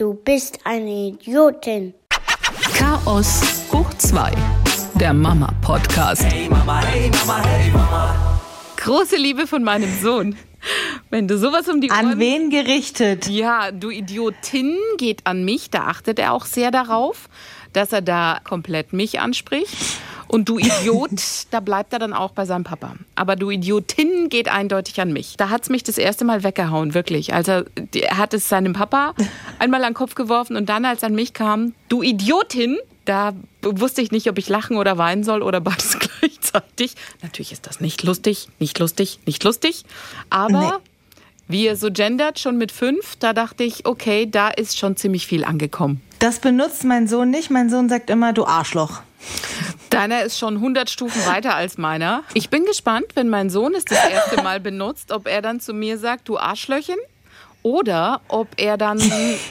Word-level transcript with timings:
Du 0.00 0.14
bist 0.14 0.60
eine 0.64 1.08
Idiotin. 1.08 1.92
Chaos 2.74 3.42
hoch 3.70 3.92
2. 3.98 4.32
Der 4.94 5.12
Mama 5.12 5.52
Podcast. 5.60 6.24
Hey 6.24 6.48
Mama, 6.48 6.80
hey 6.86 7.10
Mama, 7.10 7.44
hey 7.44 7.70
Mama. 7.70 8.40
Große 8.78 9.16
Liebe 9.16 9.46
von 9.46 9.62
meinem 9.62 9.92
Sohn. 10.00 10.36
Wenn 11.10 11.28
du 11.28 11.36
sowas 11.36 11.68
um 11.68 11.82
die 11.82 11.90
Ohren... 11.90 12.12
An 12.12 12.18
wen 12.18 12.48
gerichtet? 12.48 13.28
Ja, 13.28 13.72
du 13.72 13.90
Idiotin 13.90 14.74
geht 14.96 15.26
an 15.26 15.44
mich. 15.44 15.68
Da 15.68 15.80
achtet 15.80 16.18
er 16.18 16.32
auch 16.32 16.46
sehr 16.46 16.70
darauf, 16.70 17.28
dass 17.74 17.92
er 17.92 18.00
da 18.00 18.40
komplett 18.42 18.94
mich 18.94 19.20
anspricht. 19.20 19.76
Und 20.30 20.48
du 20.48 20.58
Idiot, 20.58 21.10
da 21.50 21.58
bleibt 21.58 21.92
er 21.92 21.98
dann 21.98 22.12
auch 22.12 22.30
bei 22.30 22.44
seinem 22.44 22.62
Papa. 22.62 22.94
Aber 23.16 23.34
du 23.34 23.50
Idiotin 23.50 24.28
geht 24.28 24.48
eindeutig 24.48 25.00
an 25.00 25.12
mich. 25.12 25.36
Da 25.36 25.50
hat 25.50 25.64
es 25.64 25.70
mich 25.70 25.82
das 25.82 25.98
erste 25.98 26.24
Mal 26.24 26.44
weggehauen, 26.44 26.94
wirklich. 26.94 27.34
Also 27.34 27.64
er 27.92 28.16
hat 28.16 28.32
es 28.32 28.48
seinem 28.48 28.72
Papa 28.72 29.14
einmal 29.58 29.82
an 29.82 29.90
den 29.90 29.94
Kopf 29.94 30.14
geworfen 30.14 30.54
und 30.54 30.68
dann, 30.68 30.84
als 30.84 31.02
er 31.02 31.08
an 31.08 31.16
mich 31.16 31.32
kam, 31.32 31.74
du 31.88 32.04
Idiotin, 32.04 32.78
da 33.06 33.32
wusste 33.62 34.02
ich 34.02 34.12
nicht, 34.12 34.30
ob 34.30 34.38
ich 34.38 34.48
lachen 34.48 34.76
oder 34.76 34.98
weinen 34.98 35.24
soll 35.24 35.42
oder 35.42 35.60
beides 35.60 35.98
gleichzeitig. 36.20 36.94
Natürlich 37.22 37.50
ist 37.50 37.66
das 37.66 37.80
nicht 37.80 38.04
lustig, 38.04 38.46
nicht 38.60 38.78
lustig, 38.78 39.18
nicht 39.26 39.42
lustig. 39.42 39.84
Aber 40.30 40.60
nee. 40.60 40.72
wie 41.48 41.66
er 41.66 41.74
so 41.74 41.90
gendert, 41.90 42.38
schon 42.38 42.56
mit 42.56 42.70
fünf, 42.70 43.16
da 43.16 43.32
dachte 43.32 43.64
ich, 43.64 43.84
okay, 43.84 44.30
da 44.30 44.48
ist 44.48 44.78
schon 44.78 44.96
ziemlich 44.96 45.26
viel 45.26 45.42
angekommen. 45.42 46.00
Das 46.20 46.38
benutzt 46.38 46.84
mein 46.84 47.08
Sohn 47.08 47.30
nicht. 47.30 47.50
Mein 47.50 47.68
Sohn 47.68 47.88
sagt 47.88 48.10
immer, 48.10 48.32
du 48.32 48.44
Arschloch. 48.44 49.02
Deiner 49.90 50.22
ist 50.22 50.38
schon 50.38 50.56
100 50.56 50.88
Stufen 50.88 51.24
weiter 51.26 51.54
als 51.54 51.78
meiner. 51.78 52.22
Ich 52.34 52.48
bin 52.48 52.64
gespannt, 52.64 53.06
wenn 53.14 53.28
mein 53.28 53.50
Sohn 53.50 53.74
es 53.74 53.84
das 53.84 53.98
erste 54.10 54.42
Mal 54.42 54.60
benutzt, 54.60 55.12
ob 55.12 55.26
er 55.26 55.42
dann 55.42 55.60
zu 55.60 55.72
mir 55.74 55.98
sagt, 55.98 56.28
du 56.28 56.38
Arschlöchen. 56.38 56.96
Oder 57.62 58.22
ob 58.28 58.48
er 58.56 58.78
dann 58.78 58.98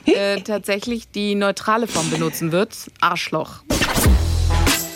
äh, 0.06 0.42
tatsächlich 0.44 1.12
die 1.12 1.36
neutrale 1.36 1.86
Form 1.86 2.10
benutzen 2.10 2.52
wird, 2.52 2.76
Arschloch. 3.02 3.62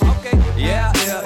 Okay. 0.01 0.37
Yeah, 0.57 0.91
yeah, 1.05 1.05
yeah. 1.05 1.22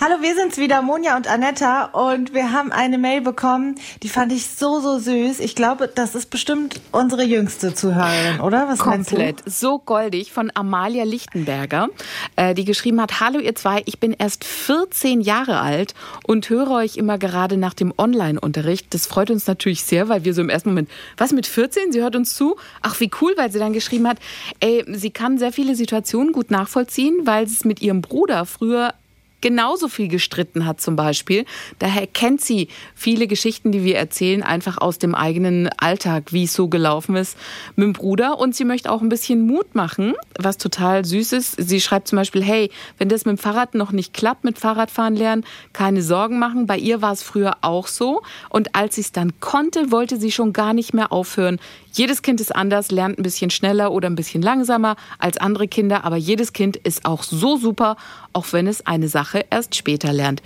Hallo, 0.00 0.22
wir 0.22 0.36
sind's 0.36 0.58
wieder, 0.58 0.80
Monja 0.80 1.16
und 1.16 1.26
Anetta, 1.26 1.86
und 1.86 2.32
wir 2.32 2.52
haben 2.52 2.70
eine 2.70 2.98
Mail 2.98 3.20
bekommen, 3.20 3.74
die 4.04 4.08
fand 4.08 4.30
ich 4.32 4.46
so, 4.46 4.78
so 4.78 5.00
süß. 5.00 5.40
Ich 5.40 5.56
glaube, 5.56 5.90
das 5.92 6.14
ist 6.14 6.30
bestimmt 6.30 6.80
unsere 6.92 7.24
jüngste 7.24 7.74
Zuhörerin, 7.74 8.38
oder? 8.38 8.68
Was 8.68 8.78
Komplett. 8.78 9.42
So 9.44 9.80
goldig 9.80 10.30
von 10.32 10.52
Amalia 10.54 11.02
Lichtenberger, 11.02 11.88
äh, 12.36 12.54
die 12.54 12.64
geschrieben 12.64 13.00
hat, 13.00 13.18
Hallo 13.18 13.40
ihr 13.40 13.56
zwei, 13.56 13.82
ich 13.86 13.98
bin 13.98 14.12
erst 14.16 14.44
14 14.44 15.20
Jahre 15.20 15.58
alt 15.58 15.94
und 16.24 16.48
höre 16.48 16.70
euch 16.70 16.96
immer 16.96 17.18
gerade 17.18 17.56
nach 17.56 17.74
dem 17.74 17.92
Online-Unterricht. 17.98 18.94
Das 18.94 19.08
freut 19.08 19.32
uns 19.32 19.48
natürlich 19.48 19.82
sehr, 19.82 20.08
weil 20.08 20.24
wir 20.24 20.32
so 20.32 20.42
im 20.42 20.48
ersten 20.48 20.68
Moment, 20.68 20.88
was 21.16 21.32
mit 21.32 21.48
14? 21.48 21.90
Sie 21.90 22.00
hört 22.00 22.14
uns 22.14 22.36
zu? 22.36 22.54
Ach, 22.82 23.00
wie 23.00 23.10
cool, 23.20 23.32
weil 23.36 23.50
sie 23.50 23.58
dann 23.58 23.72
geschrieben 23.72 24.06
hat, 24.06 24.18
ey, 24.60 24.84
sie 24.96 25.10
kann 25.10 25.38
sehr 25.38 25.50
viele 25.50 25.74
Situationen 25.74 26.32
gut 26.32 26.52
nachvollziehen, 26.52 27.22
weil 27.24 27.48
sie 27.48 27.54
es 27.54 27.64
mit 27.64 27.82
ihrem 27.82 28.00
Bruder 28.00 28.46
früher 28.46 28.94
genauso 29.40 29.88
viel 29.88 30.08
gestritten 30.08 30.66
hat 30.66 30.80
zum 30.80 30.96
Beispiel. 30.96 31.44
Daher 31.78 32.06
kennt 32.06 32.40
sie 32.40 32.68
viele 32.94 33.26
Geschichten, 33.26 33.72
die 33.72 33.84
wir 33.84 33.96
erzählen, 33.96 34.42
einfach 34.42 34.78
aus 34.78 34.98
dem 34.98 35.14
eigenen 35.14 35.68
Alltag, 35.78 36.32
wie 36.32 36.44
es 36.44 36.54
so 36.54 36.68
gelaufen 36.68 37.16
ist 37.16 37.36
mit 37.76 37.84
dem 37.84 37.92
Bruder. 37.92 38.38
Und 38.38 38.54
sie 38.54 38.64
möchte 38.64 38.90
auch 38.90 39.02
ein 39.02 39.08
bisschen 39.08 39.46
Mut 39.46 39.74
machen, 39.74 40.14
was 40.38 40.58
total 40.58 41.04
süß 41.04 41.32
ist. 41.32 41.56
Sie 41.58 41.80
schreibt 41.80 42.08
zum 42.08 42.16
Beispiel, 42.16 42.42
hey, 42.42 42.70
wenn 42.98 43.08
das 43.08 43.24
mit 43.24 43.36
dem 43.36 43.38
Fahrrad 43.38 43.74
noch 43.74 43.92
nicht 43.92 44.14
klappt, 44.14 44.44
mit 44.44 44.58
Fahrradfahren 44.58 45.16
lernen, 45.16 45.44
keine 45.72 46.02
Sorgen 46.02 46.38
machen. 46.38 46.66
Bei 46.66 46.76
ihr 46.76 47.02
war 47.02 47.12
es 47.12 47.22
früher 47.22 47.56
auch 47.60 47.86
so. 47.86 48.22
Und 48.48 48.74
als 48.74 48.96
sie 48.96 49.02
es 49.02 49.12
dann 49.12 49.38
konnte, 49.40 49.90
wollte 49.90 50.18
sie 50.18 50.32
schon 50.32 50.52
gar 50.52 50.72
nicht 50.72 50.94
mehr 50.94 51.12
aufhören. 51.12 51.58
Jedes 51.92 52.22
Kind 52.22 52.40
ist 52.40 52.54
anders, 52.54 52.90
lernt 52.90 53.18
ein 53.18 53.22
bisschen 53.22 53.50
schneller 53.50 53.90
oder 53.90 54.08
ein 54.08 54.14
bisschen 54.14 54.40
langsamer 54.40 54.94
als 55.18 55.38
andere 55.38 55.66
Kinder, 55.66 56.04
aber 56.04 56.16
jedes 56.16 56.52
Kind 56.52 56.76
ist 56.76 57.04
auch 57.04 57.24
so 57.24 57.56
super, 57.56 57.96
auch 58.32 58.46
wenn 58.52 58.68
es 58.68 58.86
eine 58.86 59.08
Sache 59.08 59.27
erst 59.50 59.74
später 59.74 60.12
lernt. 60.12 60.42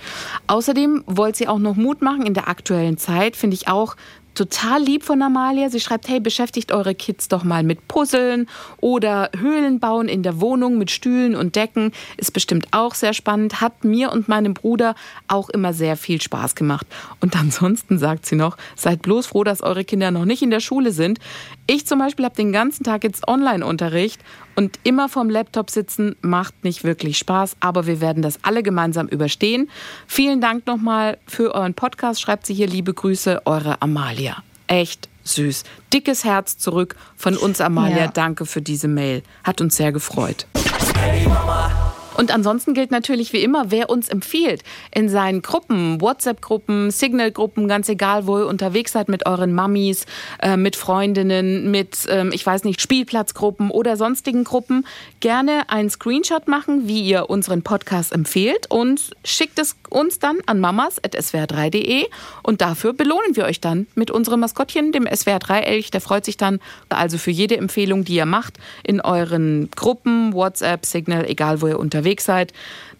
Außerdem 0.47 1.03
wollte 1.05 1.39
sie 1.39 1.47
auch 1.47 1.59
noch 1.59 1.75
Mut 1.75 2.01
machen 2.01 2.25
in 2.25 2.33
der 2.33 2.47
aktuellen 2.47 2.97
Zeit, 2.97 3.35
finde 3.35 3.55
ich 3.55 3.67
auch 3.67 3.95
total 4.35 4.81
lieb 4.81 5.03
von 5.03 5.21
Amalia. 5.21 5.69
Sie 5.69 5.79
schreibt, 5.79 6.07
hey, 6.07 6.19
beschäftigt 6.19 6.71
eure 6.71 6.95
Kids 6.95 7.27
doch 7.27 7.43
mal 7.43 7.63
mit 7.63 7.87
Puzzeln 7.87 8.47
oder 8.81 9.29
Höhlen 9.37 9.79
bauen 9.79 10.07
in 10.07 10.23
der 10.23 10.41
Wohnung 10.41 10.77
mit 10.77 10.91
Stühlen 10.91 11.35
und 11.35 11.55
Decken. 11.55 11.91
Ist 12.17 12.33
bestimmt 12.33 12.67
auch 12.71 12.95
sehr 12.95 13.13
spannend. 13.13 13.61
Hat 13.61 13.83
mir 13.83 14.11
und 14.11 14.27
meinem 14.27 14.53
Bruder 14.53 14.95
auch 15.27 15.49
immer 15.49 15.73
sehr 15.73 15.97
viel 15.97 16.21
Spaß 16.21 16.55
gemacht. 16.55 16.87
Und 17.19 17.35
ansonsten 17.35 17.97
sagt 17.97 18.25
sie 18.25 18.35
noch, 18.35 18.57
seid 18.75 19.01
bloß 19.01 19.27
froh, 19.27 19.43
dass 19.43 19.61
eure 19.61 19.85
Kinder 19.85 20.11
noch 20.11 20.25
nicht 20.25 20.41
in 20.41 20.51
der 20.51 20.59
Schule 20.59 20.91
sind. 20.91 21.19
Ich 21.67 21.85
zum 21.85 21.99
Beispiel 21.99 22.25
habe 22.25 22.35
den 22.35 22.51
ganzen 22.51 22.83
Tag 22.83 23.03
jetzt 23.03 23.27
Online-Unterricht 23.27 24.19
und 24.55 24.79
immer 24.83 25.09
vom 25.09 25.29
Laptop 25.29 25.69
sitzen 25.69 26.15
macht 26.21 26.63
nicht 26.63 26.83
wirklich 26.83 27.17
Spaß, 27.17 27.57
aber 27.59 27.87
wir 27.87 28.01
werden 28.01 28.21
das 28.21 28.39
alle 28.43 28.63
gemeinsam 28.63 29.07
überstehen. 29.07 29.69
Vielen 30.07 30.41
Dank 30.41 30.67
nochmal 30.67 31.17
für 31.27 31.53
euren 31.53 31.73
Podcast. 31.73 32.21
Schreibt 32.21 32.45
sie 32.45 32.53
hier 32.53 32.67
liebe 32.67 32.93
Grüße, 32.93 33.41
eure 33.45 33.81
Amalia. 33.81 34.43
Echt 34.67 35.09
süß. 35.23 35.63
Dickes 35.91 36.23
Herz 36.23 36.57
zurück 36.57 36.95
von 37.15 37.37
uns, 37.37 37.61
Amalia. 37.61 37.97
Ja. 37.97 38.07
Danke 38.07 38.45
für 38.45 38.61
diese 38.61 38.87
Mail. 38.87 39.23
Hat 39.43 39.61
uns 39.61 39.75
sehr 39.75 39.91
gefreut. 39.91 40.47
Hey 40.95 41.27
Mama. 41.27 41.92
Und 42.15 42.31
ansonsten 42.33 42.73
gilt 42.73 42.91
natürlich 42.91 43.33
wie 43.33 43.43
immer, 43.43 43.71
wer 43.71 43.89
uns 43.89 44.09
empfiehlt 44.09 44.63
in 44.93 45.09
seinen 45.09 45.41
Gruppen, 45.41 45.99
WhatsApp-Gruppen, 45.99 46.91
Signal-Gruppen, 46.91 47.67
ganz 47.67 47.89
egal, 47.89 48.27
wo 48.27 48.39
ihr 48.39 48.47
unterwegs 48.47 48.91
seid 48.91 49.09
mit 49.09 49.25
euren 49.25 49.53
Mummies, 49.53 50.05
äh, 50.41 50.57
mit 50.57 50.75
Freundinnen, 50.75 51.71
mit, 51.71 51.97
ähm, 52.09 52.31
ich 52.33 52.45
weiß 52.45 52.63
nicht, 52.65 52.81
Spielplatzgruppen 52.81 53.71
oder 53.71 53.97
sonstigen 53.97 54.43
Gruppen, 54.43 54.85
gerne 55.19 55.69
einen 55.69 55.89
Screenshot 55.89 56.47
machen, 56.47 56.87
wie 56.87 57.01
ihr 57.01 57.29
unseren 57.29 57.63
Podcast 57.63 58.13
empfehlt 58.13 58.67
und 58.69 59.11
schickt 59.25 59.59
es 59.59 59.75
uns 59.89 60.19
dann 60.19 60.37
an 60.45 60.59
mamas.swr3.de 60.59 62.05
und 62.43 62.61
dafür 62.61 62.93
belohnen 62.93 63.35
wir 63.35 63.45
euch 63.45 63.59
dann 63.59 63.87
mit 63.95 64.11
unserem 64.11 64.41
Maskottchen, 64.41 64.91
dem 64.91 65.05
SWR3-Elch. 65.05 65.91
Der 65.91 66.01
freut 66.01 66.25
sich 66.25 66.37
dann 66.37 66.59
also 66.89 67.17
für 67.17 67.31
jede 67.31 67.57
Empfehlung, 67.57 68.03
die 68.03 68.15
ihr 68.15 68.25
macht 68.25 68.57
in 68.83 69.01
euren 69.01 69.69
Gruppen, 69.75 70.33
WhatsApp, 70.33 70.85
Signal, 70.85 71.25
egal 71.25 71.61
wo 71.61 71.67
ihr 71.67 71.79
unterwegs 71.79 72.02
unterwegs 72.03 72.25
seid, 72.25 72.53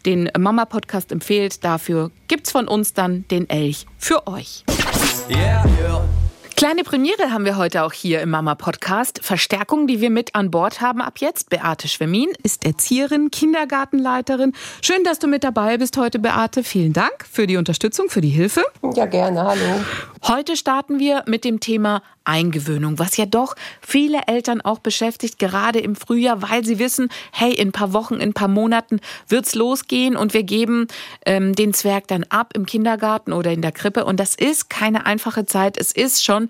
den 0.05 0.29
Mama-Podcast 0.37 1.11
empfehlt. 1.11 1.63
Dafür 1.63 2.11
gibt's 2.27 2.51
von 2.51 2.67
uns 2.67 2.93
dann 2.93 3.25
den 3.29 3.49
Elch 3.49 3.85
für 3.97 4.27
euch. 4.27 4.63
Yeah, 5.29 5.65
yeah. 5.79 6.03
Kleine 6.55 6.83
Premiere 6.83 7.31
haben 7.31 7.43
wir 7.43 7.57
heute 7.57 7.83
auch 7.83 7.91
hier 7.91 8.21
im 8.21 8.29
Mama 8.29 8.55
Podcast. 8.55 9.19
Verstärkung, 9.21 9.85
die 9.85 9.99
wir 9.99 10.09
mit 10.09 10.33
an 10.33 10.49
Bord 10.49 10.79
haben 10.79 11.01
ab 11.01 11.17
jetzt. 11.17 11.49
Beate 11.49 11.89
Schwemmin 11.89 12.29
ist 12.41 12.63
Erzieherin, 12.63 13.31
Kindergartenleiterin. 13.31 14.53
Schön, 14.81 15.03
dass 15.03 15.19
du 15.19 15.27
mit 15.27 15.43
dabei 15.43 15.77
bist 15.77 15.97
heute, 15.97 16.19
Beate. 16.19 16.63
Vielen 16.63 16.93
Dank 16.93 17.25
für 17.29 17.47
die 17.47 17.57
Unterstützung, 17.57 18.09
für 18.09 18.21
die 18.21 18.29
Hilfe. 18.29 18.63
Ja, 18.95 19.07
gerne. 19.07 19.43
Hallo. 19.43 19.83
Heute 20.25 20.55
starten 20.55 20.99
wir 20.99 21.23
mit 21.27 21.43
dem 21.43 21.59
Thema 21.59 22.01
Eingewöhnung, 22.25 22.99
was 22.99 23.17
ja 23.17 23.25
doch 23.25 23.55
viele 23.81 24.21
Eltern 24.27 24.61
auch 24.61 24.79
beschäftigt, 24.79 25.39
gerade 25.39 25.79
im 25.79 25.95
Frühjahr, 25.95 26.41
weil 26.41 26.63
sie 26.63 26.79
wissen, 26.79 27.09
hey, 27.31 27.53
in 27.53 27.69
ein 27.69 27.71
paar 27.71 27.93
Wochen, 27.93 28.15
in 28.15 28.29
ein 28.29 28.33
paar 28.33 28.47
Monaten 28.47 28.99
wird's 29.27 29.55
losgehen 29.55 30.15
und 30.15 30.33
wir 30.33 30.43
geben 30.43 30.87
ähm, 31.25 31.53
den 31.53 31.73
Zwerg 31.73 32.07
dann 32.07 32.23
ab 32.29 32.53
im 32.55 32.65
Kindergarten 32.65 33.33
oder 33.33 33.51
in 33.51 33.61
der 33.61 33.71
Krippe. 33.71 34.05
Und 34.05 34.19
das 34.19 34.35
ist 34.35 34.69
keine 34.69 35.05
einfache 35.05 35.45
Zeit. 35.45 35.77
Es 35.77 35.91
ist 35.91 36.23
schon 36.23 36.49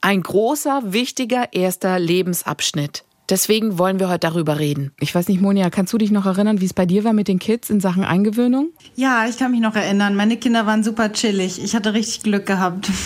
ein 0.00 0.22
großer, 0.22 0.92
wichtiger 0.92 1.52
erster 1.52 1.98
Lebensabschnitt. 1.98 3.04
Deswegen 3.32 3.78
wollen 3.78 3.98
wir 3.98 4.10
heute 4.10 4.28
darüber 4.28 4.58
reden. 4.58 4.92
Ich 5.00 5.14
weiß 5.14 5.28
nicht, 5.28 5.40
Monia, 5.40 5.70
kannst 5.70 5.90
du 5.94 5.96
dich 5.96 6.10
noch 6.10 6.26
erinnern, 6.26 6.60
wie 6.60 6.66
es 6.66 6.74
bei 6.74 6.84
dir 6.84 7.02
war 7.02 7.14
mit 7.14 7.28
den 7.28 7.38
Kids 7.38 7.70
in 7.70 7.80
Sachen 7.80 8.04
Eingewöhnung? 8.04 8.68
Ja, 8.94 9.26
ich 9.26 9.38
kann 9.38 9.52
mich 9.52 9.62
noch 9.62 9.74
erinnern. 9.74 10.14
Meine 10.16 10.36
Kinder 10.36 10.66
waren 10.66 10.84
super 10.84 11.14
chillig. 11.14 11.64
Ich 11.64 11.74
hatte 11.74 11.94
richtig 11.94 12.22
Glück 12.22 12.44
gehabt. 12.44 12.90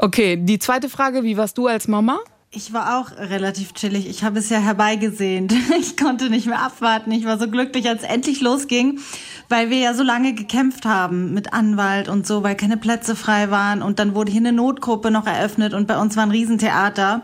Okay, 0.00 0.36
die 0.36 0.60
zweite 0.60 0.88
Frage, 0.88 1.24
wie 1.24 1.36
warst 1.36 1.58
du 1.58 1.66
als 1.66 1.88
Mama? 1.88 2.20
Ich 2.52 2.72
war 2.72 3.00
auch 3.00 3.10
relativ 3.18 3.72
chillig. 3.74 4.08
Ich 4.08 4.22
habe 4.22 4.38
es 4.38 4.48
ja 4.48 4.58
herbeigesehnt. 4.58 5.52
Ich 5.80 5.96
konnte 5.96 6.30
nicht 6.30 6.46
mehr 6.46 6.62
abwarten. 6.62 7.10
Ich 7.10 7.24
war 7.24 7.36
so 7.36 7.48
glücklich, 7.48 7.88
als 7.88 8.02
es 8.04 8.08
endlich 8.08 8.40
losging, 8.40 9.00
weil 9.48 9.70
wir 9.70 9.78
ja 9.78 9.94
so 9.94 10.04
lange 10.04 10.34
gekämpft 10.34 10.86
haben 10.86 11.34
mit 11.34 11.52
Anwalt 11.52 12.08
und 12.08 12.28
so, 12.28 12.44
weil 12.44 12.54
keine 12.54 12.76
Plätze 12.76 13.16
frei 13.16 13.50
waren. 13.50 13.82
Und 13.82 13.98
dann 13.98 14.14
wurde 14.14 14.30
hier 14.30 14.40
eine 14.40 14.52
Notgruppe 14.52 15.10
noch 15.10 15.26
eröffnet 15.26 15.74
und 15.74 15.88
bei 15.88 15.98
uns 16.00 16.16
war 16.16 16.22
ein 16.22 16.30
Riesentheater. 16.30 17.22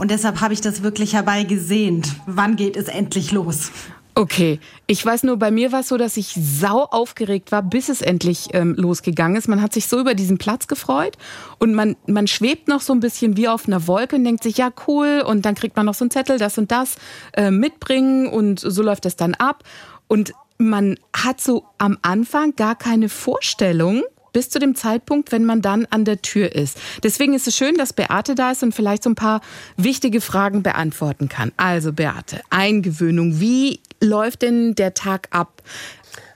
Und 0.00 0.10
deshalb 0.10 0.40
habe 0.40 0.54
ich 0.54 0.62
das 0.62 0.82
wirklich 0.82 1.12
herbeigesehnt. 1.12 2.08
Wann 2.24 2.56
geht 2.56 2.78
es 2.78 2.88
endlich 2.88 3.32
los? 3.32 3.70
Okay, 4.14 4.58
ich 4.86 5.04
weiß 5.04 5.24
nur, 5.24 5.36
bei 5.36 5.50
mir 5.50 5.72
war 5.72 5.80
es 5.80 5.88
so, 5.88 5.98
dass 5.98 6.16
ich 6.16 6.32
sau 6.34 6.84
aufgeregt 6.84 7.52
war, 7.52 7.62
bis 7.62 7.90
es 7.90 8.00
endlich 8.00 8.48
ähm, 8.54 8.74
losgegangen 8.78 9.36
ist. 9.36 9.46
Man 9.46 9.60
hat 9.60 9.74
sich 9.74 9.88
so 9.88 10.00
über 10.00 10.14
diesen 10.14 10.38
Platz 10.38 10.68
gefreut 10.68 11.18
und 11.58 11.74
man, 11.74 11.96
man 12.06 12.26
schwebt 12.28 12.66
noch 12.66 12.80
so 12.80 12.94
ein 12.94 13.00
bisschen 13.00 13.36
wie 13.36 13.46
auf 13.46 13.68
einer 13.68 13.86
Wolke 13.86 14.16
und 14.16 14.24
denkt 14.24 14.42
sich, 14.42 14.56
ja 14.56 14.70
cool, 14.88 15.22
und 15.26 15.44
dann 15.44 15.54
kriegt 15.54 15.76
man 15.76 15.84
noch 15.84 15.94
so 15.94 16.04
einen 16.04 16.10
Zettel, 16.10 16.38
das 16.38 16.56
und 16.56 16.72
das 16.72 16.96
äh, 17.34 17.50
mitbringen 17.50 18.26
und 18.26 18.58
so 18.58 18.82
läuft 18.82 19.04
es 19.04 19.16
dann 19.16 19.34
ab. 19.34 19.64
Und 20.08 20.32
man 20.56 20.96
hat 21.14 21.42
so 21.42 21.66
am 21.76 21.98
Anfang 22.00 22.56
gar 22.56 22.74
keine 22.74 23.10
Vorstellung, 23.10 24.02
bis 24.32 24.50
zu 24.50 24.58
dem 24.58 24.74
Zeitpunkt, 24.74 25.32
wenn 25.32 25.44
man 25.44 25.62
dann 25.62 25.86
an 25.90 26.04
der 26.04 26.22
Tür 26.22 26.54
ist. 26.54 26.78
Deswegen 27.02 27.34
ist 27.34 27.46
es 27.46 27.56
schön, 27.56 27.76
dass 27.76 27.92
Beate 27.92 28.34
da 28.34 28.52
ist 28.52 28.62
und 28.62 28.74
vielleicht 28.74 29.02
so 29.02 29.10
ein 29.10 29.14
paar 29.14 29.40
wichtige 29.76 30.20
Fragen 30.20 30.62
beantworten 30.62 31.28
kann. 31.28 31.52
Also 31.56 31.92
Beate, 31.92 32.40
Eingewöhnung, 32.50 33.40
wie 33.40 33.80
läuft 34.00 34.42
denn 34.42 34.74
der 34.74 34.94
Tag 34.94 35.28
ab? 35.30 35.62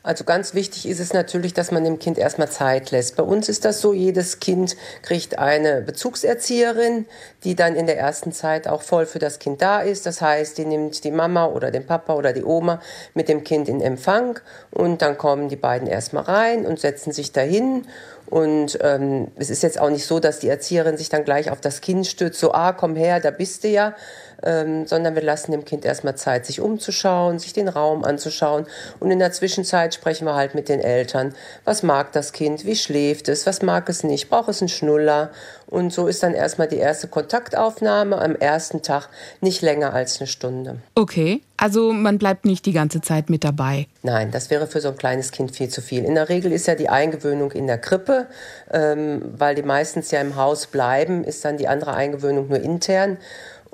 Also 0.04 0.24
ganz 0.24 0.52
wichtig 0.52 0.86
ist 0.86 1.00
es 1.00 1.14
natürlich, 1.14 1.54
dass 1.54 1.70
man 1.70 1.82
dem 1.82 1.98
Kind 1.98 2.18
erstmal 2.18 2.50
Zeit 2.50 2.90
lässt. 2.90 3.16
Bei 3.16 3.22
uns 3.22 3.48
ist 3.48 3.64
das 3.64 3.80
so, 3.80 3.94
jedes 3.94 4.38
Kind 4.38 4.76
kriegt 5.00 5.38
eine 5.38 5.80
Bezugserzieherin, 5.80 7.06
die 7.42 7.56
dann 7.56 7.74
in 7.74 7.86
der 7.86 7.98
ersten 7.98 8.30
Zeit 8.30 8.68
auch 8.68 8.82
voll 8.82 9.06
für 9.06 9.18
das 9.18 9.38
Kind 9.38 9.62
da 9.62 9.80
ist. 9.80 10.04
Das 10.04 10.20
heißt, 10.20 10.58
die 10.58 10.66
nimmt 10.66 11.04
die 11.04 11.10
Mama 11.10 11.46
oder 11.46 11.70
den 11.70 11.86
Papa 11.86 12.16
oder 12.16 12.34
die 12.34 12.44
Oma 12.44 12.82
mit 13.14 13.30
dem 13.30 13.44
Kind 13.44 13.66
in 13.66 13.80
Empfang 13.80 14.38
und 14.70 15.00
dann 15.00 15.16
kommen 15.16 15.48
die 15.48 15.56
beiden 15.56 15.88
erstmal 15.88 16.24
rein 16.24 16.66
und 16.66 16.78
setzen 16.78 17.10
sich 17.10 17.32
dahin 17.32 17.86
und 18.26 18.78
ähm, 18.82 19.28
es 19.36 19.50
ist 19.50 19.62
jetzt 19.62 19.78
auch 19.78 19.90
nicht 19.90 20.06
so, 20.06 20.18
dass 20.18 20.38
die 20.38 20.48
Erzieherin 20.48 20.96
sich 20.96 21.08
dann 21.08 21.24
gleich 21.24 21.50
auf 21.50 21.60
das 21.60 21.80
Kind 21.80 22.06
stützt, 22.06 22.40
so, 22.40 22.52
ah, 22.52 22.72
komm 22.72 22.96
her, 22.96 23.20
da 23.20 23.30
bist 23.30 23.64
du 23.64 23.68
ja, 23.68 23.94
ähm, 24.44 24.86
sondern 24.86 25.14
wir 25.14 25.22
lassen 25.22 25.52
dem 25.52 25.64
Kind 25.64 25.84
erstmal 25.84 26.16
Zeit, 26.16 26.46
sich 26.46 26.60
umzuschauen, 26.60 27.38
sich 27.38 27.52
den 27.52 27.68
Raum 27.68 28.04
anzuschauen. 28.04 28.66
Und 29.00 29.10
in 29.10 29.18
der 29.18 29.32
Zwischenzeit 29.32 29.94
sprechen 29.94 30.26
wir 30.26 30.34
halt 30.34 30.54
mit 30.54 30.68
den 30.68 30.80
Eltern. 30.80 31.34
Was 31.64 31.82
mag 31.82 32.12
das 32.12 32.32
Kind? 32.32 32.64
Wie 32.64 32.76
schläft 32.76 33.28
es? 33.28 33.46
Was 33.46 33.62
mag 33.62 33.88
es 33.88 34.04
nicht? 34.04 34.28
Braucht 34.30 34.48
es 34.48 34.60
einen 34.60 34.68
Schnuller? 34.68 35.30
Und 35.66 35.92
so 35.92 36.06
ist 36.06 36.22
dann 36.22 36.34
erstmal 36.34 36.68
die 36.68 36.76
erste 36.76 37.08
Kontaktaufnahme 37.08 38.20
am 38.20 38.36
ersten 38.36 38.82
Tag 38.82 39.08
nicht 39.40 39.62
länger 39.62 39.92
als 39.92 40.20
eine 40.20 40.26
Stunde. 40.26 40.76
Okay, 40.94 41.40
also 41.56 41.92
man 41.92 42.18
bleibt 42.18 42.44
nicht 42.44 42.66
die 42.66 42.72
ganze 42.72 43.00
Zeit 43.00 43.30
mit 43.30 43.44
dabei. 43.44 43.86
Nein, 44.02 44.30
das 44.30 44.50
wäre 44.50 44.66
für 44.66 44.80
so 44.80 44.88
ein 44.88 44.96
kleines 44.96 45.32
Kind 45.32 45.56
viel 45.56 45.68
zu 45.68 45.80
viel. 45.80 46.04
In 46.04 46.14
der 46.14 46.28
Regel 46.28 46.52
ist 46.52 46.66
ja 46.66 46.74
die 46.74 46.88
Eingewöhnung 46.88 47.52
in 47.52 47.66
der 47.66 47.78
Krippe, 47.78 48.26
ähm, 48.72 49.22
weil 49.36 49.54
die 49.54 49.62
meistens 49.62 50.10
ja 50.10 50.20
im 50.20 50.36
Haus 50.36 50.66
bleiben, 50.66 51.24
ist 51.24 51.44
dann 51.44 51.56
die 51.56 51.66
andere 51.66 51.94
Eingewöhnung 51.94 52.48
nur 52.48 52.60
intern. 52.60 53.18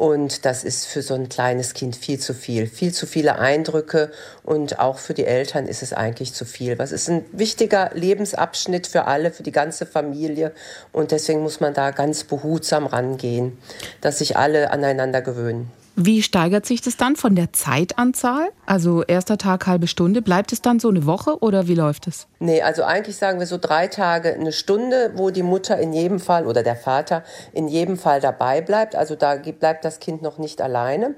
Und 0.01 0.47
das 0.47 0.65
ist 0.65 0.87
für 0.87 1.03
so 1.03 1.13
ein 1.13 1.29
kleines 1.29 1.75
Kind 1.75 1.95
viel 1.95 2.19
zu 2.19 2.33
viel. 2.33 2.67
Viel 2.67 2.91
zu 2.91 3.05
viele 3.07 3.39
Eindrücke 3.39 4.11
und 4.43 4.79
auch 4.79 4.97
für 4.97 5.13
die 5.13 5.27
Eltern 5.27 5.67
ist 5.67 5.83
es 5.83 5.93
eigentlich 5.93 6.33
zu 6.33 6.47
viel. 6.47 6.79
Was 6.79 6.91
ist 6.91 7.11
ein 7.11 7.27
wichtiger 7.33 7.91
Lebensabschnitt 7.93 8.87
für 8.87 9.05
alle, 9.05 9.31
für 9.31 9.43
die 9.43 9.53
ganze 9.53 9.85
Familie. 9.85 10.53
Und 10.91 11.11
deswegen 11.11 11.43
muss 11.43 11.61
man 11.61 11.75
da 11.75 11.91
ganz 11.91 12.25
behutsam 12.25 12.87
rangehen, 12.87 13.59
dass 14.01 14.21
sich 14.21 14.39
alle 14.39 14.71
aneinander 14.71 15.21
gewöhnen. 15.21 15.71
Wie 15.97 16.23
steigert 16.23 16.65
sich 16.65 16.81
das 16.81 16.97
dann 16.97 17.17
von 17.17 17.35
der 17.35 17.53
Zeitanzahl? 17.53 18.51
Also 18.65 19.03
erster 19.03 19.37
Tag 19.37 19.67
halbe 19.67 19.87
Stunde. 19.87 20.23
Bleibt 20.23 20.53
es 20.53 20.63
dann 20.63 20.81
so 20.81 20.89
eine 20.89 21.05
Woche 21.05 21.39
oder 21.41 21.69
wie 21.69 21.75
läuft 21.75 22.07
es? 22.07 22.27
Nee, 22.39 22.63
also 22.63 22.85
eigentlich 22.85 23.17
sagen 23.17 23.39
wir 23.39 23.47
so 23.47 23.59
drei 23.59 23.87
Tage 23.89 24.33
eine 24.33 24.53
Stunde, 24.53 25.13
wo 25.17 25.31
die 25.31 25.43
Mutter 25.43 25.79
in 25.79 25.93
jedem 25.93 26.21
Fall 26.21 26.47
oder 26.47 26.63
der 26.63 26.77
Vater 26.77 27.23
in 27.53 27.69
jedem 27.69 27.99
Fall 27.99 28.21
dabei 28.21 28.61
bleibt. 28.61 28.95
Also 28.95 29.15
da 29.15 29.37
bleibt 29.37 29.85
das 29.85 30.01
Kind 30.01 30.23
noch 30.23 30.39
nicht 30.39 30.63
alleine. 30.63 31.15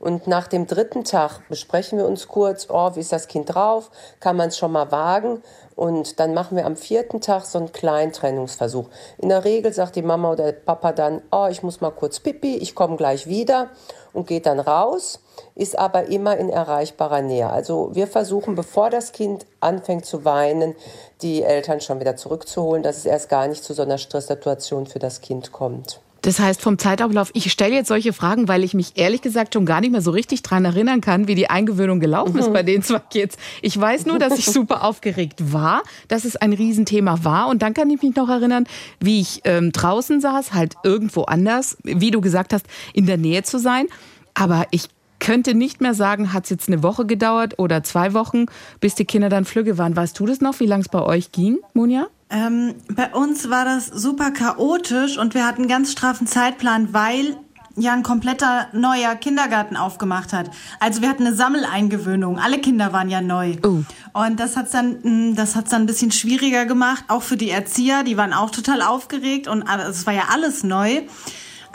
Und 0.00 0.26
nach 0.26 0.48
dem 0.48 0.66
dritten 0.66 1.04
Tag 1.04 1.40
besprechen 1.48 1.98
wir 1.98 2.06
uns 2.06 2.28
kurz, 2.28 2.66
oh, 2.68 2.94
wie 2.94 3.00
ist 3.00 3.12
das 3.12 3.28
Kind 3.28 3.54
drauf? 3.54 3.90
Kann 4.20 4.36
man 4.36 4.48
es 4.48 4.58
schon 4.58 4.72
mal 4.72 4.90
wagen? 4.92 5.42
Und 5.76 6.20
dann 6.20 6.34
machen 6.34 6.56
wir 6.56 6.66
am 6.66 6.76
vierten 6.76 7.20
Tag 7.20 7.44
so 7.44 7.58
einen 7.58 7.72
kleinen 7.72 8.12
Trennungsversuch. 8.12 8.88
In 9.18 9.28
der 9.28 9.44
Regel 9.44 9.72
sagt 9.72 9.96
die 9.96 10.02
Mama 10.02 10.32
oder 10.32 10.44
der 10.44 10.52
Papa 10.52 10.92
dann, 10.92 11.22
oh, 11.32 11.46
ich 11.50 11.62
muss 11.62 11.80
mal 11.80 11.90
kurz 11.90 12.20
pipi, 12.20 12.56
ich 12.56 12.74
komme 12.74 12.96
gleich 12.96 13.26
wieder 13.26 13.70
und 14.12 14.26
geht 14.26 14.46
dann 14.46 14.60
raus, 14.60 15.20
ist 15.54 15.78
aber 15.78 16.04
immer 16.04 16.36
in 16.36 16.48
erreichbarer 16.48 17.22
Nähe. 17.22 17.50
Also 17.50 17.90
wir 17.92 18.06
versuchen, 18.06 18.54
bevor 18.54 18.90
das 18.90 19.12
Kind 19.12 19.46
anfängt 19.60 20.06
zu 20.06 20.24
weinen, 20.24 20.74
die 21.22 21.42
Eltern 21.42 21.80
schon 21.80 22.00
wieder 22.00 22.16
zurückzuholen, 22.16 22.82
dass 22.82 22.98
es 22.98 23.06
erst 23.06 23.28
gar 23.28 23.48
nicht 23.48 23.64
zu 23.64 23.74
so 23.74 23.82
einer 23.82 23.98
Stresssituation 23.98 24.86
für 24.86 25.00
das 25.00 25.20
Kind 25.20 25.50
kommt. 25.50 26.00
Das 26.24 26.38
heißt, 26.38 26.62
vom 26.62 26.78
Zeitablauf, 26.78 27.30
ich 27.34 27.52
stelle 27.52 27.74
jetzt 27.74 27.88
solche 27.88 28.14
Fragen, 28.14 28.48
weil 28.48 28.64
ich 28.64 28.72
mich 28.72 28.92
ehrlich 28.94 29.20
gesagt 29.20 29.52
schon 29.52 29.66
gar 29.66 29.82
nicht 29.82 29.90
mehr 29.90 30.00
so 30.00 30.10
richtig 30.10 30.40
dran 30.42 30.64
erinnern 30.64 31.02
kann, 31.02 31.28
wie 31.28 31.34
die 31.34 31.50
Eingewöhnung 31.50 32.00
gelaufen 32.00 32.38
ist 32.38 32.48
mhm. 32.48 32.54
bei 32.54 32.62
den 32.62 32.82
zwei 32.82 32.98
Kids. 32.98 33.36
Ich 33.60 33.78
weiß 33.78 34.06
nur, 34.06 34.18
dass 34.18 34.38
ich 34.38 34.46
super 34.52 34.84
aufgeregt 34.84 35.52
war, 35.52 35.82
dass 36.08 36.24
es 36.24 36.36
ein 36.36 36.54
Riesenthema 36.54 37.24
war. 37.24 37.48
Und 37.48 37.60
dann 37.60 37.74
kann 37.74 37.90
ich 37.90 38.00
mich 38.00 38.16
noch 38.16 38.30
erinnern, 38.30 38.64
wie 39.00 39.20
ich 39.20 39.42
ähm, 39.44 39.70
draußen 39.70 40.22
saß, 40.22 40.54
halt 40.54 40.76
irgendwo 40.82 41.24
anders, 41.24 41.76
wie 41.82 42.10
du 42.10 42.22
gesagt 42.22 42.54
hast, 42.54 42.64
in 42.94 43.04
der 43.04 43.18
Nähe 43.18 43.42
zu 43.42 43.58
sein. 43.58 43.86
Aber 44.32 44.64
ich 44.70 44.88
könnte 45.18 45.52
nicht 45.52 45.82
mehr 45.82 45.92
sagen, 45.92 46.32
hat 46.32 46.44
es 46.44 46.50
jetzt 46.50 46.68
eine 46.68 46.82
Woche 46.82 47.04
gedauert 47.04 47.58
oder 47.58 47.82
zwei 47.82 48.14
Wochen, 48.14 48.46
bis 48.80 48.94
die 48.94 49.04
Kinder 49.04 49.28
dann 49.28 49.44
flügge 49.44 49.76
waren. 49.76 49.94
Weißt 49.94 50.18
du 50.18 50.24
das 50.24 50.40
noch, 50.40 50.58
wie 50.58 50.66
lange 50.66 50.84
es 50.84 50.88
bei 50.88 51.02
euch 51.02 51.32
ging, 51.32 51.58
Monja? 51.74 52.06
Ähm, 52.30 52.74
bei 52.88 53.14
uns 53.14 53.50
war 53.50 53.64
das 53.64 53.86
super 53.86 54.30
chaotisch 54.30 55.18
und 55.18 55.34
wir 55.34 55.46
hatten 55.46 55.62
einen 55.62 55.68
ganz 55.68 55.92
straffen 55.92 56.26
Zeitplan, 56.26 56.92
weil 56.92 57.36
ja 57.76 57.92
ein 57.92 58.02
kompletter 58.02 58.68
neuer 58.72 59.14
Kindergarten 59.16 59.76
aufgemacht 59.76 60.32
hat. 60.32 60.50
Also 60.80 61.02
wir 61.02 61.08
hatten 61.08 61.26
eine 61.26 61.34
Sammeleingewöhnung. 61.34 62.38
Alle 62.38 62.60
Kinder 62.60 62.92
waren 62.92 63.10
ja 63.10 63.20
neu. 63.20 63.56
Uh. 63.64 63.82
Und 64.12 64.38
das 64.38 64.56
hat's 64.56 64.70
dann, 64.70 65.34
das 65.34 65.56
hat's 65.56 65.70
dann 65.70 65.82
ein 65.82 65.86
bisschen 65.86 66.12
schwieriger 66.12 66.66
gemacht, 66.66 67.04
auch 67.08 67.22
für 67.22 67.36
die 67.36 67.50
Erzieher. 67.50 68.04
Die 68.04 68.16
waren 68.16 68.32
auch 68.32 68.50
total 68.50 68.82
aufgeregt 68.82 69.48
und 69.48 69.64
es 69.88 70.06
war 70.06 70.14
ja 70.14 70.24
alles 70.30 70.62
neu. 70.62 71.02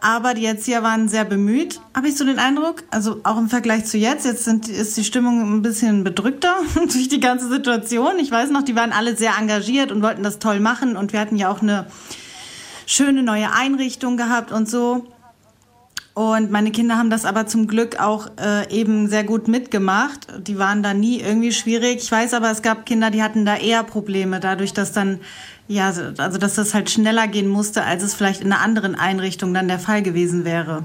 Aber 0.01 0.33
die 0.33 0.45
Erzieher 0.45 0.81
waren 0.81 1.09
sehr 1.09 1.25
bemüht, 1.25 1.81
habe 1.93 2.07
ich 2.07 2.15
so 2.17 2.23
den 2.23 2.39
Eindruck. 2.39 2.83
Also 2.89 3.19
auch 3.23 3.37
im 3.37 3.49
Vergleich 3.49 3.85
zu 3.85 3.97
jetzt. 3.97 4.25
Jetzt 4.25 4.45
sind, 4.45 4.69
ist 4.69 4.95
die 4.95 5.03
Stimmung 5.03 5.57
ein 5.57 5.61
bisschen 5.61 6.03
bedrückter 6.03 6.55
durch 6.75 7.09
die 7.09 7.19
ganze 7.19 7.49
Situation. 7.49 8.17
Ich 8.19 8.31
weiß 8.31 8.51
noch, 8.51 8.63
die 8.63 8.75
waren 8.75 8.93
alle 8.93 9.17
sehr 9.17 9.33
engagiert 9.37 9.91
und 9.91 10.01
wollten 10.01 10.23
das 10.23 10.39
toll 10.39 10.59
machen. 10.59 10.95
Und 10.95 11.11
wir 11.11 11.19
hatten 11.19 11.35
ja 11.35 11.51
auch 11.51 11.61
eine 11.61 11.87
schöne 12.85 13.23
neue 13.23 13.51
Einrichtung 13.51 14.15
gehabt 14.15 14.51
und 14.51 14.69
so. 14.69 15.05
Und 16.19 16.51
meine 16.51 16.71
Kinder 16.71 16.97
haben 16.97 17.09
das 17.09 17.23
aber 17.23 17.47
zum 17.47 17.65
Glück 17.65 17.97
auch 18.01 18.27
äh, 18.41 18.69
eben 18.77 19.07
sehr 19.07 19.23
gut 19.23 19.47
mitgemacht. 19.47 20.27
Die 20.45 20.59
waren 20.59 20.83
da 20.83 20.93
nie 20.93 21.21
irgendwie 21.21 21.53
schwierig. 21.53 22.03
Ich 22.03 22.11
weiß 22.11 22.33
aber, 22.33 22.51
es 22.51 22.61
gab 22.61 22.85
Kinder, 22.85 23.09
die 23.09 23.23
hatten 23.23 23.45
da 23.45 23.55
eher 23.55 23.83
Probleme, 23.83 24.41
dadurch, 24.41 24.73
dass 24.73 24.91
dann 24.91 25.21
ja, 25.69 25.85
also 25.85 26.37
dass 26.37 26.55
das 26.55 26.73
halt 26.73 26.89
schneller 26.89 27.29
gehen 27.29 27.47
musste, 27.47 27.85
als 27.85 28.03
es 28.03 28.15
vielleicht 28.15 28.41
in 28.41 28.51
einer 28.51 28.61
anderen 28.61 28.95
Einrichtung 28.95 29.53
dann 29.53 29.69
der 29.69 29.79
Fall 29.79 30.03
gewesen 30.03 30.43
wäre. 30.43 30.83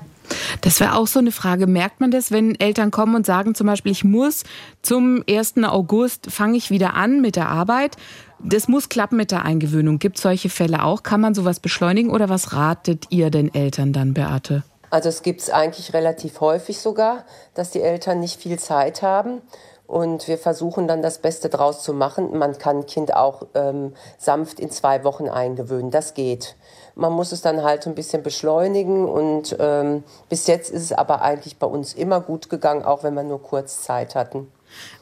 Das 0.60 0.78
wäre 0.78 0.94
auch 0.94 1.08
so 1.08 1.18
eine 1.18 1.32
Frage. 1.32 1.66
Merkt 1.66 2.00
man 2.00 2.12
das, 2.12 2.30
wenn 2.30 2.54
Eltern 2.60 2.92
kommen 2.92 3.16
und 3.16 3.26
sagen 3.26 3.56
zum 3.56 3.66
Beispiel, 3.66 3.90
ich 3.90 4.04
muss 4.04 4.44
zum 4.82 5.24
1. 5.28 5.54
August 5.64 6.30
fange 6.30 6.56
ich 6.56 6.70
wieder 6.70 6.94
an 6.94 7.20
mit 7.20 7.34
der 7.34 7.48
Arbeit. 7.48 7.96
Das 8.38 8.68
muss 8.68 8.88
klappen 8.88 9.16
mit 9.16 9.32
der 9.32 9.44
Eingewöhnung. 9.44 9.98
Gibt 9.98 10.14
es 10.14 10.22
solche 10.22 10.48
Fälle 10.48 10.84
auch? 10.84 11.02
Kann 11.02 11.20
man 11.20 11.34
sowas 11.34 11.58
beschleunigen 11.58 12.12
oder 12.12 12.28
was 12.28 12.52
ratet 12.52 13.06
ihr 13.10 13.30
den 13.30 13.52
Eltern 13.52 13.92
dann, 13.92 14.14
Beate? 14.14 14.62
Also 14.94 15.08
es 15.08 15.22
gibt 15.22 15.40
es 15.40 15.50
eigentlich 15.50 15.92
relativ 15.92 16.40
häufig 16.40 16.78
sogar, 16.78 17.24
dass 17.54 17.72
die 17.72 17.82
Eltern 17.82 18.20
nicht 18.20 18.40
viel 18.40 18.60
Zeit 18.60 19.02
haben 19.02 19.42
und 19.88 20.28
wir 20.28 20.38
versuchen 20.38 20.86
dann 20.86 21.02
das 21.02 21.18
Beste 21.18 21.48
draus 21.48 21.82
zu 21.82 21.92
machen. 21.92 22.38
Man 22.38 22.56
kann 22.58 22.76
ein 22.76 22.86
Kind 22.86 23.12
auch 23.12 23.42
ähm, 23.54 23.94
sanft 24.18 24.60
in 24.60 24.70
zwei 24.70 25.02
Wochen 25.02 25.28
eingewöhnen. 25.28 25.90
Das 25.90 26.14
geht. 26.14 26.54
Man 26.94 27.12
muss 27.12 27.32
es 27.32 27.42
dann 27.42 27.64
halt 27.64 27.88
ein 27.88 27.96
bisschen 27.96 28.22
beschleunigen 28.22 29.08
und 29.08 29.56
ähm, 29.58 30.04
bis 30.28 30.46
jetzt 30.46 30.70
ist 30.70 30.82
es 30.82 30.92
aber 30.92 31.22
eigentlich 31.22 31.58
bei 31.58 31.66
uns 31.66 31.92
immer 31.94 32.20
gut 32.20 32.48
gegangen, 32.48 32.84
auch 32.84 33.02
wenn 33.02 33.14
wir 33.14 33.24
nur 33.24 33.42
kurz 33.42 33.82
Zeit 33.82 34.14
hatten. 34.14 34.46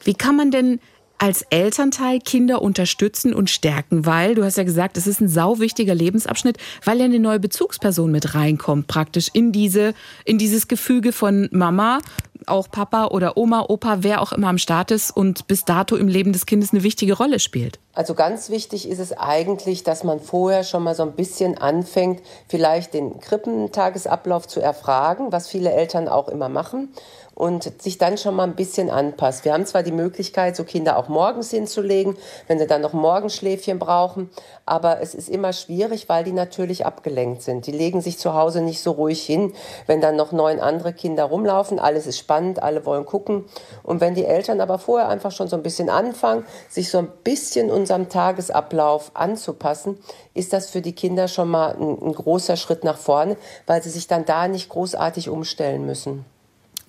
Wie 0.05 0.15
kann 0.15 0.37
man 0.37 0.51
denn 0.51 0.81
als 1.23 1.43
Elternteil 1.51 2.19
Kinder 2.19 2.63
unterstützen 2.63 3.33
und 3.33 3.49
stärken, 3.49 4.07
weil 4.07 4.35
du 4.35 4.43
hast 4.43 4.57
ja 4.57 4.65
gesagt, 4.65 4.97
es 4.97 5.07
ist 5.07 5.21
ein 5.21 5.29
sau 5.29 5.61
wichtiger 5.61 5.95
Lebensabschnitt, 5.95 6.59
weil 6.85 6.99
ja 6.99 7.05
eine 7.05 7.21
neue 7.21 7.39
Bezugsperson 7.39 8.11
mit 8.11 8.35
reinkommt, 8.35 8.89
praktisch 8.89 9.29
in 9.33 9.53
diese, 9.53 9.95
in 10.25 10.37
dieses 10.37 10.67
Gefüge 10.67 11.13
von 11.13 11.49
Mama, 11.53 12.01
auch 12.49 12.69
Papa 12.69 13.07
oder 13.07 13.37
Oma, 13.37 13.67
Opa, 13.69 13.99
wer 14.01 14.21
auch 14.21 14.33
immer 14.33 14.49
am 14.49 14.59
Start 14.59 14.91
ist 14.91 15.17
und 15.17 15.47
bis 15.47 15.65
dato 15.65 15.95
im 15.95 16.09
Leben 16.09 16.33
des 16.33 16.45
Kindes 16.45 16.73
eine 16.73 16.83
wichtige 16.83 17.17
Rolle 17.17 17.39
spielt. 17.39 17.79
Also 17.95 18.15
ganz 18.15 18.51
wichtig 18.51 18.89
ist 18.89 18.99
es 18.99 19.13
eigentlich, 19.13 19.85
dass 19.85 20.03
man 20.03 20.19
vorher 20.19 20.65
schon 20.65 20.83
mal 20.83 20.97
so 20.97 21.05
ein 21.05 21.13
bisschen 21.13 21.57
anfängt, 21.57 22.21
vielleicht 22.49 22.95
den 22.95 23.21
Krippentagesablauf 23.21 24.49
zu 24.49 24.61
erfragen, 24.61 25.31
was 25.31 25.47
viele 25.47 25.71
Eltern 25.71 26.09
auch 26.09 26.29
immer 26.29 26.49
machen 26.49 26.89
und 27.35 27.83
sich 27.83 27.99
dann 27.99 28.19
schon 28.19 28.37
mal 28.37 28.45
ein 28.45 28.55
bisschen 28.55 28.91
anpasst. 28.91 29.45
Wir 29.45 29.53
haben 29.53 29.67
zwar 29.67 29.83
die 29.83 29.93
Möglichkeit, 29.93 30.55
so 30.57 30.65
Kinder 30.65 30.99
auch 30.99 31.09
morgens 31.09 31.51
hinzulegen, 31.51 32.17
wenn 32.47 32.59
sie 32.59 32.67
dann 32.67 32.83
noch 32.83 32.93
Morgenschläfchen 32.93 33.79
brauchen, 33.79 34.31
aber 34.67 35.01
es 35.01 35.15
ist 35.15 35.29
immer 35.29 35.53
schwierig, 35.53 36.09
weil 36.09 36.25
die 36.25 36.33
natürlich 36.33 36.85
abgelenkt 36.85 37.43
sind. 37.43 37.67
Die 37.67 37.73
legen 37.73 38.01
sich 38.01 38.19
zu 38.19 38.35
Hause 38.35 38.61
nicht 38.61 38.83
so 38.83 38.93
ruhig 38.93 39.23
hin, 39.23 39.53
wenn 39.87 40.01
dann 40.01 40.17
noch 40.17 40.33
neun 40.33 40.61
andere 40.61 40.93
Kinder 40.93 41.25
rumlaufen. 41.25 41.79
Alles 41.79 42.07
ist 42.07 42.19
spannend, 42.19 42.63
alle 42.63 42.85
wollen 42.87 43.07
gucken. 43.07 43.45
Und 43.83 44.01
wenn 44.01 44.15
die 44.15 44.25
Eltern 44.25 44.61
aber 44.61 44.79
vorher 44.79 45.09
einfach 45.09 45.33
schon 45.33 45.49
so 45.49 45.57
ein 45.57 45.63
bisschen 45.63 45.89
anfangen, 45.89 46.45
sich 46.69 46.91
so 46.91 46.99
ein 46.99 47.09
bisschen 47.25 47.71
unserem 47.71 48.09
Tagesablauf 48.09 49.11
anzupassen, 49.15 49.99
ist 50.35 50.53
das 50.53 50.71
für 50.71 50.81
die 50.81 50.95
Kinder 50.95 51.29
schon 51.29 51.49
mal 51.49 51.75
ein, 51.75 51.99
ein 52.03 52.13
großer 52.13 52.57
Schritt 52.57 52.85
nach 52.85 52.99
vorne, 52.99 53.37
weil 53.67 53.83
sie 53.83 53.91
sich 53.91 54.07
dann 54.07 54.25
da 54.25 54.49
nicht 54.49 54.69
großartig 54.69 55.29
umstellen 55.29 55.87
müssen. 55.87 56.25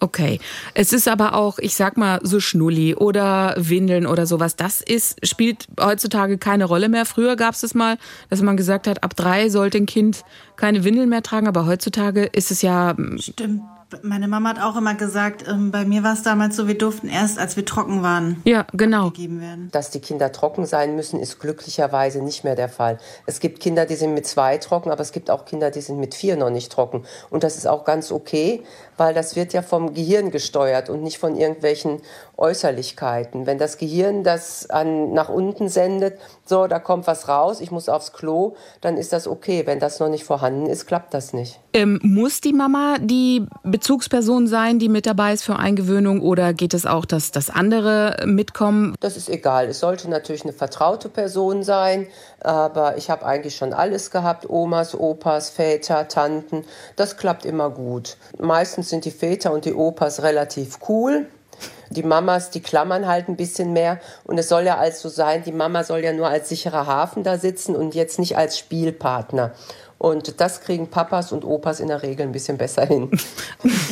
Okay. 0.04 0.42
Es 0.74 0.92
ist 0.92 1.08
aber 1.08 1.34
auch, 1.34 1.60
ich 1.60 1.76
sag 1.76 1.96
mal, 1.96 2.20
so 2.24 2.42
Schnulli 2.42 2.94
oder 2.94 3.56
Windeln 3.58 4.06
oder 4.06 4.26
sowas. 4.26 4.58
Das 4.58 4.82
ist, 4.82 5.26
spielt 5.26 5.68
heutzutage 5.80 6.38
keine 6.38 6.66
Rolle 6.66 6.90
mehr. 6.90 7.06
Früher 7.06 7.38
gab 7.38 7.54
es 7.54 7.62
das 7.62 7.74
mal, 7.74 7.98
dass 8.30 8.42
man 8.42 8.58
gesagt 8.58 8.86
hat, 8.86 9.02
ab 9.02 9.16
drei 9.16 9.48
sollte 9.48 9.78
ein 9.78 9.86
Kind 9.86 10.26
keine 10.58 10.84
Windeln 10.84 11.08
mehr 11.08 11.24
tragen, 11.24 11.48
aber 11.48 11.66
heutzutage 11.66 12.26
ist 12.26 12.52
es 12.52 12.62
ja. 12.62 12.96
Stimmt 13.18 13.62
meine 14.02 14.28
Mama 14.28 14.50
hat 14.50 14.62
auch 14.62 14.76
immer 14.76 14.96
gesagt, 14.96 15.46
ähm, 15.48 15.72
bei 15.72 15.86
mir 15.86 16.04
war 16.04 16.14
es 16.14 16.24
damals 16.24 16.56
so, 16.56 16.68
wir 16.68 16.78
durften 16.78 17.08
erst, 17.08 17.38
als 17.38 17.56
wir 17.56 17.66
trocken 17.66 18.02
waren, 18.02 18.42
ja, 18.46 18.66
genau. 18.74 19.12
gegeben 19.12 19.42
werden. 19.42 19.70
Dass 19.72 19.92
die 19.92 20.00
Kinder 20.00 20.32
trocken 20.32 20.66
sein 20.66 20.96
müssen, 20.96 21.20
ist 21.20 21.40
glücklicherweise 21.40 22.24
nicht 22.24 22.44
mehr 22.44 22.56
der 22.56 22.70
Fall. 22.70 22.98
Es 23.26 23.40
gibt 23.40 23.60
Kinder, 23.60 23.86
die 23.86 23.96
sind 23.96 24.14
mit 24.14 24.26
zwei 24.26 24.58
trocken, 24.58 24.92
aber 24.92 25.02
es 25.02 25.12
gibt 25.12 25.30
auch 25.30 25.46
Kinder, 25.46 25.70
die 25.72 25.82
sind 25.82 26.00
mit 26.00 26.16
vier 26.16 26.36
noch 26.36 26.50
nicht 26.50 26.72
trocken. 26.72 27.04
Und 27.30 27.44
das 27.44 27.58
ist 27.58 27.68
auch 27.68 27.86
ganz 27.86 28.12
okay, 28.12 28.64
weil 28.98 29.14
das 29.14 29.36
wird 29.36 29.54
ja 29.54 29.62
vom 29.62 29.94
Gehirn 29.94 30.32
gesteuert 30.32 30.90
und 30.90 31.04
nicht 31.04 31.18
von 31.18 31.36
irgendwelchen 31.36 32.02
Äußerlichkeiten. 32.38 33.46
Wenn 33.46 33.58
das 33.58 33.78
Gehirn 33.78 34.24
das 34.24 34.70
an, 34.70 35.14
nach 35.14 35.30
unten 35.30 35.70
sendet, 35.70 36.20
so, 36.46 36.68
da 36.68 36.80
kommt 36.80 37.08
was 37.08 37.28
raus, 37.28 37.62
ich 37.62 37.72
muss 37.72 37.90
aufs 37.90 38.12
Klo, 38.12 38.56
dann 38.82 38.98
ist 38.98 39.14
das 39.14 39.28
okay. 39.28 39.64
Wenn 39.66 39.80
das 39.80 40.00
noch 40.00 40.10
nicht 40.10 40.24
vorhanden 40.24 40.66
ist, 40.66 40.88
klappt 40.88 41.14
das 41.14 41.34
nicht. 41.34 41.60
Ähm, 41.74 42.00
muss 42.04 42.42
die 42.42 42.54
Mama 42.54 42.98
die 43.00 43.46
Bezugsperson 43.64 44.48
sein, 44.48 44.78
die 44.80 44.90
mit 44.90 45.06
dabei 45.06 45.34
ist 45.34 45.44
für 45.44 45.58
Eingewöhnung 45.58 46.22
oder 46.22 46.54
geht 46.54 46.74
es 46.74 46.86
auch, 46.86 47.06
dass, 47.06 47.32
dass 47.32 47.50
andere 47.50 48.24
mitkommen? 48.26 48.96
Das 49.00 49.16
ist 49.16 49.30
egal. 49.30 49.68
Es 49.68 49.80
sollte 49.80 50.10
natürlich 50.10 50.44
eine 50.44 50.54
vertraute 50.54 51.10
Person 51.10 51.64
sein, 51.64 52.08
aber 52.42 52.98
ich 52.98 53.10
habe 53.10 53.26
eigentlich 53.26 53.56
schon 53.56 53.74
alles 53.74 54.12
gehabt. 54.12 54.50
Omas, 54.50 54.94
Opas, 54.94 55.50
Väter, 55.50 56.08
Tanten. 56.08 56.66
Das 56.96 57.18
klappt 57.18 57.46
immer 57.46 57.70
gut. 57.70 58.18
Meistens 58.40 58.83
sind 58.84 59.06
die 59.06 59.12
Väter 59.12 59.52
und 59.52 59.66
die 59.66 59.74
Opas 59.74 60.24
relativ 60.24 60.80
cool. 60.88 61.28
Die 61.90 62.04
Mamas, 62.04 62.50
die 62.50 62.62
klammern 62.62 63.08
halt 63.08 63.30
ein 63.30 63.36
bisschen 63.36 63.74
mehr. 63.74 64.00
Und 64.24 64.38
es 64.38 64.50
soll 64.50 64.64
ja 64.64 64.78
also 64.78 65.10
sein, 65.10 65.44
die 65.44 65.52
Mama 65.52 65.84
soll 65.84 66.00
ja 66.00 66.12
nur 66.12 66.28
als 66.28 66.50
sicherer 66.50 66.88
Hafen 66.88 67.24
da 67.24 67.38
sitzen 67.38 67.76
und 67.76 67.94
jetzt 67.96 68.20
nicht 68.20 68.38
als 68.38 68.58
Spielpartner. 68.58 69.52
Und 70.04 70.42
das 70.42 70.60
kriegen 70.60 70.90
Papas 70.90 71.32
und 71.32 71.46
Opas 71.46 71.80
in 71.80 71.88
der 71.88 72.04
Regel 72.04 72.26
ein 72.26 72.34
bisschen 72.34 72.58
besser 72.58 72.86
hin. 72.86 73.10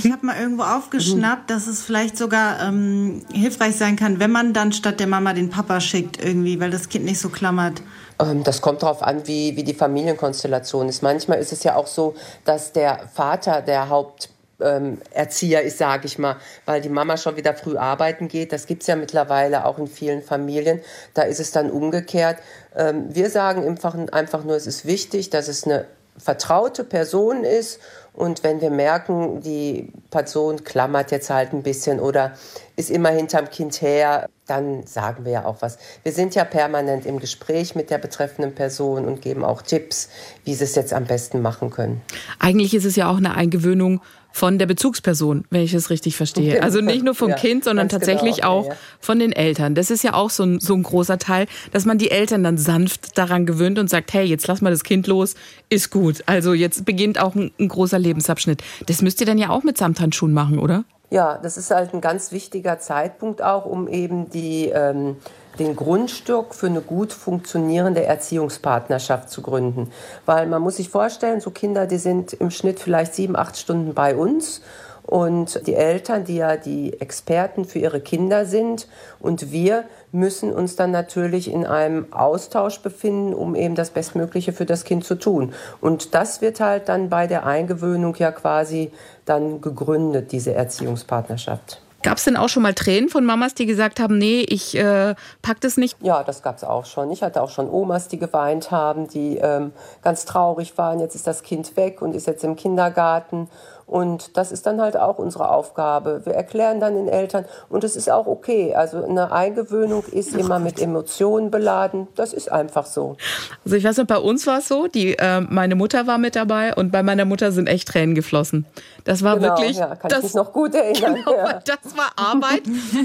Ich 0.04 0.12
habe 0.12 0.26
mal 0.26 0.38
irgendwo 0.38 0.64
aufgeschnappt, 0.64 1.50
dass 1.50 1.68
es 1.68 1.84
vielleicht 1.84 2.18
sogar 2.18 2.62
ähm, 2.62 3.22
hilfreich 3.32 3.78
sein 3.78 3.96
kann, 3.96 4.20
wenn 4.20 4.32
man 4.32 4.52
dann 4.52 4.74
statt 4.74 5.00
der 5.00 5.08
Mama 5.08 5.32
den 5.32 5.50
Papa 5.50 5.80
schickt 5.80 6.22
irgendwie, 6.22 6.60
weil 6.60 6.70
das 6.70 6.90
Kind 6.90 7.06
nicht 7.06 7.20
so 7.20 7.30
klammert. 7.30 7.82
Ähm, 8.20 8.44
das 8.44 8.62
kommt 8.62 8.84
darauf 8.84 9.04
an, 9.04 9.26
wie, 9.26 9.56
wie 9.56 9.64
die 9.64 9.74
Familienkonstellation 9.74 10.90
ist. 10.90 11.02
Manchmal 11.02 11.40
ist 11.40 11.54
es 11.54 11.64
ja 11.64 11.76
auch 11.76 11.88
so, 11.88 12.14
dass 12.44 12.74
der 12.74 13.08
Vater 13.14 13.62
der 13.62 13.88
Haupt 13.88 14.30
ähm, 14.64 15.02
Erzieher 15.12 15.62
ist, 15.62 15.78
sage 15.78 16.06
ich 16.06 16.18
mal, 16.18 16.38
weil 16.66 16.82
die 16.82 16.90
Mama 16.90 17.18
schon 17.18 17.36
wieder 17.38 17.54
früh 17.54 17.78
arbeiten 17.78 18.28
geht. 18.28 18.52
Das 18.54 18.68
gibt 18.68 18.82
es 18.84 18.88
ja 18.88 18.96
mittlerweile 18.96 19.66
auch 19.66 19.78
in 19.78 19.88
vielen 19.88 20.22
Familien. 20.22 20.82
Da 21.14 21.24
ist 21.24 21.40
es 21.40 21.52
dann 21.52 21.70
umgekehrt. 21.70 22.38
Ähm, 22.76 23.06
wir 23.10 23.30
sagen 23.30 23.66
einfach, 23.68 23.96
einfach 24.12 24.44
nur, 24.44 24.56
es 24.56 24.68
ist 24.68 24.86
wichtig, 24.86 25.30
dass 25.30 25.48
es 25.48 25.66
eine 25.66 25.86
vertraute 26.18 26.84
Person 26.84 27.44
ist 27.44 27.80
und 28.14 28.44
wenn 28.44 28.60
wir 28.60 28.70
merken, 28.70 29.42
die 29.42 29.92
Person 30.10 30.64
klammert 30.64 31.12
jetzt 31.12 31.30
halt 31.30 31.54
ein 31.54 31.64
bisschen 31.64 32.00
oder 32.00 32.34
ist 32.76 32.92
immer 32.92 33.10
hinterm 33.10 33.50
Kind 33.50 33.82
her, 33.82 34.30
dann 34.48 34.86
sagen 34.86 35.24
wir 35.24 35.32
ja 35.32 35.46
auch 35.46 35.62
was. 35.62 35.78
Wir 36.04 36.12
sind 36.12 36.36
ja 36.36 36.44
permanent 36.44 37.06
im 37.06 37.20
Gespräch 37.20 37.74
mit 37.74 37.90
der 37.90 38.00
betreffenden 38.00 38.54
Person 38.54 39.06
und 39.06 39.22
geben 39.22 39.46
auch 39.46 39.62
Tipps, 39.62 40.10
wie 40.44 40.54
sie 40.54 40.66
es 40.66 40.76
jetzt 40.76 40.94
am 40.94 41.06
besten 41.06 41.42
machen 41.42 41.70
können. 41.70 42.02
Eigentlich 42.40 42.74
ist 42.74 42.86
es 42.86 42.98
ja 42.98 43.10
auch 43.10 43.18
eine 43.18 43.34
Eingewöhnung 43.36 44.02
von 44.32 44.58
der 44.58 44.66
Bezugsperson, 44.66 45.46
wenn 45.50 45.62
ich 45.62 45.74
es 45.74 45.90
richtig 45.90 46.16
verstehe. 46.16 46.64
Also 46.64 46.82
nicht 46.82 47.04
nur 47.04 47.16
vom 47.16 47.30
ja, 47.30 47.36
Kind, 47.36 47.64
sondern 47.64 47.90
tatsächlich 47.90 48.38
genau. 48.38 48.60
auch 48.60 48.66
ja, 48.66 48.72
ja. 48.72 48.78
von 49.00 49.20
den 49.20 49.32
Eltern. 49.32 49.76
Das 49.76 49.92
ist 49.92 50.04
ja 50.04 50.14
auch 50.14 50.30
so 50.30 50.44
ein, 50.44 50.60
so 50.60 50.74
ein 50.74 50.84
großer 50.84 51.18
Teil, 51.18 51.48
dass 51.72 51.86
man 51.86 51.98
die 51.98 52.12
Eltern 52.12 52.44
dann 52.44 52.58
sanft 52.58 53.18
daran 53.18 53.46
gewöhnt 53.46 53.80
und 53.80 53.90
sagt, 53.90 54.14
hey, 54.14 54.26
jetzt 54.26 54.48
lass 54.48 54.62
mal 54.62 54.72
das 54.72 54.84
Kind 54.84 55.08
los, 55.08 55.36
ist 55.70 55.92
gut. 55.92 56.24
Also 56.26 56.54
jetzt 56.54 56.86
beginnt 56.86 57.20
auch 57.20 57.36
ein, 57.36 57.52
ein 57.60 57.68
großer 57.68 58.00
Lebensabschnitt. 58.00 58.64
Das 58.86 59.02
müsst 59.02 59.20
ihr 59.20 59.28
dann 59.28 59.38
ja 59.38 59.50
auch 59.50 59.64
mit 59.64 59.78
Samthandschuhen 59.78 60.34
machen, 60.34 60.60
oder? 60.60 60.84
Ja, 61.10 61.38
das 61.38 61.58
ist 61.58 61.72
halt 61.72 61.94
ein 61.94 62.00
ganz 62.00 62.32
wichtiger 62.32 62.80
Zeitpunkt 62.80 63.42
auch, 63.42 63.66
um 63.66 63.90
eben 63.90 64.30
die 64.30 64.70
ähm, 64.70 65.18
den 65.60 65.76
Grundstock 65.76 66.56
für 66.56 66.68
eine 66.68 66.82
gut 66.82 67.14
funktionierende 67.14 68.04
Erziehungspartnerschaft 68.04 69.30
zu 69.30 69.42
gründen. 69.42 69.92
Weil 70.26 70.48
man 70.48 70.62
muss 70.62 70.78
sich 70.78 70.90
vorstellen, 70.90 71.42
so 71.42 71.52
Kinder, 71.52 71.88
die 71.88 71.98
sind 71.98 72.34
im 72.34 72.52
Schnitt 72.52 72.80
vielleicht 72.80 73.14
sieben, 73.14 73.36
acht 73.36 73.58
Stunden 73.58 73.94
bei 73.94 74.16
uns. 74.16 74.62
Und 75.04 75.68
die 75.68 75.74
Eltern, 75.74 76.26
die 76.26 76.38
ja 76.38 76.58
die 76.58 77.02
Experten 77.02 77.66
für 77.66 77.80
ihre 77.80 78.02
Kinder 78.02 78.46
sind, 78.46 78.88
und 79.20 79.52
wir 79.52 79.84
müssen 80.12 80.54
uns 80.54 80.76
dann 80.76 80.92
natürlich 80.92 81.52
in 81.52 81.66
einem 81.66 82.14
Austausch 82.14 82.80
befinden, 82.80 83.34
um 83.34 83.56
eben 83.56 83.76
das 83.76 83.90
Bestmögliche 83.90 84.54
für 84.54 84.66
das 84.66 84.84
Kind 84.84 85.04
zu 85.04 85.16
tun. 85.16 85.54
Und 85.82 86.14
das 86.14 86.42
wird 86.42 86.60
halt 86.60 86.88
dann 86.88 87.10
bei 87.10 87.28
der 87.28 87.46
Eingewöhnung 87.46 88.16
ja 88.16 88.32
quasi 88.32 88.92
dann 89.26 89.60
gegründet, 89.60 90.32
diese 90.32 90.54
Erziehungspartnerschaft. 90.54 91.82
Gab 92.04 92.18
es 92.18 92.24
denn 92.24 92.36
auch 92.36 92.50
schon 92.50 92.64
mal 92.64 92.74
Tränen 92.74 93.10
von 93.10 93.26
Mamas, 93.26 93.54
die 93.54 93.66
gesagt 93.66 94.00
haben, 94.00 94.18
nee, 94.18 94.42
ich 94.48 94.76
äh, 94.76 95.16
pack 95.42 95.62
das 95.62 95.78
nicht? 95.78 95.98
Ja, 96.02 96.24
das 96.24 96.42
gab 96.42 96.58
es 96.58 96.64
auch 96.64 96.86
schon. 96.86 97.12
Ich 97.12 97.22
hatte 97.22 97.42
auch 97.42 97.50
schon 97.50 97.70
Omas, 97.70 98.08
die 98.08 98.18
geweint 98.18 98.72
haben, 98.72 99.08
die 99.08 99.38
ähm, 99.38 99.72
ganz 100.02 100.26
traurig 100.26 100.78
waren. 100.78 101.00
Jetzt 101.00 101.16
ist 101.16 101.28
das 101.28 101.44
Kind 101.44 101.78
weg 101.78 102.02
und 102.02 102.16
ist 102.16 102.28
jetzt 102.28 102.44
im 102.44 102.56
Kindergarten. 102.56 103.50
Und 103.92 104.38
das 104.38 104.54
ist 104.54 104.66
dann 104.66 104.80
halt 104.80 104.96
auch 104.96 105.18
unsere 105.18 105.50
Aufgabe. 105.50 106.22
Wir 106.24 106.34
erklären 106.34 106.80
dann 106.80 106.96
den 106.96 107.10
Eltern 107.10 107.44
und 107.68 107.84
es 107.84 107.98
ist 107.98 108.10
auch 108.10 108.26
okay. 108.26 108.74
Also 108.74 109.04
eine 109.04 109.34
Eingewöhnung 109.34 110.06
ist 110.06 110.34
immer 110.34 110.60
mit 110.60 110.80
Emotionen 110.80 111.52
beladen. 111.52 112.08
Das 112.16 112.32
ist 112.32 112.50
einfach 112.50 112.86
so. 112.86 113.18
Also 113.66 113.76
ich 113.76 113.84
weiß 113.84 113.98
nicht, 113.98 114.08
bei 114.08 114.18
uns 114.18 114.48
war 114.48 114.60
es 114.60 114.70
so, 114.70 114.88
die, 114.88 115.18
äh, 115.18 115.42
meine 115.42 115.76
Mutter 115.76 116.08
war 116.08 116.20
mit 116.20 116.38
dabei 116.38 116.74
und 116.74 116.94
bei 116.94 117.04
meiner 117.04 117.26
Mutter 117.26 117.52
sind 117.52 117.68
echt 117.68 117.90
Tränen 117.90 118.16
geflossen. 118.16 118.66
Das 119.04 119.26
war 119.26 119.38
genau, 119.38 119.58
wirklich. 119.58 119.76
Ja, 119.76 119.94
kann 119.94 120.10
das, 120.10 120.20
ich 120.20 120.24
mich 120.24 120.34
noch 120.36 120.54
gut 120.54 120.74
erinnern. 120.74 121.02
Genau, 121.26 121.36
ja. 121.36 121.60
Das 121.66 121.98
war 121.98 122.12
Arbeit, 122.16 122.62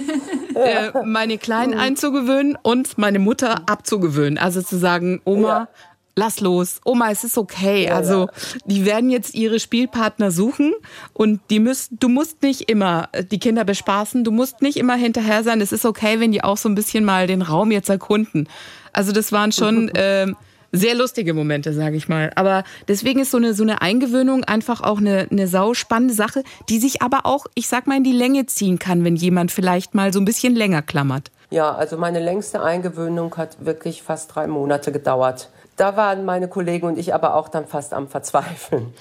äh, 0.55 0.93
meine 1.05 1.37
Kleinen 1.39 1.75
einzugewöhnen 1.75 2.57
und 2.63 2.97
meine 2.97 3.19
Mutter 3.19 3.63
abzugewöhnen. 3.67 4.39
Also 4.39 4.63
zu 4.63 4.77
sagen, 4.77 5.21
Oma, 5.25 5.49
ja 5.49 5.69
lass 6.17 6.41
los. 6.41 6.81
Oma, 6.85 7.11
es 7.11 7.23
ist 7.23 7.39
okay. 7.39 7.85
Ja, 7.87 7.95
also 7.95 8.23
ja. 8.23 8.29
die 8.65 8.85
werden 8.85 9.11
jetzt 9.11 9.35
ihre 9.35 9.61
Spielpartner 9.61 10.31
suchen 10.31 10.75
und 11.13 11.41
die 11.51 11.61
müssen, 11.61 11.99
du 12.01 12.09
musst 12.09 12.43
nicht 12.43 12.71
immer 12.71 13.09
die 13.31 13.39
Kinder 13.39 13.65
bespaßen, 13.65 14.25
du 14.25 14.33
musst 14.33 14.63
nicht 14.63 14.79
immer 14.79 14.95
hinterher 14.95 15.45
sein. 15.45 15.61
Es 15.61 15.73
ist 15.73 15.85
okay, 15.85 16.19
wenn 16.19 16.33
die 16.33 16.43
auch 16.43 16.57
so 16.57 16.69
ein 16.69 16.75
bisschen 16.75 17.05
mal 17.05 17.27
den 17.27 17.43
Raum 17.43 17.71
jetzt 17.71 17.91
erkunden. 17.91 18.49
Also 18.93 19.13
das 19.13 19.31
waren 19.31 19.53
schon 19.53 19.89
äh, 19.95 20.27
sehr 20.73 20.95
lustige 20.95 21.35
Momente, 21.35 21.73
sage 21.75 21.97
ich 21.97 22.09
mal. 22.09 22.33
Aber 22.35 22.65
deswegen 22.89 23.21
ist 23.21 23.31
so 23.31 23.37
eine, 23.37 23.53
so 23.53 23.63
eine 23.63 23.83
Eingewöhnung 23.83 24.43
einfach 24.43 24.81
auch 24.81 24.99
eine, 24.99 25.29
eine 25.31 25.47
sauspannende 25.49 26.15
Sache, 26.15 26.43
die 26.71 26.79
sich 26.79 27.03
aber 27.03 27.27
auch, 27.27 27.47
ich 27.55 27.69
sag 27.69 27.87
mal, 27.87 27.99
in 27.99 28.05
die 28.05 28.13
Länge 28.13 28.47
ziehen 28.47 28.79
kann, 28.79 29.05
wenn 29.05 29.17
jemand 29.17 29.53
vielleicht 29.53 29.95
mal 29.95 30.13
so 30.13 30.21
ein 30.21 30.25
bisschen 30.25 30.55
länger 30.55 30.81
klammert. 30.83 31.31
Ja, 31.51 31.75
also 31.75 31.97
meine 31.97 32.21
längste 32.21 32.63
Eingewöhnung 32.63 33.37
hat 33.37 33.65
wirklich 33.65 34.03
fast 34.03 34.35
drei 34.35 34.47
Monate 34.47 34.91
gedauert 34.91 35.51
da 35.77 35.97
waren 35.97 36.25
meine 36.25 36.49
Kollegen 36.49 36.87
und 36.87 36.99
ich 36.99 37.15
aber 37.15 37.35
auch 37.35 37.49
dann 37.49 37.67
fast 37.67 37.95
am 37.95 38.09
Verzweifeln. 38.09 38.93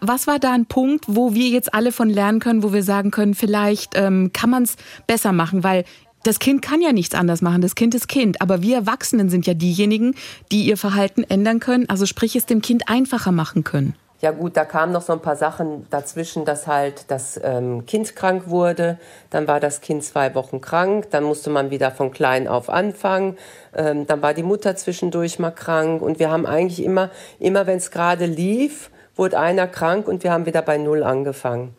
Was 0.00 0.26
war 0.26 0.38
da 0.38 0.52
ein 0.52 0.66
Punkt, 0.66 1.04
wo 1.08 1.34
wir 1.34 1.48
jetzt 1.48 1.74
alle 1.74 1.92
von 1.92 2.08
lernen 2.08 2.40
können, 2.40 2.62
wo 2.62 2.72
wir 2.72 2.82
sagen 2.82 3.10
können, 3.10 3.34
vielleicht 3.34 3.92
ähm, 3.96 4.32
kann 4.32 4.48
man 4.48 4.62
es 4.62 4.76
besser 5.06 5.32
machen, 5.32 5.62
weil 5.62 5.84
das 6.22 6.38
Kind 6.38 6.62
kann 6.62 6.80
ja 6.80 6.92
nichts 6.92 7.14
anders 7.14 7.42
machen. 7.42 7.62
Das 7.62 7.74
Kind 7.74 7.94
ist 7.94 8.08
Kind. 8.08 8.40
Aber 8.40 8.62
wir 8.62 8.76
Erwachsenen 8.76 9.30
sind 9.30 9.46
ja 9.46 9.54
diejenigen, 9.54 10.14
die 10.52 10.64
ihr 10.64 10.76
Verhalten 10.76 11.22
ändern 11.24 11.60
können. 11.60 11.88
Also 11.88 12.06
sprich, 12.06 12.36
es 12.36 12.46
dem 12.46 12.62
Kind 12.62 12.88
einfacher 12.88 13.32
machen 13.32 13.64
können. 13.64 13.94
Ja 14.20 14.32
gut, 14.32 14.54
da 14.56 14.66
kamen 14.66 14.92
noch 14.92 15.00
so 15.00 15.14
ein 15.14 15.20
paar 15.20 15.36
Sachen 15.36 15.86
dazwischen, 15.88 16.44
dass 16.44 16.66
halt 16.66 17.10
das 17.10 17.40
ähm, 17.42 17.86
Kind 17.86 18.14
krank 18.14 18.48
wurde. 18.48 18.98
Dann 19.30 19.48
war 19.48 19.60
das 19.60 19.80
Kind 19.80 20.04
zwei 20.04 20.34
Wochen 20.34 20.60
krank. 20.60 21.10
Dann 21.10 21.24
musste 21.24 21.48
man 21.48 21.70
wieder 21.70 21.90
von 21.90 22.10
klein 22.10 22.46
auf 22.46 22.68
anfangen. 22.68 23.38
Ähm, 23.74 24.06
dann 24.06 24.20
war 24.20 24.34
die 24.34 24.42
Mutter 24.42 24.76
zwischendurch 24.76 25.38
mal 25.38 25.52
krank. 25.52 26.02
Und 26.02 26.18
wir 26.18 26.30
haben 26.30 26.44
eigentlich 26.44 26.84
immer, 26.84 27.08
immer 27.38 27.66
wenn 27.66 27.78
es 27.78 27.90
gerade 27.90 28.26
lief, 28.26 28.90
wurde 29.16 29.38
einer 29.38 29.66
krank 29.66 30.06
und 30.06 30.22
wir 30.22 30.32
haben 30.32 30.44
wieder 30.44 30.60
bei 30.60 30.76
Null 30.76 31.02
angefangen. 31.02 31.74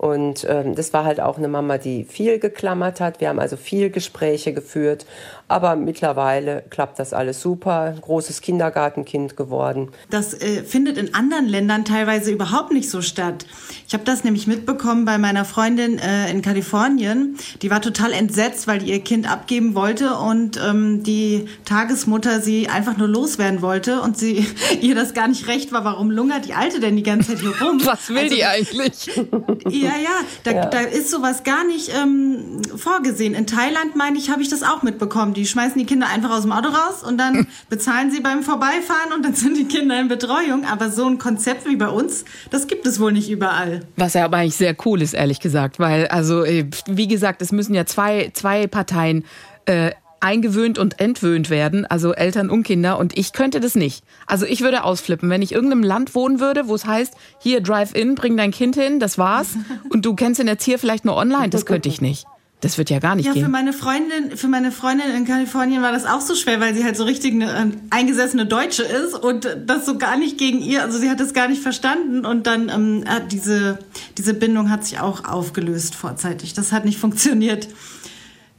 Und 0.00 0.46
ähm, 0.48 0.74
das 0.74 0.94
war 0.94 1.04
halt 1.04 1.20
auch 1.20 1.36
eine 1.36 1.48
Mama, 1.48 1.76
die 1.76 2.04
viel 2.04 2.38
geklammert 2.38 3.00
hat. 3.00 3.20
Wir 3.20 3.28
haben 3.28 3.38
also 3.38 3.58
viel 3.58 3.90
Gespräche 3.90 4.54
geführt, 4.54 5.04
Aber 5.50 5.74
mittlerweile 5.74 6.62
klappt 6.70 7.00
das 7.00 7.12
alles 7.12 7.40
super. 7.42 7.96
Großes 8.00 8.40
Kindergartenkind 8.40 9.36
geworden. 9.36 9.88
Das 10.08 10.32
äh, 10.32 10.62
findet 10.62 10.96
in 10.96 11.12
anderen 11.12 11.48
Ländern 11.48 11.84
teilweise 11.84 12.30
überhaupt 12.30 12.72
nicht 12.72 12.88
so 12.88 13.02
statt. 13.02 13.46
Ich 13.88 13.92
habe 13.92 14.04
das 14.04 14.22
nämlich 14.22 14.46
mitbekommen 14.46 15.04
bei 15.04 15.18
meiner 15.18 15.44
Freundin 15.44 15.98
äh, 15.98 16.30
in 16.30 16.40
Kalifornien. 16.40 17.36
Die 17.62 17.70
war 17.72 17.82
total 17.82 18.12
entsetzt, 18.12 18.68
weil 18.68 18.78
die 18.78 18.92
ihr 18.92 19.00
Kind 19.00 19.28
abgeben 19.28 19.74
wollte 19.74 20.14
und 20.14 20.56
ähm, 20.64 21.02
die 21.02 21.46
Tagesmutter 21.64 22.40
sie 22.40 22.68
einfach 22.68 22.96
nur 22.96 23.08
loswerden 23.08 23.60
wollte 23.60 24.02
und 24.02 24.16
sie 24.16 24.46
ihr 24.80 24.94
das 24.94 25.14
gar 25.14 25.26
nicht 25.26 25.48
recht 25.48 25.72
war. 25.72 25.84
Warum 25.84 26.12
lungert 26.12 26.44
die 26.46 26.54
Alte 26.54 26.78
denn 26.78 26.94
die 26.94 27.02
ganze 27.02 27.34
Zeit 27.34 27.40
hier 27.40 27.60
rum? 27.60 27.80
Was 27.84 28.08
will 28.10 28.18
also, 28.18 28.36
die 28.36 28.44
eigentlich? 28.44 29.10
Ja, 29.70 29.90
ja, 30.02 30.24
da, 30.42 30.50
ja. 30.52 30.66
da 30.66 30.80
ist 30.80 31.10
sowas 31.10 31.44
gar 31.44 31.64
nicht 31.64 31.90
ähm, 31.94 32.60
vorgesehen. 32.76 33.34
In 33.34 33.46
Thailand, 33.46 33.94
meine 33.94 34.18
ich, 34.18 34.30
habe 34.30 34.42
ich 34.42 34.48
das 34.48 34.62
auch 34.62 34.82
mitbekommen. 34.82 35.32
Die 35.32 35.39
schmeißen 35.46 35.78
die 35.78 35.86
Kinder 35.86 36.08
einfach 36.08 36.30
aus 36.30 36.42
dem 36.42 36.52
Auto 36.52 36.68
raus 36.68 37.02
und 37.06 37.18
dann 37.18 37.46
bezahlen 37.68 38.10
sie 38.10 38.20
beim 38.20 38.42
Vorbeifahren 38.42 39.12
und 39.14 39.24
dann 39.24 39.34
sind 39.34 39.56
die 39.56 39.66
Kinder 39.66 40.00
in 40.00 40.08
Betreuung. 40.08 40.64
Aber 40.64 40.90
so 40.90 41.06
ein 41.06 41.18
Konzept 41.18 41.66
wie 41.66 41.76
bei 41.76 41.88
uns, 41.88 42.24
das 42.50 42.66
gibt 42.66 42.86
es 42.86 43.00
wohl 43.00 43.12
nicht 43.12 43.30
überall. 43.30 43.80
Was 43.96 44.14
ja 44.14 44.24
aber 44.24 44.38
eigentlich 44.38 44.56
sehr 44.56 44.76
cool 44.84 45.02
ist, 45.02 45.14
ehrlich 45.14 45.40
gesagt, 45.40 45.78
weil, 45.78 46.06
also, 46.08 46.44
äh, 46.44 46.66
wie 46.86 47.08
gesagt, 47.08 47.42
es 47.42 47.52
müssen 47.52 47.74
ja 47.74 47.86
zwei, 47.86 48.30
zwei 48.34 48.66
Parteien 48.66 49.24
äh, 49.66 49.92
eingewöhnt 50.20 50.78
und 50.78 51.00
entwöhnt 51.00 51.50
werden, 51.50 51.86
also 51.86 52.12
Eltern 52.12 52.50
und 52.50 52.62
Kinder. 52.62 52.98
Und 52.98 53.16
ich 53.16 53.32
könnte 53.32 53.60
das 53.60 53.74
nicht. 53.74 54.04
Also 54.26 54.46
ich 54.46 54.60
würde 54.60 54.84
ausflippen, 54.84 55.28
wenn 55.30 55.42
ich 55.42 55.52
irgendeinem 55.52 55.82
Land 55.82 56.14
wohnen 56.14 56.40
würde, 56.40 56.68
wo 56.68 56.74
es 56.74 56.84
heißt, 56.84 57.14
hier 57.38 57.60
Drive-In, 57.60 58.14
bring 58.14 58.36
dein 58.36 58.50
Kind 58.50 58.76
hin, 58.76 59.00
das 59.00 59.18
war's. 59.18 59.56
Und 59.90 60.04
du 60.04 60.14
kennst 60.14 60.38
den 60.38 60.48
Erzieher 60.48 60.78
vielleicht 60.78 61.04
nur 61.04 61.16
online, 61.16 61.48
das 61.48 61.66
könnte 61.66 61.88
ich 61.88 62.00
nicht. 62.00 62.26
Das 62.60 62.76
wird 62.76 62.90
ja 62.90 62.98
gar 62.98 63.14
nicht 63.16 63.26
ja, 63.26 63.32
gehen. 63.32 63.40
Ja, 63.40 63.46
für 63.46 63.50
meine 63.50 63.72
Freundin, 63.72 64.36
für 64.36 64.48
meine 64.48 64.70
Freundin 64.70 65.10
in 65.16 65.24
Kalifornien 65.24 65.80
war 65.82 65.92
das 65.92 66.04
auch 66.04 66.20
so 66.20 66.34
schwer, 66.34 66.60
weil 66.60 66.74
sie 66.74 66.84
halt 66.84 66.96
so 66.96 67.04
richtig 67.04 67.32
eine 67.32 67.50
äh, 67.50 67.66
eingesessene 67.88 68.44
Deutsche 68.44 68.82
ist 68.82 69.14
und 69.14 69.48
das 69.66 69.86
so 69.86 69.96
gar 69.96 70.18
nicht 70.18 70.36
gegen 70.36 70.60
ihr, 70.60 70.82
also 70.82 70.98
sie 70.98 71.08
hat 71.08 71.20
das 71.20 71.32
gar 71.32 71.48
nicht 71.48 71.62
verstanden 71.62 72.26
und 72.26 72.46
dann 72.46 72.68
ähm, 72.68 73.04
diese 73.30 73.78
diese 74.18 74.34
Bindung 74.34 74.70
hat 74.70 74.84
sich 74.84 75.00
auch 75.00 75.24
aufgelöst 75.24 75.94
vorzeitig. 75.94 76.52
Das 76.52 76.72
hat 76.72 76.84
nicht 76.84 76.98
funktioniert. 76.98 77.68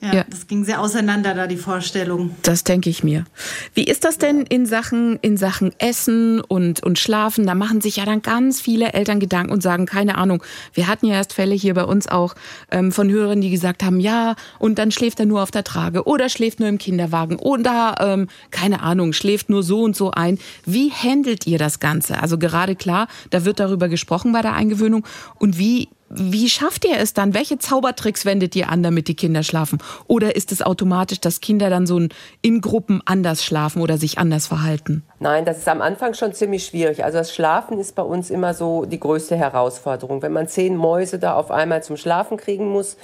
Ja, 0.02 0.14
ja, 0.16 0.26
das 0.28 0.48
ging 0.48 0.66
sehr 0.66 0.82
auseinander 0.82 1.36
da 1.36 1.46
die 1.46 1.58
Vorstellung. 1.58 2.36
Das 2.42 2.64
denke 2.64 2.90
ich 2.90 3.04
mir. 3.04 3.26
Wie 3.76 3.84
ist 3.84 4.04
das 4.04 4.18
denn 4.18 4.42
in 4.42 4.66
Sachen 4.66 5.20
in 5.22 5.38
Sachen 5.38 5.74
Essen 5.78 6.42
und 6.42 6.82
und 6.82 6.98
Schlafen? 6.98 7.46
Da 7.46 7.54
machen 7.54 7.82
sich 7.82 7.98
ja 7.98 8.06
dann 8.06 8.24
ganz 8.24 8.60
viele 8.60 8.94
Eltern 8.94 9.20
Gedanken 9.20 9.54
und 9.54 9.62
sagen 9.62 9.86
keine 9.86 10.18
Ahnung. 10.18 10.42
Wir 10.74 10.88
hatten 10.88 11.06
ja 11.06 11.14
erst 11.14 11.34
Fälle 11.34 11.54
hier 11.54 11.76
bei 11.76 11.84
uns 11.84 12.08
auch 12.08 12.34
ähm, 12.72 12.92
von 12.92 13.12
Hörern, 13.12 13.42
die 13.42 13.52
gesagt 13.52 13.84
haben, 13.84 14.00
ja 14.00 14.36
und 14.58 14.80
dann 14.80 14.92
schläft 14.92 15.20
er 15.20 15.28
nur 15.28 15.44
auf 15.44 15.52
der 15.52 15.64
Trage 15.64 16.06
oder 16.06 16.30
schläft 16.30 16.60
nur 16.60 16.68
im 16.70 16.80
Kinderwagen 16.80 17.36
oder 17.36 17.96
ähm, 18.00 18.28
keine 18.50 18.82
Ahnung 18.82 19.14
schläft 19.14 19.52
nur 19.52 19.62
so 19.62 19.84
und 19.84 19.96
so 19.96 20.10
ein. 20.10 20.40
Wie 20.66 20.92
handelt 20.92 21.46
ihr 21.46 21.60
das 21.60 21.80
Ganze? 21.80 22.20
Also 22.20 22.40
gerade 22.40 22.76
klar, 22.76 23.08
da 23.30 23.46
wird 23.46 23.60
darüber 23.60 23.88
gesprochen 23.88 24.32
bei 24.32 24.42
der 24.42 24.54
Eingewöhnung 24.54 25.06
und 25.38 25.60
wie 25.60 25.90
wie 26.14 26.50
schafft 26.50 26.86
ihr 26.86 26.98
es 26.98 27.14
dann? 27.14 27.34
Welche 27.34 27.58
Zaubertricks 27.58 28.26
wendet 28.26 28.56
ihr 28.56 28.70
an, 28.70 28.84
damit 28.84 29.08
die 29.08 29.16
Kinder 29.16 29.44
schlafen? 29.44 29.80
Oder 30.08 30.36
ist 30.36 30.52
es 30.52 30.62
automatisch, 30.62 31.22
dass 31.22 31.42
Kinder 31.42 31.70
dann 31.70 31.88
so 31.88 32.00
in 32.42 32.62
Gruppen 32.62 33.02
anders 33.06 33.44
schlafen 33.44 33.82
oder 33.82 33.98
sich 33.98 34.18
anders 34.18 34.48
verhalten? 34.48 35.04
Nein, 35.20 35.46
das 35.46 35.60
ist 35.60 35.68
am 35.68 35.82
Anfang 35.82 36.14
schon 36.14 36.34
ziemlich 36.34 36.66
schwierig. 36.66 37.04
Also 37.04 37.18
das 37.18 37.34
Schlafen 37.34 37.80
ist 37.80 37.96
bei 37.96 38.04
uns 38.04 38.30
immer 38.30 38.54
so 38.54 38.86
die 38.86 39.00
größte 39.00 39.36
Herausforderung. 39.36 40.22
Wenn 40.22 40.34
man 40.34 40.48
zehn 40.48 40.76
Mäuse 40.76 41.20
da 41.20 41.36
auf 41.36 41.52
einmal 41.52 41.84
zum 41.84 41.98
Schlafen 41.98 42.38
kriegen 42.38 42.68
muss, 42.68 42.98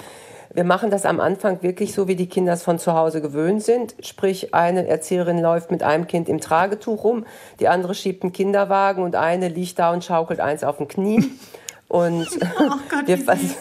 wir 0.52 0.64
machen 0.64 0.90
das 0.90 1.04
am 1.04 1.20
Anfang 1.20 1.62
wirklich 1.62 1.92
so, 1.92 2.08
wie 2.08 2.16
die 2.16 2.28
Kinder 2.28 2.54
es 2.54 2.62
von 2.62 2.78
zu 2.78 2.94
Hause 2.94 3.20
gewöhnt 3.20 3.62
sind. 3.62 3.94
Sprich, 4.00 4.54
eine 4.54 4.88
Erzieherin 4.88 5.38
läuft 5.38 5.70
mit 5.70 5.82
einem 5.82 6.06
Kind 6.06 6.28
im 6.28 6.40
Tragetuch 6.40 7.04
rum, 7.04 7.26
die 7.60 7.68
andere 7.68 7.94
schiebt 7.94 8.22
einen 8.22 8.32
Kinderwagen 8.32 9.02
und 9.02 9.14
eine 9.14 9.48
liegt 9.48 9.78
da 9.78 9.92
und 9.92 10.04
schaukelt 10.04 10.40
eins 10.40 10.64
auf 10.64 10.78
den 10.78 10.88
Knien. 10.88 11.38
Und 11.88 12.28
oh 12.60 12.76
Gott, 12.88 13.06
wir, 13.06 13.18
vers 13.18 13.56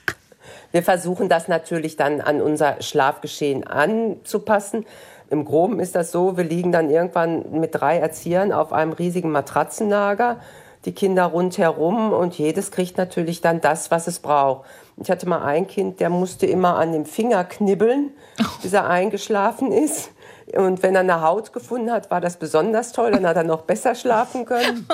wir 0.72 0.82
versuchen 0.82 1.28
das 1.28 1.48
natürlich 1.48 1.96
dann 1.96 2.20
an 2.20 2.40
unser 2.40 2.80
Schlafgeschehen 2.82 3.66
anzupassen. 3.66 4.86
Im 5.30 5.44
Groben 5.44 5.78
ist 5.78 5.94
das 5.94 6.10
so, 6.10 6.36
wir 6.36 6.44
liegen 6.44 6.72
dann 6.72 6.88
irgendwann 6.88 7.52
mit 7.52 7.74
drei 7.74 7.98
Erziehern 7.98 8.50
auf 8.50 8.72
einem 8.72 8.92
riesigen 8.92 9.30
Matratzenlager, 9.30 10.40
die 10.86 10.92
Kinder 10.92 11.26
rundherum 11.26 12.12
und 12.12 12.38
jedes 12.38 12.70
kriegt 12.70 12.96
natürlich 12.96 13.42
dann 13.42 13.60
das, 13.60 13.90
was 13.90 14.06
es 14.06 14.20
braucht. 14.20 14.66
Ich 14.96 15.10
hatte 15.10 15.28
mal 15.28 15.42
ein 15.42 15.66
Kind, 15.66 16.00
der 16.00 16.08
musste 16.08 16.46
immer 16.46 16.76
an 16.76 16.92
dem 16.92 17.04
Finger 17.04 17.44
knibbeln, 17.44 18.12
bis 18.62 18.72
er 18.72 18.88
eingeschlafen 18.88 19.70
ist. 19.70 20.10
Und 20.56 20.82
wenn 20.82 20.94
er 20.94 21.00
eine 21.00 21.22
Haut 21.22 21.52
gefunden 21.52 21.90
hat, 21.90 22.10
war 22.10 22.20
das 22.20 22.36
besonders 22.36 22.92
toll, 22.92 23.10
dann 23.10 23.26
hat 23.26 23.36
er 23.36 23.44
noch 23.44 23.62
besser 23.62 23.94
schlafen 23.94 24.44
können. 24.44 24.86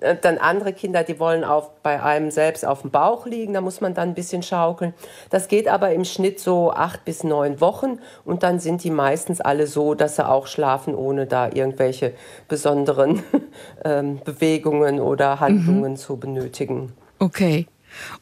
Äh, 0.00 0.16
dann 0.20 0.38
andere 0.38 0.72
Kinder, 0.72 1.02
die 1.02 1.18
wollen 1.18 1.44
auf, 1.44 1.70
bei 1.82 2.02
einem 2.02 2.30
selbst 2.30 2.64
auf 2.64 2.82
dem 2.82 2.90
Bauch 2.90 3.26
liegen, 3.26 3.54
da 3.54 3.60
muss 3.60 3.80
man 3.80 3.94
dann 3.94 4.10
ein 4.10 4.14
bisschen 4.14 4.42
schaukeln. 4.42 4.94
Das 5.30 5.48
geht 5.48 5.66
aber 5.66 5.92
im 5.92 6.04
Schnitt 6.04 6.40
so 6.40 6.70
acht 6.72 7.04
bis 7.04 7.24
neun 7.24 7.60
Wochen 7.60 7.98
und 8.24 8.42
dann 8.42 8.60
sind 8.60 8.84
die 8.84 8.90
meistens 8.90 9.40
alle 9.40 9.66
so, 9.66 9.94
dass 9.94 10.16
sie 10.16 10.28
auch 10.28 10.46
schlafen, 10.46 10.94
ohne 10.94 11.26
da 11.26 11.48
irgendwelche 11.52 12.12
besonderen 12.48 13.22
ähm, 13.84 14.20
Bewegungen 14.24 15.00
oder 15.00 15.40
Handlungen 15.40 15.92
mhm. 15.92 15.96
zu 15.96 16.16
benötigen. 16.16 16.92
Okay. 17.18 17.66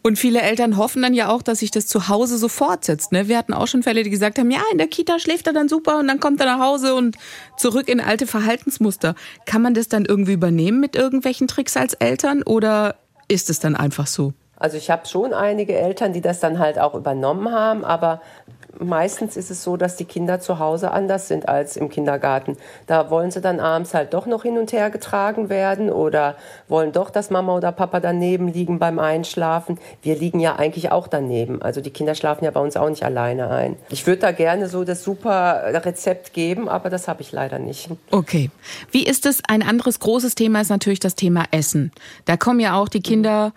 Und 0.02 0.18
viele 0.18 0.40
Eltern 0.40 0.76
hoffen 0.76 1.02
dann 1.02 1.14
ja 1.14 1.28
auch, 1.28 1.42
dass 1.42 1.60
sich 1.60 1.70
das 1.70 1.86
zu 1.86 2.08
Hause 2.08 2.38
so 2.38 2.48
fortsetzt. 2.48 3.12
Ne? 3.12 3.28
Wir 3.28 3.38
hatten 3.38 3.54
auch 3.54 3.66
schon 3.66 3.82
Fälle, 3.82 4.02
die 4.02 4.10
gesagt 4.10 4.38
haben, 4.38 4.50
ja, 4.50 4.60
in 4.72 4.78
der 4.78 4.88
Kita 4.88 5.18
schläft 5.18 5.46
er 5.46 5.52
dann 5.52 5.68
super 5.68 5.98
und 5.98 6.08
dann 6.08 6.20
kommt 6.20 6.40
er 6.40 6.46
nach 6.46 6.60
Hause 6.60 6.94
und 6.94 7.16
zurück 7.56 7.88
in 7.88 8.00
alte 8.00 8.26
Verhaltensmuster. 8.26 9.14
Kann 9.44 9.62
man 9.62 9.74
das 9.74 9.88
dann 9.88 10.04
irgendwie 10.04 10.32
übernehmen 10.32 10.80
mit 10.80 10.96
irgendwelchen 10.96 11.48
Tricks 11.48 11.76
als 11.76 11.94
Eltern 11.94 12.42
oder 12.42 12.96
ist 13.28 13.50
es 13.50 13.60
dann 13.60 13.76
einfach 13.76 14.06
so? 14.06 14.32
Also 14.58 14.78
ich 14.78 14.90
habe 14.90 15.06
schon 15.06 15.34
einige 15.34 15.74
Eltern, 15.74 16.12
die 16.12 16.22
das 16.22 16.40
dann 16.40 16.58
halt 16.58 16.78
auch 16.78 16.94
übernommen 16.94 17.52
haben, 17.52 17.84
aber 17.84 18.22
meistens 18.80 19.36
ist 19.36 19.50
es 19.50 19.62
so, 19.62 19.76
dass 19.76 19.96
die 19.96 20.04
Kinder 20.04 20.40
zu 20.40 20.58
Hause 20.58 20.90
anders 20.90 21.28
sind 21.28 21.48
als 21.48 21.76
im 21.76 21.88
Kindergarten. 21.88 22.56
Da 22.86 23.10
wollen 23.10 23.30
sie 23.30 23.40
dann 23.40 23.60
abends 23.60 23.94
halt 23.94 24.14
doch 24.14 24.26
noch 24.26 24.42
hin 24.42 24.58
und 24.58 24.72
her 24.72 24.90
getragen 24.90 25.48
werden 25.48 25.90
oder 25.90 26.36
wollen 26.68 26.92
doch, 26.92 27.10
dass 27.10 27.30
Mama 27.30 27.56
oder 27.56 27.72
Papa 27.72 28.00
daneben 28.00 28.48
liegen 28.48 28.78
beim 28.78 28.98
Einschlafen. 28.98 29.78
Wir 30.02 30.16
liegen 30.16 30.40
ja 30.40 30.56
eigentlich 30.56 30.92
auch 30.92 31.08
daneben. 31.08 31.62
Also 31.62 31.80
die 31.80 31.90
Kinder 31.90 32.14
schlafen 32.14 32.44
ja 32.44 32.50
bei 32.50 32.60
uns 32.60 32.76
auch 32.76 32.88
nicht 32.88 33.04
alleine 33.04 33.50
ein. 33.50 33.76
Ich 33.90 34.06
würde 34.06 34.20
da 34.20 34.32
gerne 34.32 34.68
so 34.68 34.84
das 34.84 35.02
super 35.02 35.62
Rezept 35.84 36.32
geben, 36.32 36.68
aber 36.68 36.90
das 36.90 37.08
habe 37.08 37.22
ich 37.22 37.32
leider 37.32 37.58
nicht. 37.58 37.88
Okay. 38.10 38.50
Wie 38.90 39.06
ist 39.06 39.26
es? 39.26 39.42
Ein 39.48 39.62
anderes 39.62 40.00
großes 40.00 40.34
Thema 40.34 40.60
ist 40.60 40.70
natürlich 40.70 41.00
das 41.00 41.14
Thema 41.14 41.44
Essen. 41.50 41.92
Da 42.24 42.36
kommen 42.36 42.60
ja 42.60 42.78
auch 42.80 42.88
die 42.88 43.02
Kinder. 43.02 43.52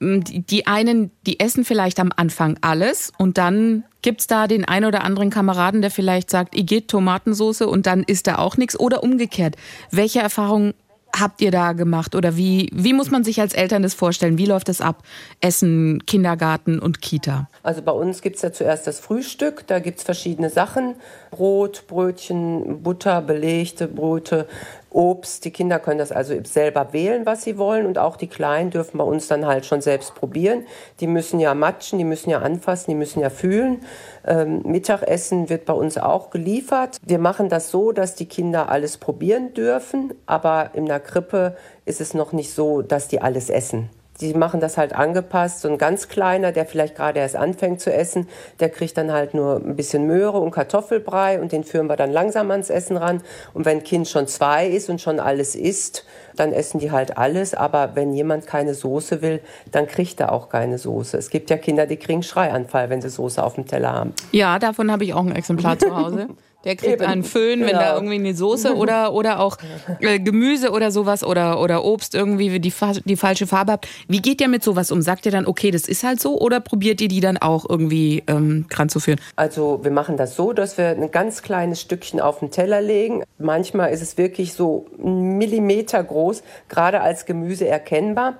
Die 0.00 0.66
einen, 0.66 1.10
die 1.26 1.40
essen 1.40 1.64
vielleicht 1.64 2.00
am 2.00 2.10
Anfang 2.14 2.58
alles 2.60 3.12
und 3.16 3.38
dann 3.38 3.84
Gibt 4.04 4.20
es 4.20 4.26
da 4.26 4.48
den 4.48 4.66
einen 4.66 4.84
oder 4.84 5.02
anderen 5.02 5.30
Kameraden, 5.30 5.80
der 5.80 5.90
vielleicht 5.90 6.28
sagt, 6.28 6.54
ich 6.54 6.66
geht 6.66 6.88
Tomatensoße 6.88 7.66
und 7.66 7.86
dann 7.86 8.02
isst 8.02 8.26
er 8.26 8.38
auch 8.38 8.58
nichts? 8.58 8.78
Oder 8.78 9.02
umgekehrt? 9.02 9.56
Welche 9.90 10.18
Erfahrungen 10.18 10.74
habt 11.18 11.40
ihr 11.40 11.50
da 11.50 11.72
gemacht? 11.72 12.14
Oder 12.14 12.36
wie, 12.36 12.68
wie 12.74 12.92
muss 12.92 13.10
man 13.10 13.24
sich 13.24 13.40
als 13.40 13.54
Eltern 13.54 13.82
das 13.82 13.94
vorstellen? 13.94 14.36
Wie 14.36 14.44
läuft 14.44 14.68
das 14.68 14.82
ab? 14.82 15.02
Essen, 15.40 16.04
Kindergarten 16.06 16.80
und 16.80 17.00
Kita? 17.00 17.48
Also 17.62 17.80
bei 17.80 17.92
uns 17.92 18.20
gibt 18.20 18.36
es 18.36 18.42
ja 18.42 18.52
zuerst 18.52 18.86
das 18.86 19.00
Frühstück. 19.00 19.66
Da 19.66 19.78
gibt 19.78 19.98
es 19.98 20.04
verschiedene 20.04 20.50
Sachen. 20.50 20.96
Brot, 21.30 21.84
Brötchen, 21.86 22.82
Butter, 22.82 23.22
belegte 23.22 23.88
Brote, 23.88 24.46
Obst. 24.94 25.44
Die 25.44 25.50
Kinder 25.50 25.78
können 25.78 25.98
das 25.98 26.12
also 26.12 26.34
selber 26.44 26.92
wählen, 26.92 27.26
was 27.26 27.42
sie 27.42 27.58
wollen. 27.58 27.84
Und 27.84 27.98
auch 27.98 28.16
die 28.16 28.28
Kleinen 28.28 28.70
dürfen 28.70 28.98
bei 28.98 29.04
uns 29.04 29.28
dann 29.28 29.46
halt 29.46 29.66
schon 29.66 29.80
selbst 29.80 30.14
probieren. 30.14 30.64
Die 31.00 31.06
müssen 31.06 31.40
ja 31.40 31.54
matschen, 31.54 31.98
die 31.98 32.04
müssen 32.04 32.30
ja 32.30 32.38
anfassen, 32.38 32.90
die 32.90 32.96
müssen 32.96 33.20
ja 33.20 33.30
fühlen. 33.30 33.80
Ähm, 34.26 34.62
Mittagessen 34.64 35.50
wird 35.50 35.64
bei 35.64 35.74
uns 35.74 35.98
auch 35.98 36.30
geliefert. 36.30 36.98
Wir 37.04 37.18
machen 37.18 37.48
das 37.48 37.70
so, 37.70 37.92
dass 37.92 38.14
die 38.14 38.26
Kinder 38.26 38.68
alles 38.68 38.96
probieren 38.96 39.52
dürfen. 39.54 40.14
Aber 40.26 40.70
in 40.74 40.86
der 40.86 41.00
Krippe 41.00 41.56
ist 41.84 42.00
es 42.00 42.14
noch 42.14 42.32
nicht 42.32 42.52
so, 42.52 42.82
dass 42.82 43.08
die 43.08 43.20
alles 43.20 43.50
essen. 43.50 43.90
Die 44.20 44.34
machen 44.34 44.60
das 44.60 44.78
halt 44.78 44.94
angepasst. 44.94 45.60
So 45.60 45.68
ein 45.68 45.78
ganz 45.78 46.08
kleiner, 46.08 46.52
der 46.52 46.66
vielleicht 46.66 46.94
gerade 46.94 47.20
erst 47.20 47.36
anfängt 47.36 47.80
zu 47.80 47.92
essen, 47.92 48.28
der 48.60 48.70
kriegt 48.70 48.96
dann 48.96 49.12
halt 49.12 49.34
nur 49.34 49.56
ein 49.56 49.76
bisschen 49.76 50.06
Möhre 50.06 50.38
und 50.38 50.52
Kartoffelbrei 50.52 51.40
und 51.40 51.52
den 51.52 51.64
führen 51.64 51.88
wir 51.88 51.96
dann 51.96 52.12
langsam 52.12 52.50
ans 52.50 52.70
Essen 52.70 52.96
ran. 52.96 53.22
Und 53.52 53.64
wenn 53.64 53.78
ein 53.78 53.84
Kind 53.84 54.08
schon 54.08 54.26
zwei 54.26 54.66
ist 54.68 54.88
und 54.88 55.00
schon 55.00 55.18
alles 55.18 55.56
isst, 55.56 56.04
dann 56.36 56.52
essen 56.52 56.78
die 56.78 56.90
halt 56.90 57.18
alles. 57.18 57.54
Aber 57.54 57.96
wenn 57.96 58.12
jemand 58.12 58.46
keine 58.46 58.74
Soße 58.74 59.20
will, 59.22 59.40
dann 59.72 59.86
kriegt 59.86 60.20
er 60.20 60.32
auch 60.32 60.48
keine 60.48 60.78
Soße. 60.78 61.16
Es 61.16 61.30
gibt 61.30 61.50
ja 61.50 61.56
Kinder, 61.56 61.86
die 61.86 61.96
kriegen 61.96 62.22
Schreianfall, 62.22 62.90
wenn 62.90 63.02
sie 63.02 63.10
Soße 63.10 63.42
auf 63.42 63.54
dem 63.54 63.66
Teller 63.66 63.92
haben. 63.92 64.14
Ja, 64.32 64.58
davon 64.58 64.90
habe 64.90 65.04
ich 65.04 65.14
auch 65.14 65.24
ein 65.24 65.34
Exemplar 65.34 65.78
zu 65.78 65.94
Hause. 65.94 66.28
Der 66.64 66.76
kriegt 66.76 66.94
Eben, 66.94 67.04
einen 67.04 67.24
Föhn, 67.24 67.60
wenn 67.60 67.68
genau. 67.68 67.80
da 67.80 67.94
irgendwie 67.94 68.16
eine 68.16 68.34
Soße 68.34 68.74
oder, 68.76 69.12
oder 69.12 69.40
auch 69.40 69.58
äh, 70.00 70.18
Gemüse 70.18 70.70
oder 70.70 70.90
sowas 70.90 71.22
oder, 71.22 71.60
oder 71.60 71.84
Obst 71.84 72.14
irgendwie 72.14 72.58
die, 72.58 72.72
die 73.04 73.16
falsche 73.16 73.46
Farbe 73.46 73.72
habt. 73.72 73.88
Wie 74.08 74.20
geht 74.20 74.40
ihr 74.40 74.48
mit 74.48 74.62
sowas 74.62 74.90
um? 74.90 75.02
Sagt 75.02 75.26
ihr 75.26 75.32
dann, 75.32 75.46
okay, 75.46 75.70
das 75.70 75.88
ist 75.88 76.04
halt 76.04 76.20
so 76.20 76.38
oder 76.40 76.60
probiert 76.60 77.00
ihr 77.00 77.08
die 77.08 77.20
dann 77.20 77.36
auch 77.36 77.68
irgendwie 77.68 78.22
ähm, 78.26 78.66
zu 78.88 79.00
führen? 79.00 79.20
Also 79.36 79.80
wir 79.82 79.90
machen 79.90 80.16
das 80.16 80.36
so, 80.36 80.52
dass 80.52 80.78
wir 80.78 80.88
ein 80.88 81.10
ganz 81.10 81.42
kleines 81.42 81.80
Stückchen 81.80 82.20
auf 82.20 82.40
den 82.40 82.50
Teller 82.50 82.80
legen. 82.80 83.22
Manchmal 83.38 83.92
ist 83.92 84.02
es 84.02 84.16
wirklich 84.16 84.54
so 84.54 84.86
ein 84.98 85.38
Millimeter 85.38 86.02
groß, 86.02 86.42
gerade 86.68 87.00
als 87.00 87.26
Gemüse 87.26 87.66
erkennbar. 87.66 88.34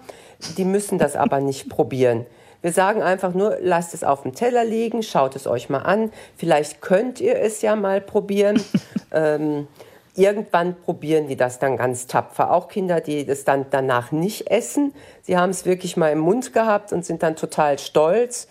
Die 0.57 0.65
müssen 0.65 0.99
das 0.99 1.17
aber 1.17 1.41
nicht 1.41 1.69
probieren. 1.69 2.27
Wir 2.65 2.73
sagen 2.73 3.03
einfach 3.03 3.35
nur, 3.35 3.59
lasst 3.61 3.93
es 3.93 4.05
auf 4.05 4.23
dem 4.23 4.35
Teller 4.35 4.65
liegen, 4.65 5.03
schaut 5.03 5.37
es 5.37 5.47
euch 5.47 5.69
mal 5.69 5.81
an. 5.81 6.11
Vielleicht 6.35 6.81
könnt 6.81 7.21
ihr 7.21 7.39
es 7.39 7.61
ja 7.61 7.77
mal 7.77 8.01
probieren. 8.01 8.59
ähm, 9.13 9.69
irgendwann 10.17 10.75
probieren 10.75 11.29
die 11.29 11.37
das 11.37 11.59
dann 11.59 11.77
ganz 11.77 12.07
tapfer. 12.07 12.51
Auch 12.51 12.69
Kinder, 12.69 13.03
die 13.03 13.27
das 13.27 13.45
dann 13.45 13.67
danach 13.71 14.13
nicht 14.13 14.51
essen. 14.51 14.95
Sie 15.21 15.37
haben 15.37 15.51
es 15.51 15.67
wirklich 15.67 15.99
mal 15.99 16.11
im 16.11 16.21
Mund 16.21 16.55
gehabt 16.55 16.95
und 16.95 17.05
sind 17.05 17.23
dann 17.23 17.37
total 17.37 17.79
stolz, 17.79 18.49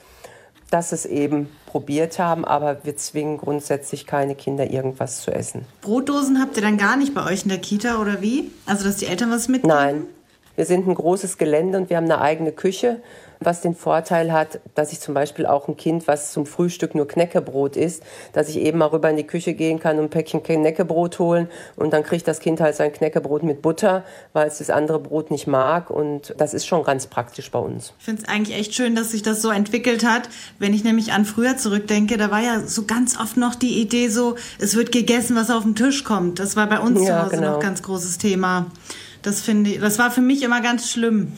dass 0.69 0.91
es 0.91 1.08
eben 1.08 1.49
probiert 1.65 2.19
haben. 2.19 2.45
Aber 2.45 2.86
wir 2.86 2.95
zwingen 2.95 3.39
grundsätzlich 3.39 4.06
keine 4.06 4.36
Kinder, 4.36 4.69
irgendwas 4.69 5.21
zu 5.21 5.32
essen. 5.32 5.65
Brotdosen 5.82 6.39
habt 6.39 6.56
ihr 6.56 6.62
dann 6.62 6.78
gar 6.78 6.97
nicht 6.97 7.15
bei 7.15 7.26
euch 7.26 7.45
in 7.45 7.49
der 7.49 7.58
Kita 7.58 7.99
oder 7.99 8.21
wie? 8.21 8.52
Also, 8.67 8.84
dass 8.84 8.97
die 8.97 9.08
Eltern 9.08 9.32
was 9.32 9.47
mitnehmen? 9.47 9.76
Nein. 9.76 10.04
Wir 10.56 10.65
sind 10.65 10.88
ein 10.88 10.93
großes 10.93 11.39
Gelände 11.39 11.80
und 11.80 11.89
wir 11.89 11.97
haben 11.97 12.04
eine 12.04 12.21
eigene 12.21 12.52
Küche 12.52 13.02
was 13.45 13.62
den 13.62 13.75
Vorteil 13.75 14.32
hat, 14.32 14.60
dass 14.75 14.91
ich 14.91 14.99
zum 14.99 15.13
Beispiel 15.13 15.45
auch 15.45 15.67
ein 15.67 15.77
Kind, 15.77 16.08
was 16.08 16.32
zum 16.32 16.45
Frühstück 16.45 16.95
nur 16.95 17.08
Knäckebrot 17.08 17.75
isst, 17.75 18.03
dass 18.34 18.49
ich 18.49 18.58
eben 18.58 18.79
mal 18.79 18.88
rüber 18.88 19.10
in 19.10 19.17
die 19.17 19.27
Küche 19.27 19.53
gehen 19.53 19.79
kann 19.79 19.97
und 19.97 20.06
ein 20.06 20.10
Päckchen 20.10 20.43
Knäckebrot 20.43 21.19
holen 21.19 21.47
und 21.75 21.93
dann 21.93 22.03
kriegt 22.03 22.27
das 22.27 22.39
Kind 22.39 22.62
halt 22.62 22.75
sein 22.75 22.91
Knäckebrot 22.91 23.43
mit 23.43 23.62
Butter, 23.62 24.03
weil 24.34 24.47
es 24.47 24.60
das 24.60 24.69
andere 24.69 24.99
Brot 24.99 25.32
nicht 25.32 25.47
mag 25.47 25.89
und 25.89 26.34
das 26.38 26.53
ist 26.53 26.65
schon 26.65 26.84
ganz 26.84 27.08
praktisch 27.08 27.51
bei 27.51 27.60
uns. 27.60 27.93
Ich 27.99 28.06
finde 28.06 28.23
es 28.23 28.29
eigentlich 28.29 28.58
echt 28.58 28.73
schön, 28.73 28.95
dass 28.95 29.12
sich 29.12 29.21
das 29.21 29.41
so 29.41 29.49
entwickelt 29.49 30.06
hat. 30.06 30.29
Wenn 30.60 30.73
ich 30.73 30.84
nämlich 30.84 31.13
an 31.13 31.25
früher 31.25 31.58
zurückdenke, 31.58 32.17
da 32.17 32.32
war 32.32 32.41
ja 32.41 32.62
so 32.62 32.86
ganz 32.86 33.19
oft 33.19 33.38
noch 33.38 33.56
die 33.56 33.82
Idee 33.82 34.10
so, 34.10 34.36
es 34.60 34.75
wird 34.75 34.91
gegessen, 34.91 35.36
was 35.36 35.49
auf 35.49 35.63
den 35.63 35.75
Tisch 35.75 36.03
kommt. 36.03 36.39
Das 36.39 36.56
war 36.56 36.67
bei 36.67 36.79
uns 36.79 37.01
ja, 37.01 37.06
zu 37.06 37.25
Hause 37.25 37.36
genau. 37.38 37.53
noch 37.53 37.60
ganz 37.60 37.82
großes 37.82 38.17
Thema. 38.17 38.67
Das 39.21 39.41
finde 39.41 39.71
ich, 39.71 39.79
das 39.79 39.99
war 39.99 40.12
für 40.12 40.21
mich 40.21 40.43
immer 40.43 40.62
ganz 40.62 40.89
schlimm. 40.91 41.32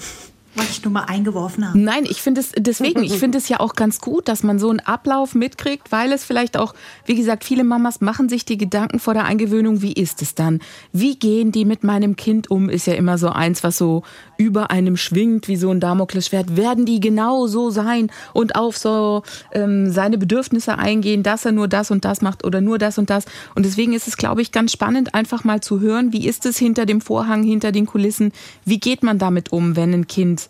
Wollte 0.55 0.71
ich 0.71 0.83
nur 0.83 0.93
mal 0.93 1.03
eingeworfen 1.03 1.67
haben. 1.67 1.83
Nein, 1.83 2.05
ich 2.05 2.21
finde 2.21 2.39
es 2.39 2.51
deswegen, 2.57 3.03
ich 3.03 3.17
finde 3.17 3.37
es 3.37 3.49
ja 3.49 3.59
auch 3.59 3.73
ganz 3.73 3.99
gut, 3.99 4.29
dass 4.29 4.41
man 4.41 4.57
so 4.57 4.69
einen 4.69 4.79
Ablauf 4.79 5.35
mitkriegt, 5.35 5.91
weil 5.91 6.13
es 6.13 6.23
vielleicht 6.23 6.55
auch, 6.55 6.73
wie 7.05 7.15
gesagt, 7.15 7.43
viele 7.43 7.65
Mamas 7.65 7.99
machen 7.99 8.29
sich 8.29 8.45
die 8.45 8.57
Gedanken 8.57 8.99
vor 8.99 9.13
der 9.13 9.25
Eingewöhnung, 9.25 9.81
wie 9.81 9.91
ist 9.91 10.21
es 10.21 10.33
dann? 10.33 10.61
Wie 10.93 11.17
gehen 11.17 11.51
die 11.51 11.65
mit 11.65 11.83
meinem 11.83 12.15
Kind 12.15 12.49
um? 12.49 12.69
Ist 12.69 12.87
ja 12.87 12.93
immer 12.93 13.17
so 13.17 13.29
eins, 13.29 13.63
was 13.63 13.77
so 13.77 14.03
über 14.37 14.71
einem 14.71 14.95
schwingt, 14.95 15.49
wie 15.49 15.57
so 15.57 15.69
ein 15.71 15.81
Damoklesschwert. 15.81 16.55
Werden 16.55 16.85
die 16.85 17.01
genau 17.01 17.47
so 17.47 17.69
sein 17.69 18.09
und 18.33 18.55
auf 18.55 18.77
so 18.77 19.23
ähm, 19.51 19.91
seine 19.91 20.17
Bedürfnisse 20.17 20.77
eingehen, 20.77 21.21
dass 21.21 21.45
er 21.45 21.51
nur 21.51 21.67
das 21.67 21.91
und 21.91 22.05
das 22.05 22.21
macht 22.21 22.45
oder 22.45 22.61
nur 22.61 22.77
das 22.77 22.97
und 22.97 23.09
das? 23.09 23.25
Und 23.55 23.65
deswegen 23.65 23.91
ist 23.91 24.07
es, 24.07 24.15
glaube 24.15 24.41
ich, 24.41 24.53
ganz 24.53 24.71
spannend, 24.71 25.13
einfach 25.13 25.43
mal 25.43 25.59
zu 25.59 25.81
hören, 25.81 26.13
wie 26.13 26.27
ist 26.27 26.45
es 26.45 26.57
hinter 26.57 26.85
dem 26.85 27.01
Vorhang, 27.01 27.43
hinter 27.43 27.71
den 27.73 27.85
Kulissen? 27.85 28.31
Wie 28.63 28.79
geht 28.79 29.03
man 29.03 29.19
damit 29.19 29.51
um, 29.51 29.75
wenn 29.75 29.93
ein 29.93 30.07
Kind 30.07 30.44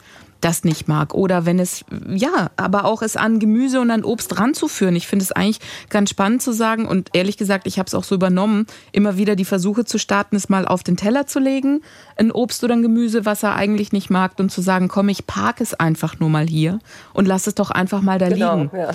das 0.45 0.63
nicht 0.63 0.87
mag. 0.87 1.15
Oder 1.15 1.45
wenn 1.47 1.57
es, 1.57 1.83
ja, 2.07 2.51
aber 2.55 2.85
auch 2.85 3.01
es 3.01 3.17
an 3.17 3.39
Gemüse 3.39 3.81
und 3.81 3.89
an 3.89 4.03
Obst 4.03 4.39
ranzuführen. 4.39 4.95
Ich 4.95 5.07
finde 5.07 5.23
es 5.23 5.31
eigentlich 5.31 5.59
ganz 5.89 6.11
spannend 6.11 6.43
zu 6.43 6.51
sagen 6.51 6.85
und 6.85 7.09
ehrlich 7.13 7.37
gesagt, 7.37 7.65
ich 7.65 7.79
habe 7.79 7.87
es 7.87 7.95
auch 7.95 8.03
so 8.03 8.13
übernommen, 8.13 8.67
immer 8.91 9.17
wieder 9.17 9.35
die 9.35 9.43
Versuche 9.43 9.85
zu 9.85 9.97
starten, 9.97 10.35
es 10.35 10.47
mal 10.47 10.67
auf 10.67 10.83
den 10.83 10.97
Teller 10.97 11.25
zu 11.25 11.39
legen, 11.39 11.81
ein 12.15 12.31
Obst 12.31 12.63
oder 12.63 12.75
ein 12.75 12.83
Gemüse, 12.83 13.25
was 13.25 13.41
er 13.41 13.55
eigentlich 13.55 13.91
nicht 13.91 14.11
mag 14.11 14.33
und 14.37 14.51
zu 14.51 14.61
sagen, 14.61 14.87
komm, 14.87 15.09
ich 15.09 15.25
parke 15.25 15.63
es 15.63 15.73
einfach 15.73 16.19
nur 16.19 16.29
mal 16.29 16.47
hier 16.47 16.77
und 17.13 17.27
lass 17.27 17.47
es 17.47 17.55
doch 17.55 17.71
einfach 17.71 18.01
mal 18.01 18.19
da 18.19 18.29
genau, 18.29 18.57
liegen. 18.57 18.71
Ja. 18.77 18.91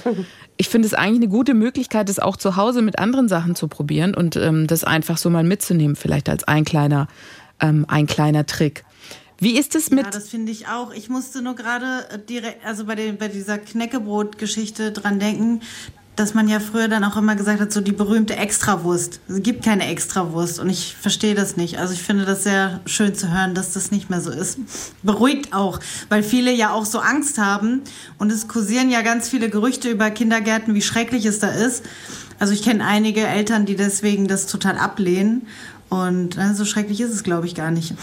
Ich 0.57 0.69
finde 0.69 0.87
es 0.87 0.95
eigentlich 0.95 1.23
eine 1.23 1.29
gute 1.29 1.55
Möglichkeit, 1.55 2.09
es 2.11 2.21
auch 2.21 2.37
zu 2.37 2.55
Hause 2.55 2.81
mit 2.81 2.99
anderen 2.99 3.29
Sachen 3.29 3.57
zu 3.57 3.67
probieren 3.67 4.15
und 4.15 4.37
ähm, 4.37 4.69
das 4.69 4.85
einfach 4.85 5.17
so 5.17 5.31
mal 5.31 5.43
mitzunehmen, 5.43 5.97
vielleicht 5.97 6.29
als 6.29 6.45
ein 6.45 6.65
kleiner, 6.65 7.09
ähm, 7.61 7.87
ein 7.89 8.07
kleiner 8.07 8.47
Trick. 8.47 8.85
Wie 9.41 9.59
ist 9.59 9.75
es 9.75 9.91
mit. 9.91 10.05
Ja, 10.05 10.11
das 10.11 10.29
finde 10.29 10.53
ich 10.53 10.69
auch. 10.69 10.93
Ich 10.93 11.09
musste 11.09 11.41
nur 11.41 11.55
gerade 11.55 12.07
äh, 12.11 12.19
direkt, 12.19 12.65
also 12.65 12.85
bei, 12.85 12.95
den, 12.95 13.17
bei 13.17 13.29
dieser 13.29 13.57
Knäckebrot-Geschichte 13.57 14.93
dran 14.93 15.19
denken, 15.19 15.63
dass 16.15 16.35
man 16.35 16.49
ja 16.49 16.61
früher 16.61 16.89
dann 16.89 17.03
auch 17.05 17.17
immer 17.17 17.35
gesagt 17.35 17.61
hat, 17.61 17.73
so 17.73 17.81
die 17.81 17.93
berühmte 17.93 18.37
Extrawurst. 18.37 19.21
Es 19.29 19.43
gibt 19.43 19.65
keine 19.65 19.87
Extrawurst 19.87 20.61
und 20.61 20.69
ich 20.69 20.95
verstehe 20.95 21.35
das 21.35 21.57
nicht. 21.57 21.79
Also 21.79 21.95
ich 21.95 22.03
finde 22.03 22.27
das 22.27 22.45
sehr 22.45 22.81
schön 22.85 23.15
zu 23.15 23.33
hören, 23.33 23.55
dass 23.55 23.73
das 23.73 23.91
nicht 23.91 24.11
mehr 24.11 24.21
so 24.21 24.31
ist. 24.31 24.59
Beruhigt 25.03 25.55
auch, 25.55 25.81
weil 26.11 26.23
viele 26.23 26.53
ja 26.53 26.75
auch 26.75 26.85
so 26.85 26.99
Angst 26.99 27.39
haben 27.39 27.81
und 28.19 28.31
es 28.31 28.49
kursieren 28.49 28.91
ja 28.91 29.01
ganz 29.01 29.31
viele 29.31 29.49
Gerüchte 29.49 29.89
über 29.89 30.11
Kindergärten, 30.11 30.75
wie 30.75 30.83
schrecklich 30.83 31.25
es 31.25 31.39
da 31.39 31.49
ist. 31.49 31.85
Also 32.39 32.53
ich 32.53 32.63
kenne 32.63 32.85
einige 32.85 33.27
Eltern, 33.27 33.65
die 33.65 33.77
deswegen 33.77 34.29
das 34.29 34.47
total 34.47 34.77
ablehnen 34.77 35.47
und 35.89 36.37
äh, 36.37 36.53
so 36.53 36.67
schrecklich 36.67 37.01
ist 37.01 37.15
es, 37.15 37.23
glaube 37.23 37.47
ich, 37.47 37.55
gar 37.55 37.71
nicht. 37.71 37.95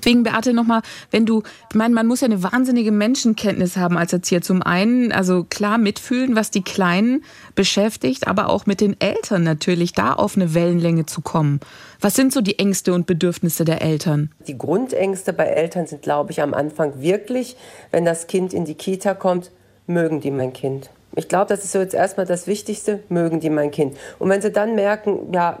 Deswegen, 0.00 0.22
Beate, 0.22 0.52
nochmal, 0.52 0.82
wenn 1.10 1.26
du, 1.26 1.42
ich 1.68 1.76
meine, 1.76 1.94
man 1.94 2.06
muss 2.06 2.20
ja 2.20 2.26
eine 2.26 2.42
wahnsinnige 2.42 2.92
Menschenkenntnis 2.92 3.76
haben 3.76 3.96
als 3.96 4.12
Erzieher. 4.12 4.42
Zum 4.42 4.62
einen, 4.62 5.12
also 5.12 5.44
klar 5.44 5.78
mitfühlen, 5.78 6.36
was 6.36 6.50
die 6.50 6.62
Kleinen 6.62 7.24
beschäftigt, 7.54 8.26
aber 8.26 8.48
auch 8.48 8.66
mit 8.66 8.80
den 8.80 9.00
Eltern 9.00 9.42
natürlich 9.42 9.92
da 9.92 10.12
auf 10.12 10.36
eine 10.36 10.54
Wellenlänge 10.54 11.06
zu 11.06 11.20
kommen. 11.20 11.60
Was 12.00 12.14
sind 12.14 12.32
so 12.32 12.40
die 12.40 12.58
Ängste 12.58 12.94
und 12.94 13.06
Bedürfnisse 13.06 13.64
der 13.64 13.82
Eltern? 13.82 14.30
Die 14.46 14.56
Grundängste 14.56 15.32
bei 15.32 15.44
Eltern 15.44 15.86
sind, 15.86 16.02
glaube 16.02 16.32
ich, 16.32 16.40
am 16.40 16.54
Anfang 16.54 17.00
wirklich, 17.00 17.56
wenn 17.90 18.04
das 18.04 18.26
Kind 18.26 18.54
in 18.54 18.64
die 18.64 18.74
Kita 18.74 19.14
kommt, 19.14 19.50
mögen 19.86 20.20
die 20.20 20.30
mein 20.30 20.52
Kind. 20.52 20.90
Ich 21.16 21.28
glaube, 21.28 21.46
das 21.46 21.64
ist 21.64 21.72
so 21.72 21.80
jetzt 21.80 21.94
erstmal 21.94 22.26
das 22.26 22.46
Wichtigste, 22.46 23.00
mögen 23.08 23.40
die 23.40 23.50
mein 23.50 23.70
Kind. 23.70 23.96
Und 24.18 24.28
wenn 24.30 24.40
sie 24.40 24.52
dann 24.52 24.74
merken, 24.74 25.32
ja, 25.32 25.58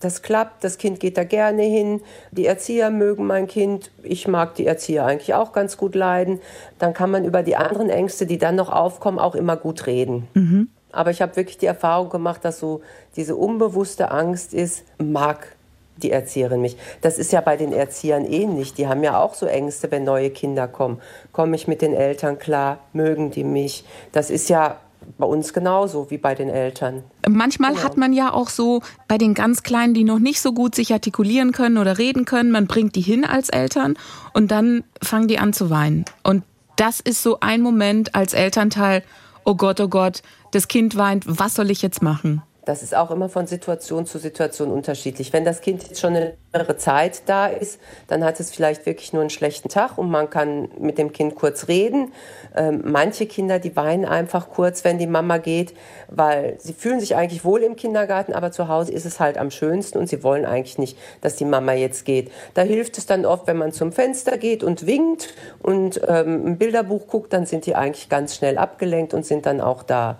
das 0.00 0.22
klappt, 0.22 0.64
das 0.64 0.78
Kind 0.78 1.00
geht 1.00 1.16
da 1.16 1.24
gerne 1.24 1.62
hin, 1.62 2.00
die 2.30 2.46
Erzieher 2.46 2.90
mögen 2.90 3.26
mein 3.26 3.46
Kind, 3.46 3.90
ich 4.02 4.28
mag 4.28 4.54
die 4.54 4.66
Erzieher 4.66 5.04
eigentlich 5.04 5.34
auch 5.34 5.52
ganz 5.52 5.76
gut 5.76 5.94
leiden, 5.94 6.40
dann 6.78 6.94
kann 6.94 7.10
man 7.10 7.24
über 7.24 7.42
die 7.42 7.56
anderen 7.56 7.90
Ängste, 7.90 8.26
die 8.26 8.38
dann 8.38 8.56
noch 8.56 8.70
aufkommen, 8.70 9.18
auch 9.18 9.34
immer 9.34 9.56
gut 9.56 9.86
reden. 9.86 10.28
Mhm. 10.34 10.68
Aber 10.92 11.10
ich 11.10 11.20
habe 11.20 11.36
wirklich 11.36 11.58
die 11.58 11.66
Erfahrung 11.66 12.08
gemacht, 12.08 12.44
dass 12.44 12.58
so 12.58 12.80
diese 13.16 13.36
unbewusste 13.36 14.10
Angst 14.10 14.54
ist, 14.54 14.84
mag 14.98 15.54
die 15.96 16.10
Erzieherin 16.10 16.60
mich. 16.60 16.76
Das 17.00 17.18
ist 17.18 17.32
ja 17.32 17.40
bei 17.40 17.56
den 17.56 17.72
Erziehern 17.72 18.24
ähnlich. 18.24 18.74
Die 18.74 18.86
haben 18.86 19.02
ja 19.02 19.20
auch 19.20 19.34
so 19.34 19.46
Ängste, 19.46 19.90
wenn 19.90 20.04
neue 20.04 20.30
Kinder 20.30 20.68
kommen. 20.68 21.00
Komme 21.32 21.56
ich 21.56 21.66
mit 21.66 21.82
den 21.82 21.92
Eltern 21.92 22.38
klar? 22.38 22.78
Mögen 22.92 23.30
die 23.30 23.44
mich? 23.44 23.84
Das 24.12 24.30
ist 24.30 24.48
ja 24.48 24.76
bei 25.16 25.26
uns 25.26 25.52
genauso 25.52 26.10
wie 26.10 26.18
bei 26.18 26.34
den 26.34 26.48
Eltern. 26.48 27.02
Manchmal 27.28 27.72
genau. 27.72 27.84
hat 27.84 27.96
man 27.96 28.12
ja 28.12 28.32
auch 28.32 28.48
so 28.48 28.82
bei 29.06 29.18
den 29.18 29.34
ganz 29.34 29.62
Kleinen, 29.62 29.94
die 29.94 30.04
noch 30.04 30.18
nicht 30.18 30.40
so 30.40 30.52
gut 30.52 30.74
sich 30.74 30.92
artikulieren 30.92 31.52
können 31.52 31.78
oder 31.78 31.98
reden 31.98 32.24
können, 32.24 32.50
man 32.50 32.66
bringt 32.66 32.94
die 32.96 33.00
hin 33.00 33.24
als 33.24 33.48
Eltern 33.48 33.96
und 34.32 34.50
dann 34.50 34.84
fangen 35.02 35.28
die 35.28 35.38
an 35.38 35.52
zu 35.52 35.70
weinen. 35.70 36.04
Und 36.22 36.42
das 36.76 37.00
ist 37.00 37.22
so 37.22 37.40
ein 37.40 37.62
Moment 37.62 38.14
als 38.14 38.34
Elternteil, 38.34 39.02
oh 39.44 39.54
Gott, 39.54 39.80
oh 39.80 39.88
Gott, 39.88 40.22
das 40.52 40.68
Kind 40.68 40.96
weint, 40.96 41.24
was 41.26 41.54
soll 41.54 41.70
ich 41.70 41.82
jetzt 41.82 42.02
machen? 42.02 42.42
Das 42.68 42.82
ist 42.82 42.94
auch 42.94 43.10
immer 43.10 43.30
von 43.30 43.46
Situation 43.46 44.04
zu 44.04 44.18
Situation 44.18 44.70
unterschiedlich. 44.70 45.32
Wenn 45.32 45.46
das 45.46 45.62
Kind 45.62 45.84
jetzt 45.84 46.02
schon 46.02 46.14
eine 46.14 46.34
längere 46.52 46.76
Zeit 46.76 47.22
da 47.24 47.46
ist, 47.46 47.80
dann 48.08 48.22
hat 48.22 48.40
es 48.40 48.50
vielleicht 48.50 48.84
wirklich 48.84 49.14
nur 49.14 49.22
einen 49.22 49.30
schlechten 49.30 49.70
Tag 49.70 49.96
und 49.96 50.10
man 50.10 50.28
kann 50.28 50.68
mit 50.78 50.98
dem 50.98 51.12
Kind 51.12 51.34
kurz 51.34 51.68
reden. 51.68 52.12
Ähm, 52.54 52.82
manche 52.84 53.24
Kinder, 53.24 53.58
die 53.58 53.74
weinen 53.74 54.04
einfach 54.04 54.50
kurz, 54.50 54.84
wenn 54.84 54.98
die 54.98 55.06
Mama 55.06 55.38
geht, 55.38 55.72
weil 56.08 56.56
sie 56.58 56.74
fühlen 56.74 57.00
sich 57.00 57.16
eigentlich 57.16 57.42
wohl 57.42 57.62
im 57.62 57.74
Kindergarten, 57.74 58.34
aber 58.34 58.52
zu 58.52 58.68
Hause 58.68 58.92
ist 58.92 59.06
es 59.06 59.18
halt 59.18 59.38
am 59.38 59.50
schönsten 59.50 59.96
und 59.96 60.06
sie 60.06 60.22
wollen 60.22 60.44
eigentlich 60.44 60.76
nicht, 60.76 60.98
dass 61.22 61.36
die 61.36 61.46
Mama 61.46 61.72
jetzt 61.72 62.04
geht. 62.04 62.30
Da 62.52 62.60
hilft 62.60 62.98
es 62.98 63.06
dann 63.06 63.24
oft, 63.24 63.46
wenn 63.46 63.56
man 63.56 63.72
zum 63.72 63.92
Fenster 63.92 64.36
geht 64.36 64.62
und 64.62 64.86
winkt 64.86 65.32
und 65.62 66.02
ähm, 66.06 66.46
ein 66.46 66.58
Bilderbuch 66.58 67.06
guckt, 67.06 67.32
dann 67.32 67.46
sind 67.46 67.64
die 67.64 67.74
eigentlich 67.74 68.10
ganz 68.10 68.36
schnell 68.36 68.58
abgelenkt 68.58 69.14
und 69.14 69.24
sind 69.24 69.46
dann 69.46 69.62
auch 69.62 69.82
da. 69.82 70.18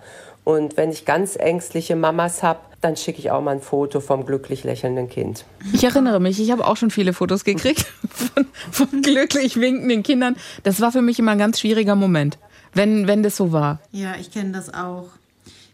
Und 0.49 0.77
wenn 0.77 0.89
ich 0.89 1.05
ganz 1.05 1.35
ängstliche 1.35 1.95
Mamas 1.95 2.41
habe, 2.41 2.61
dann 2.81 2.95
schicke 2.95 3.19
ich 3.19 3.29
auch 3.29 3.39
mal 3.39 3.51
ein 3.51 3.61
Foto 3.61 3.99
vom 3.99 4.25
glücklich 4.25 4.63
lächelnden 4.63 5.07
Kind. 5.07 5.45
Ich 5.73 5.83
erinnere 5.83 6.19
mich, 6.19 6.41
ich 6.41 6.49
habe 6.49 6.65
auch 6.65 6.75
schon 6.75 6.89
viele 6.89 7.13
Fotos 7.13 7.43
gekriegt 7.43 7.85
von, 8.09 8.47
von, 8.71 9.03
glücklich 9.03 9.57
winkenden 9.57 10.01
Kindern. 10.01 10.35
Das 10.63 10.81
war 10.81 10.91
für 10.91 11.03
mich 11.03 11.19
immer 11.19 11.33
ein 11.33 11.37
ganz 11.37 11.59
schwieriger 11.59 11.93
Moment, 11.93 12.39
wenn, 12.73 13.05
wenn 13.05 13.21
das 13.21 13.35
so 13.35 13.51
war. 13.51 13.79
Ja, 13.91 14.15
ich 14.19 14.31
kenne 14.31 14.51
das 14.51 14.73
auch. 14.73 15.09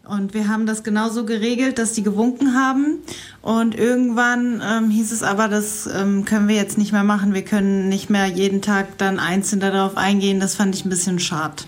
Und 0.04 0.34
wir 0.34 0.50
haben 0.50 0.66
das 0.66 0.84
genauso 0.84 1.26
geregelt, 1.26 1.80
dass 1.80 1.94
die 1.94 2.04
gewunken 2.04 2.54
haben. 2.54 2.98
Und 3.42 3.76
irgendwann 3.76 4.62
ähm, 4.62 4.90
hieß 4.90 5.14
es 5.14 5.24
aber, 5.24 5.48
das 5.48 5.88
ähm, 5.88 6.26
können 6.26 6.50
wir 6.50 6.56
jetzt 6.58 6.78
nicht 6.78 6.92
mehr 6.92 7.06
machen. 7.06 7.34
Wir 7.34 7.46
können 7.46 7.88
nicht 7.88 8.10
mehr 8.10 8.26
jeden 8.26 8.62
Tag 8.62 8.98
dann 8.98 9.20
einzeln 9.20 9.62
darauf 9.62 9.96
eingehen. 9.96 10.42
Das 10.42 10.56
fand 10.56 10.76
ich 10.76 10.84
ein 10.84 10.90
bisschen 10.90 11.20
schade. 11.20 11.64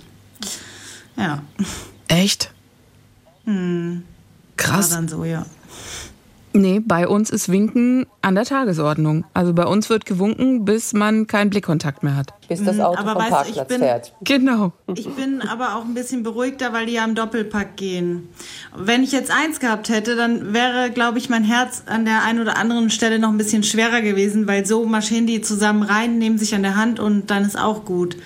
Ja. 1.15 1.41
Echt? 2.09 2.51
Hm. 3.47 4.03
Krass. 4.57 4.91
War 4.91 4.97
dann 4.97 5.07
so, 5.07 5.23
ja. 5.23 5.45
Nee, 6.53 6.79
bei 6.83 7.07
uns 7.07 7.29
ist 7.29 7.49
Winken 7.49 8.07
an 8.23 8.33
der 8.33 8.43
Tagesordnung. 8.45 9.25
Also 9.35 9.53
bei 9.53 9.65
uns 9.65 9.89
wird 9.91 10.05
gewunken, 10.07 10.65
bis 10.65 10.91
man 10.93 11.27
keinen 11.27 11.51
Blickkontakt 11.51 12.01
mehr 12.01 12.15
hat. 12.15 12.33
Bis 12.47 12.63
das 12.63 12.79
Auto 12.79 12.97
aber 12.99 13.11
vom 13.13 13.21
weißt 13.21 13.31
du, 13.31 13.49
ich 13.49 13.55
Parkplatz 13.57 13.67
bin- 13.67 13.79
fährt. 13.79 14.13
Genau. 14.23 14.71
Ich 14.95 15.07
bin 15.07 15.41
aber 15.43 15.75
auch 15.75 15.85
ein 15.85 15.93
bisschen 15.93 16.23
beruhigter, 16.23 16.73
weil 16.73 16.87
die 16.87 16.93
ja 16.93 17.05
im 17.05 17.13
Doppelpack 17.13 17.75
gehen. 17.77 18.29
Wenn 18.75 19.03
ich 19.03 19.11
jetzt 19.11 19.29
eins 19.29 19.59
gehabt 19.59 19.89
hätte, 19.89 20.15
dann 20.15 20.51
wäre, 20.53 20.89
glaube 20.89 21.19
ich, 21.19 21.29
mein 21.29 21.43
Herz 21.43 21.83
an 21.85 22.05
der 22.05 22.23
einen 22.23 22.39
oder 22.41 22.57
anderen 22.57 22.89
Stelle 22.89 23.19
noch 23.19 23.29
ein 23.29 23.37
bisschen 23.37 23.61
schwerer 23.61 24.01
gewesen, 24.01 24.47
weil 24.47 24.65
so 24.65 24.83
marschieren 24.85 25.27
die 25.27 25.41
zusammen 25.41 25.83
rein, 25.83 26.17
nehmen 26.17 26.39
sich 26.39 26.55
an 26.55 26.63
der 26.63 26.75
Hand 26.75 26.99
und 26.99 27.29
dann 27.29 27.45
ist 27.45 27.59
auch 27.59 27.85
gut. 27.85 28.17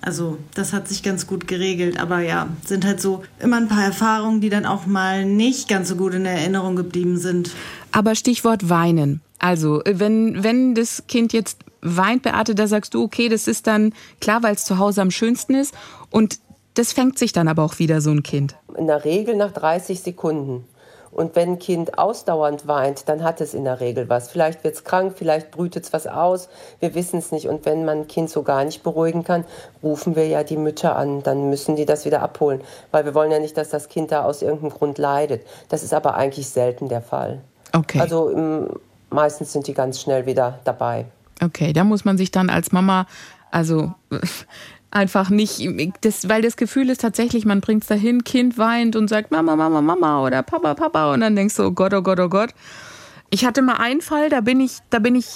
Also, 0.00 0.38
das 0.54 0.72
hat 0.72 0.88
sich 0.88 1.02
ganz 1.02 1.26
gut 1.26 1.48
geregelt. 1.48 1.98
Aber 1.98 2.20
ja, 2.20 2.48
sind 2.64 2.84
halt 2.84 3.00
so 3.00 3.22
immer 3.40 3.56
ein 3.56 3.68
paar 3.68 3.84
Erfahrungen, 3.84 4.40
die 4.40 4.50
dann 4.50 4.66
auch 4.66 4.86
mal 4.86 5.24
nicht 5.24 5.68
ganz 5.68 5.88
so 5.88 5.96
gut 5.96 6.14
in 6.14 6.24
Erinnerung 6.24 6.76
geblieben 6.76 7.16
sind. 7.16 7.50
Aber 7.92 8.14
Stichwort 8.14 8.68
weinen. 8.68 9.20
Also, 9.38 9.82
wenn, 9.84 10.42
wenn 10.42 10.74
das 10.74 11.04
Kind 11.08 11.32
jetzt 11.32 11.58
weint, 11.80 12.22
Beate, 12.22 12.54
da 12.54 12.66
sagst 12.66 12.94
du, 12.94 13.02
okay, 13.02 13.28
das 13.28 13.46
ist 13.46 13.66
dann 13.66 13.92
klar, 14.20 14.42
weil 14.42 14.54
es 14.54 14.64
zu 14.64 14.78
Hause 14.78 15.02
am 15.02 15.10
schönsten 15.10 15.54
ist. 15.54 15.74
Und 16.10 16.38
das 16.74 16.92
fängt 16.92 17.18
sich 17.18 17.32
dann 17.32 17.48
aber 17.48 17.64
auch 17.64 17.78
wieder 17.78 18.00
so 18.00 18.10
ein 18.10 18.22
Kind. 18.22 18.56
In 18.76 18.86
der 18.86 19.04
Regel 19.04 19.36
nach 19.36 19.52
30 19.52 20.00
Sekunden. 20.00 20.64
Und 21.18 21.34
wenn 21.34 21.54
ein 21.54 21.58
Kind 21.58 21.98
ausdauernd 21.98 22.68
weint, 22.68 23.08
dann 23.08 23.24
hat 23.24 23.40
es 23.40 23.52
in 23.52 23.64
der 23.64 23.80
Regel 23.80 24.08
was. 24.08 24.30
Vielleicht 24.30 24.62
wird 24.62 24.76
es 24.76 24.84
krank, 24.84 25.14
vielleicht 25.16 25.50
brütet 25.50 25.82
es 25.82 25.92
was 25.92 26.06
aus. 26.06 26.48
Wir 26.78 26.94
wissen 26.94 27.18
es 27.18 27.32
nicht. 27.32 27.48
Und 27.48 27.66
wenn 27.66 27.84
man 27.84 28.02
ein 28.02 28.06
Kind 28.06 28.30
so 28.30 28.44
gar 28.44 28.64
nicht 28.64 28.84
beruhigen 28.84 29.24
kann, 29.24 29.44
rufen 29.82 30.14
wir 30.14 30.28
ja 30.28 30.44
die 30.44 30.56
Mütter 30.56 30.94
an. 30.94 31.24
Dann 31.24 31.50
müssen 31.50 31.74
die 31.74 31.86
das 31.86 32.04
wieder 32.04 32.22
abholen. 32.22 32.60
Weil 32.92 33.04
wir 33.04 33.14
wollen 33.14 33.32
ja 33.32 33.40
nicht, 33.40 33.56
dass 33.56 33.68
das 33.68 33.88
Kind 33.88 34.12
da 34.12 34.22
aus 34.22 34.42
irgendeinem 34.42 34.70
Grund 34.70 34.96
leidet. 34.98 35.44
Das 35.68 35.82
ist 35.82 35.92
aber 35.92 36.14
eigentlich 36.14 36.48
selten 36.50 36.88
der 36.88 37.02
Fall. 37.02 37.40
Okay. 37.74 37.98
Also 37.98 38.28
im, 38.28 38.68
meistens 39.10 39.52
sind 39.52 39.66
die 39.66 39.74
ganz 39.74 40.00
schnell 40.00 40.24
wieder 40.24 40.60
dabei. 40.62 41.06
Okay, 41.42 41.72
da 41.72 41.82
muss 41.82 42.04
man 42.04 42.16
sich 42.16 42.30
dann 42.30 42.48
als 42.48 42.70
Mama, 42.70 43.08
also 43.50 43.92
einfach 44.90 45.30
nicht, 45.30 45.60
das, 46.00 46.28
weil 46.28 46.42
das 46.42 46.56
Gefühl 46.56 46.88
ist 46.90 47.00
tatsächlich, 47.00 47.44
man 47.44 47.60
bringt 47.60 47.82
es 47.82 47.88
dahin, 47.88 48.24
Kind 48.24 48.58
weint 48.58 48.96
und 48.96 49.08
sagt 49.08 49.30
Mama, 49.30 49.54
Mama, 49.56 49.82
Mama 49.82 50.24
oder 50.24 50.42
Papa, 50.42 50.74
Papa 50.74 51.12
und 51.12 51.20
dann 51.20 51.36
denkst 51.36 51.56
du, 51.56 51.64
oh 51.64 51.70
Gott, 51.72 51.92
oh 51.92 52.02
Gott, 52.02 52.20
oh 52.20 52.28
Gott. 52.28 52.50
Ich 53.30 53.44
hatte 53.44 53.60
mal 53.60 53.74
einen 53.74 54.00
Fall, 54.00 54.30
da 54.30 54.40
bin 54.40 54.58
ich, 54.58 54.78
da 54.88 55.00
bin 55.00 55.14
ich 55.14 55.26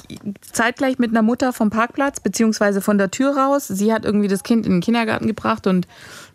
zeitgleich 0.41 0.99
mit 0.99 1.11
einer 1.11 1.21
Mutter 1.21 1.53
vom 1.53 1.69
Parkplatz 1.69 2.21
beziehungsweise 2.21 2.81
von 2.81 2.97
der 2.97 3.11
Tür 3.11 3.37
raus. 3.37 3.69
Sie 3.69 3.93
hat 3.93 4.07
irgendwie 4.07 4.29
das 4.29 4.43
Kind 4.43 4.65
in 4.65 4.73
den 4.73 4.81
Kindergarten 4.81 5.27
gebracht 5.27 5.67
und 5.67 5.87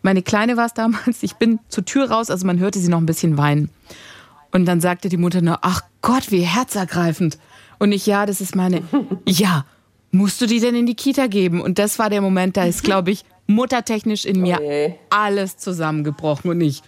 meine 0.03 0.21
Kleine 0.21 0.55
war 0.55 0.67
es 0.67 0.75
damals. 0.75 1.23
Ich 1.23 1.37
bin 1.37 1.59
zur 1.67 1.83
Tür 1.83 2.11
raus, 2.11 2.29
also 2.29 2.45
man 2.45 2.59
hörte 2.59 2.77
sie 2.77 2.89
noch 2.89 2.99
ein 2.99 3.07
bisschen 3.07 3.39
weinen. 3.39 3.71
Und 4.51 4.65
dann 4.65 4.81
sagte 4.81 5.09
die 5.09 5.17
Mutter 5.17 5.41
nur, 5.41 5.59
ach 5.63 5.81
Gott, 6.03 6.31
wie 6.31 6.41
herzergreifend. 6.41 7.39
Und 7.79 7.91
ich, 7.91 8.05
ja, 8.05 8.27
das 8.27 8.39
ist 8.39 8.55
meine, 8.55 8.83
ja, 9.27 9.65
musst 10.11 10.41
du 10.41 10.45
die 10.45 10.59
denn 10.59 10.75
in 10.75 10.85
die 10.85 10.95
Kita 10.95 11.27
geben? 11.27 11.61
Und 11.61 11.79
das 11.79 11.99
war 11.99 12.09
der 12.09 12.21
Moment, 12.21 12.57
da 12.57 12.65
ist, 12.65 12.83
glaube 12.83 13.11
ich, 13.11 13.23
muttertechnisch 13.47 14.25
in 14.25 14.41
mir 14.41 14.59
Oh 14.61 14.69
je. 14.69 14.93
alles 15.09 15.57
zusammengebrochen 15.57 16.51
und 16.51 16.61
ich. 16.61 16.81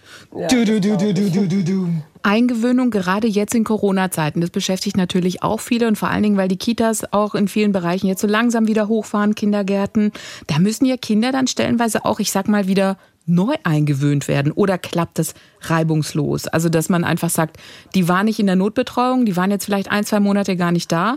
du, 0.50 0.64
du, 0.64 0.80
du, 0.80 0.96
du, 0.96 1.14
du, 1.14 1.30
du, 1.30 1.48
du, 1.48 1.64
du. 1.64 1.88
Eingewöhnung, 2.22 2.90
gerade 2.90 3.26
jetzt 3.26 3.54
in 3.54 3.64
Corona-Zeiten, 3.64 4.42
das 4.42 4.50
beschäftigt 4.50 4.98
natürlich 4.98 5.42
auch 5.42 5.58
viele 5.58 5.88
und 5.88 5.96
vor 5.96 6.10
allen 6.10 6.22
Dingen, 6.22 6.36
weil 6.36 6.48
die 6.48 6.58
Kitas 6.58 7.10
auch 7.14 7.34
in 7.34 7.48
vielen 7.48 7.72
Bereichen 7.72 8.08
jetzt 8.08 8.20
so 8.20 8.26
langsam 8.26 8.66
wieder 8.68 8.88
hochfahren, 8.88 9.34
Kindergärten. 9.34 10.12
Da 10.46 10.58
müssen 10.58 10.84
ja 10.84 10.98
Kinder 10.98 11.32
dann 11.32 11.46
stellenweise 11.46 12.04
auch, 12.04 12.20
ich 12.20 12.30
sag 12.30 12.46
mal, 12.46 12.66
wieder 12.66 12.98
neu 13.24 13.54
eingewöhnt 13.62 14.28
werden 14.28 14.52
oder 14.52 14.76
klappt 14.76 15.18
das 15.18 15.32
reibungslos? 15.62 16.46
Also, 16.46 16.68
dass 16.68 16.90
man 16.90 17.04
einfach 17.04 17.30
sagt, 17.30 17.56
die 17.94 18.06
waren 18.06 18.26
nicht 18.26 18.38
in 18.38 18.46
der 18.46 18.56
Notbetreuung, 18.56 19.24
die 19.24 19.36
waren 19.36 19.50
jetzt 19.50 19.64
vielleicht 19.64 19.90
ein, 19.90 20.04
zwei 20.04 20.20
Monate 20.20 20.56
gar 20.56 20.72
nicht 20.72 20.92
da. 20.92 21.16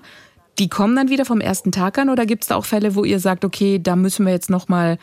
Die 0.60 0.70
kommen 0.70 0.96
dann 0.96 1.10
wieder 1.10 1.26
vom 1.26 1.42
ersten 1.42 1.72
Tag 1.72 1.98
an 1.98 2.10
oder 2.10 2.26
gibt 2.26 2.44
es 2.44 2.50
da 2.50 2.56
auch 2.56 2.66
Fälle, 2.66 2.96
wo 2.96 3.04
ihr 3.04 3.20
sagt, 3.20 3.44
okay, 3.44 3.80
da 3.80 3.96
müssen 3.96 4.26
wir 4.26 4.34
jetzt 4.34 4.50
noch 4.50 4.68
mal, 4.68 4.98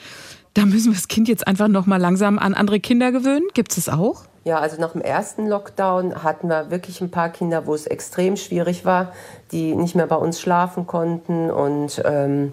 da 0.54 0.64
müssen 0.64 0.92
wir 0.92 0.94
das 0.94 1.08
Kind 1.08 1.28
jetzt 1.28 1.46
einfach 1.46 1.68
noch 1.68 1.86
mal 1.86 1.96
langsam 1.96 2.38
an 2.38 2.54
andere 2.54 2.80
Kinder 2.80 3.10
gewöhnen? 3.10 3.46
Gibt 3.54 3.72
es 3.72 3.84
das 3.84 3.94
auch? 3.94 4.22
Ja, 4.42 4.58
also 4.58 4.80
nach 4.80 4.92
dem 4.92 5.02
ersten 5.02 5.46
Lockdown 5.48 6.22
hatten 6.22 6.48
wir 6.48 6.70
wirklich 6.70 7.02
ein 7.02 7.10
paar 7.10 7.28
Kinder, 7.28 7.66
wo 7.66 7.74
es 7.74 7.86
extrem 7.86 8.36
schwierig 8.36 8.86
war, 8.86 9.12
die 9.52 9.74
nicht 9.74 9.94
mehr 9.94 10.06
bei 10.06 10.16
uns 10.16 10.40
schlafen 10.40 10.86
konnten. 10.86 11.50
Und 11.50 12.00
ähm, 12.06 12.52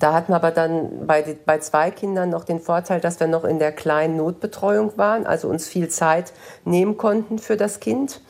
da 0.00 0.12
hatten 0.12 0.32
wir 0.32 0.36
aber 0.36 0.50
dann 0.50 1.06
bei, 1.06 1.36
bei 1.46 1.58
zwei 1.58 1.92
Kindern 1.92 2.30
noch 2.30 2.42
den 2.42 2.58
Vorteil, 2.58 3.00
dass 3.00 3.20
wir 3.20 3.28
noch 3.28 3.44
in 3.44 3.60
der 3.60 3.70
kleinen 3.70 4.16
Notbetreuung 4.16 4.98
waren, 4.98 5.24
also 5.24 5.46
uns 5.46 5.68
viel 5.68 5.88
Zeit 5.88 6.32
nehmen 6.64 6.96
konnten 6.96 7.38
für 7.38 7.56
das 7.56 7.78
Kind. 7.78 8.20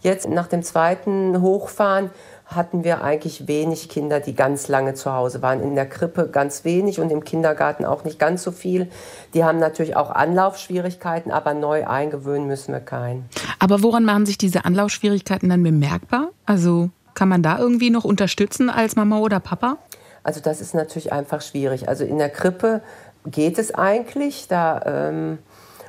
Jetzt 0.00 0.28
nach 0.28 0.46
dem 0.46 0.62
zweiten 0.62 1.40
Hochfahren 1.40 2.10
hatten 2.54 2.84
wir 2.84 3.02
eigentlich 3.02 3.46
wenig 3.46 3.88
Kinder, 3.88 4.20
die 4.20 4.34
ganz 4.34 4.68
lange 4.68 4.94
zu 4.94 5.12
Hause 5.12 5.42
waren. 5.42 5.60
In 5.60 5.74
der 5.74 5.86
Krippe 5.86 6.28
ganz 6.28 6.64
wenig 6.64 7.00
und 7.00 7.10
im 7.10 7.24
Kindergarten 7.24 7.84
auch 7.84 8.04
nicht 8.04 8.18
ganz 8.18 8.42
so 8.42 8.50
viel. 8.50 8.88
Die 9.34 9.44
haben 9.44 9.58
natürlich 9.58 9.96
auch 9.96 10.10
Anlaufschwierigkeiten, 10.10 11.30
aber 11.32 11.54
neu 11.54 11.86
eingewöhnen 11.86 12.46
müssen 12.46 12.72
wir 12.72 12.80
keinen. 12.80 13.28
Aber 13.58 13.82
woran 13.82 14.04
machen 14.04 14.26
sich 14.26 14.38
diese 14.38 14.64
Anlaufschwierigkeiten 14.64 15.48
dann 15.48 15.62
bemerkbar? 15.62 16.28
Also 16.46 16.90
kann 17.14 17.28
man 17.28 17.42
da 17.42 17.58
irgendwie 17.58 17.90
noch 17.90 18.04
unterstützen 18.04 18.70
als 18.70 18.96
Mama 18.96 19.18
oder 19.18 19.40
Papa? 19.40 19.78
Also 20.22 20.40
das 20.40 20.60
ist 20.60 20.74
natürlich 20.74 21.12
einfach 21.12 21.42
schwierig. 21.42 21.88
Also 21.88 22.04
in 22.04 22.18
der 22.18 22.30
Krippe 22.30 22.82
geht 23.26 23.58
es 23.58 23.74
eigentlich. 23.74 24.48
Da 24.48 24.82
ähm, 24.84 25.38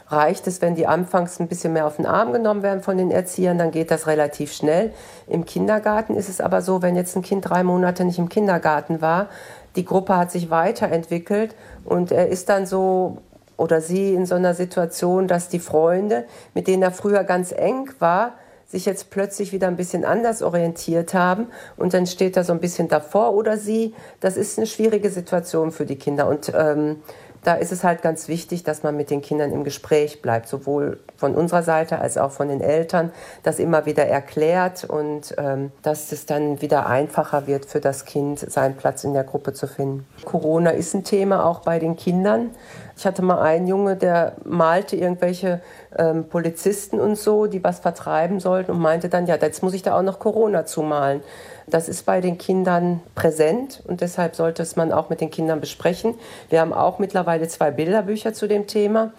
reicht 0.08 0.48
es, 0.48 0.62
wenn 0.62 0.76
die 0.76 0.88
anfangs 0.88 1.39
ein 1.39 1.48
bisschen 1.48 1.74
mehr 1.74 1.88
auf 1.88 1.96
den 1.96 2.06
Arm 2.06 2.32
genommen 2.32 2.63
werden 2.63 2.82
von 2.82 2.98
den 2.98 3.12
Erziehern, 3.12 3.58
dann 3.58 3.72
geht 3.72 3.91
das 3.91 4.08
relativ 4.08 4.54
schnell. 4.54 4.94
Im 5.28 5.46
Kindergarten 5.46 6.15
ist 6.15 6.30
es 6.30 6.41
aber 6.41 6.62
so, 6.62 6.82
wenn 6.82 6.96
jetzt 6.96 7.15
ein 7.15 7.22
Kind 7.22 7.50
drei 7.50 7.63
Monate 7.63 8.06
nicht 8.06 8.20
im 8.20 8.30
Kindergarten 8.30 9.02
war, 9.02 9.30
die 9.76 9.86
Gruppe 9.86 10.15
hat 10.15 10.32
sich 10.32 10.50
weiterentwickelt 10.50 11.56
und 11.84 12.12
er 12.12 12.30
ist 12.30 12.50
dann 12.50 12.65
so 12.65 13.18
oder 13.58 13.82
sie 13.82 14.13
in 14.13 14.26
so 14.26 14.36
einer 14.36 14.54
Situation, 14.54 15.28
dass 15.28 15.50
die 15.50 15.60
Freunde, 15.60 16.26
mit 16.54 16.68
denen 16.68 16.84
er 16.84 16.91
früher 16.91 17.24
ganz 17.24 17.52
eng 17.52 17.89
war, 18.00 18.34
sich 18.68 18.86
jetzt 18.86 19.12
plötzlich 19.12 19.52
wieder 19.54 19.68
ein 19.68 19.76
bisschen 19.76 20.04
anders 20.04 20.41
orientiert 20.41 21.13
haben 21.13 21.48
und 21.78 21.94
dann 21.94 22.08
steht 22.08 22.36
er 22.36 22.44
so 22.44 22.52
ein 22.52 22.60
bisschen 22.60 22.88
davor 22.88 23.34
oder 23.34 23.58
sie. 23.58 23.94
Das 24.20 24.38
ist 24.38 24.58
eine 24.58 24.68
schwierige 24.68 25.10
Situation 25.10 25.72
für 25.72 25.86
die 25.86 25.98
Kinder 25.98 26.28
und 26.28 26.52
ähm, 26.56 26.98
da 27.45 27.53
ist 27.53 27.71
es 27.71 27.84
halt 27.84 28.01
ganz 28.01 28.27
wichtig, 28.27 28.63
dass 28.63 28.81
man 28.81 28.97
mit 28.97 29.12
den 29.12 29.21
Kindern 29.21 29.51
im 29.51 29.63
Gespräch 29.63 30.21
bleibt, 30.23 30.47
sowohl 30.47 30.99
von 31.15 31.36
unserer 31.36 31.62
Seite 31.62 31.99
als 31.99 32.17
auch 32.17 32.31
von 32.31 32.47
den 32.49 32.60
Eltern, 32.60 33.12
das 33.43 33.60
immer 33.60 33.86
wieder 33.86 34.05
erklärt 34.05 34.84
und 34.84 35.36
ähm, 35.38 35.71
dass 35.84 36.12
es 36.12 36.25
dann 36.25 36.62
wieder 36.62 36.88
einfacher 36.88 37.45
wird 37.45 37.67
für 37.67 37.79
das 37.79 38.05
Kind, 38.05 38.39
seinen 38.39 38.75
Platz 38.75 39.03
in 39.03 39.13
der 39.13 39.23
Gruppe 39.23 39.53
zu 39.53 39.67
finden. 39.67 40.08
Corona 40.25 40.71
ist 40.71 40.95
ein 40.95 41.03
Thema 41.03 41.45
auch 41.45 41.60
bei 41.60 41.77
den 41.77 41.95
Kindern. 41.95 42.49
Ich 42.97 43.05
hatte 43.05 43.21
mal 43.21 43.41
einen 43.41 43.67
Junge, 43.67 43.97
der 43.97 44.38
malte 44.45 44.95
irgendwelche 44.95 45.62
ähm, 45.97 46.29
Polizisten 46.29 46.99
und 46.99 47.17
so, 47.17 47.45
die 47.45 47.63
was 47.63 47.79
vertreiben 47.79 48.39
sollten 48.39 48.71
und 48.71 48.79
meinte 48.79 49.10
dann, 49.10 49.27
ja, 49.27 49.36
jetzt 49.36 49.62
muss 49.63 49.73
ich 49.73 49.81
da 49.81 49.97
auch 49.97 50.01
noch 50.01 50.19
Corona 50.19 50.65
zumalen. 50.65 51.21
Das 51.67 51.89
ist 51.89 52.05
bei 52.05 52.21
den 52.21 52.38
Kindern 52.38 53.01
präsent 53.13 53.84
und 53.86 54.01
deshalb 54.01 54.36
sollte 54.36 54.63
es 54.63 54.75
man 54.77 54.93
auch 54.93 55.10
mit 55.10 55.19
den 55.19 55.29
Kindern 55.29 55.60
besprechen. 55.60 56.15
Wir 56.49 56.62
haben 56.62 56.73
auch 56.73 56.99
mittlerweile 56.99 57.47
zwei 57.49 57.71
Bilderbücher 57.71 58.34
zu 58.34 58.47
dem 58.47 58.65
Thema. 58.65 59.12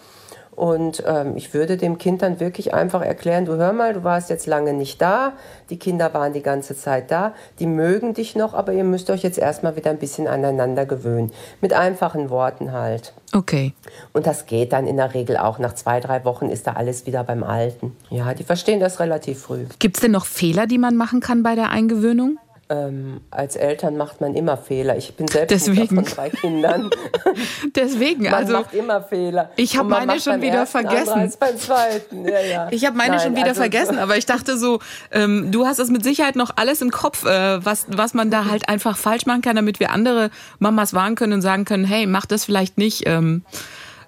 Und 0.56 1.04
ähm, 1.06 1.36
ich 1.36 1.52
würde 1.52 1.76
dem 1.76 1.98
Kind 1.98 2.22
dann 2.22 2.40
wirklich 2.40 2.72
einfach 2.72 3.02
erklären, 3.02 3.44
du 3.44 3.56
hör 3.56 3.74
mal, 3.74 3.92
du 3.92 4.04
warst 4.04 4.30
jetzt 4.30 4.46
lange 4.46 4.72
nicht 4.72 5.02
da, 5.02 5.34
die 5.68 5.78
Kinder 5.78 6.14
waren 6.14 6.32
die 6.32 6.42
ganze 6.42 6.74
Zeit 6.74 7.10
da, 7.10 7.34
die 7.58 7.66
mögen 7.66 8.14
dich 8.14 8.34
noch, 8.36 8.54
aber 8.54 8.72
ihr 8.72 8.84
müsst 8.84 9.10
euch 9.10 9.22
jetzt 9.22 9.36
erstmal 9.36 9.76
wieder 9.76 9.90
ein 9.90 9.98
bisschen 9.98 10.26
aneinander 10.26 10.86
gewöhnen. 10.86 11.30
Mit 11.60 11.74
einfachen 11.74 12.30
Worten 12.30 12.72
halt. 12.72 13.12
Okay. 13.34 13.74
Und 14.14 14.26
das 14.26 14.46
geht 14.46 14.72
dann 14.72 14.86
in 14.86 14.96
der 14.96 15.12
Regel 15.12 15.36
auch. 15.36 15.58
Nach 15.58 15.74
zwei, 15.74 16.00
drei 16.00 16.24
Wochen 16.24 16.48
ist 16.48 16.66
da 16.66 16.72
alles 16.72 17.04
wieder 17.04 17.22
beim 17.22 17.44
Alten. 17.44 17.94
Ja, 18.08 18.32
die 18.32 18.44
verstehen 18.44 18.80
das 18.80 18.98
relativ 18.98 19.40
früh. 19.42 19.66
Gibt 19.78 19.98
es 19.98 20.00
denn 20.00 20.12
noch 20.12 20.24
Fehler, 20.24 20.66
die 20.66 20.78
man 20.78 20.96
machen 20.96 21.20
kann 21.20 21.42
bei 21.42 21.54
der 21.54 21.70
Eingewöhnung? 21.70 22.38
Ähm, 22.68 23.20
als 23.30 23.54
Eltern 23.54 23.96
macht 23.96 24.20
man 24.20 24.34
immer 24.34 24.56
Fehler. 24.56 24.96
Ich 24.96 25.14
bin 25.14 25.28
selbst 25.28 25.68
Mutter 25.68 25.74
Deswegen. 25.76 25.94
von 25.94 26.04
drei 26.04 26.30
Kindern. 26.30 26.90
Deswegen, 27.76 28.24
Man 28.24 28.34
also 28.34 28.52
macht 28.54 28.74
immer 28.74 29.02
Fehler. 29.02 29.50
Ich 29.54 29.76
hab 29.76 29.84
Und 29.84 29.90
man 29.90 30.06
meine 30.06 30.20
schon 30.20 30.42
wieder 30.42 30.66
vergessen. 30.66 31.32
beim 31.38 31.56
zweiten. 31.58 32.24
Ja, 32.26 32.40
ja. 32.40 32.68
ich 32.72 32.84
habe 32.84 32.96
meine 32.96 33.16
Nein, 33.16 33.20
schon 33.20 33.36
wieder 33.36 33.48
also- 33.48 33.60
vergessen, 33.60 33.98
aber 33.98 34.16
ich 34.16 34.26
dachte 34.26 34.58
so, 34.58 34.80
ähm, 35.12 35.52
du 35.52 35.64
hast 35.64 35.78
das 35.78 35.90
mit 35.90 36.02
Sicherheit 36.02 36.34
noch 36.34 36.50
alles 36.56 36.82
im 36.82 36.90
Kopf, 36.90 37.24
äh, 37.24 37.64
was, 37.64 37.86
was 37.88 38.14
man 38.14 38.32
da 38.32 38.46
halt 38.46 38.68
einfach 38.68 38.96
falsch 38.96 39.26
machen 39.26 39.42
kann, 39.42 39.54
damit 39.54 39.78
wir 39.78 39.90
andere 39.92 40.30
Mamas 40.58 40.92
warnen 40.92 41.14
können 41.14 41.34
und 41.34 41.42
sagen 41.42 41.64
können, 41.66 41.84
hey, 41.84 42.06
mach 42.06 42.26
das 42.26 42.44
vielleicht 42.44 42.78
nicht 42.78 43.04
ähm, 43.06 43.44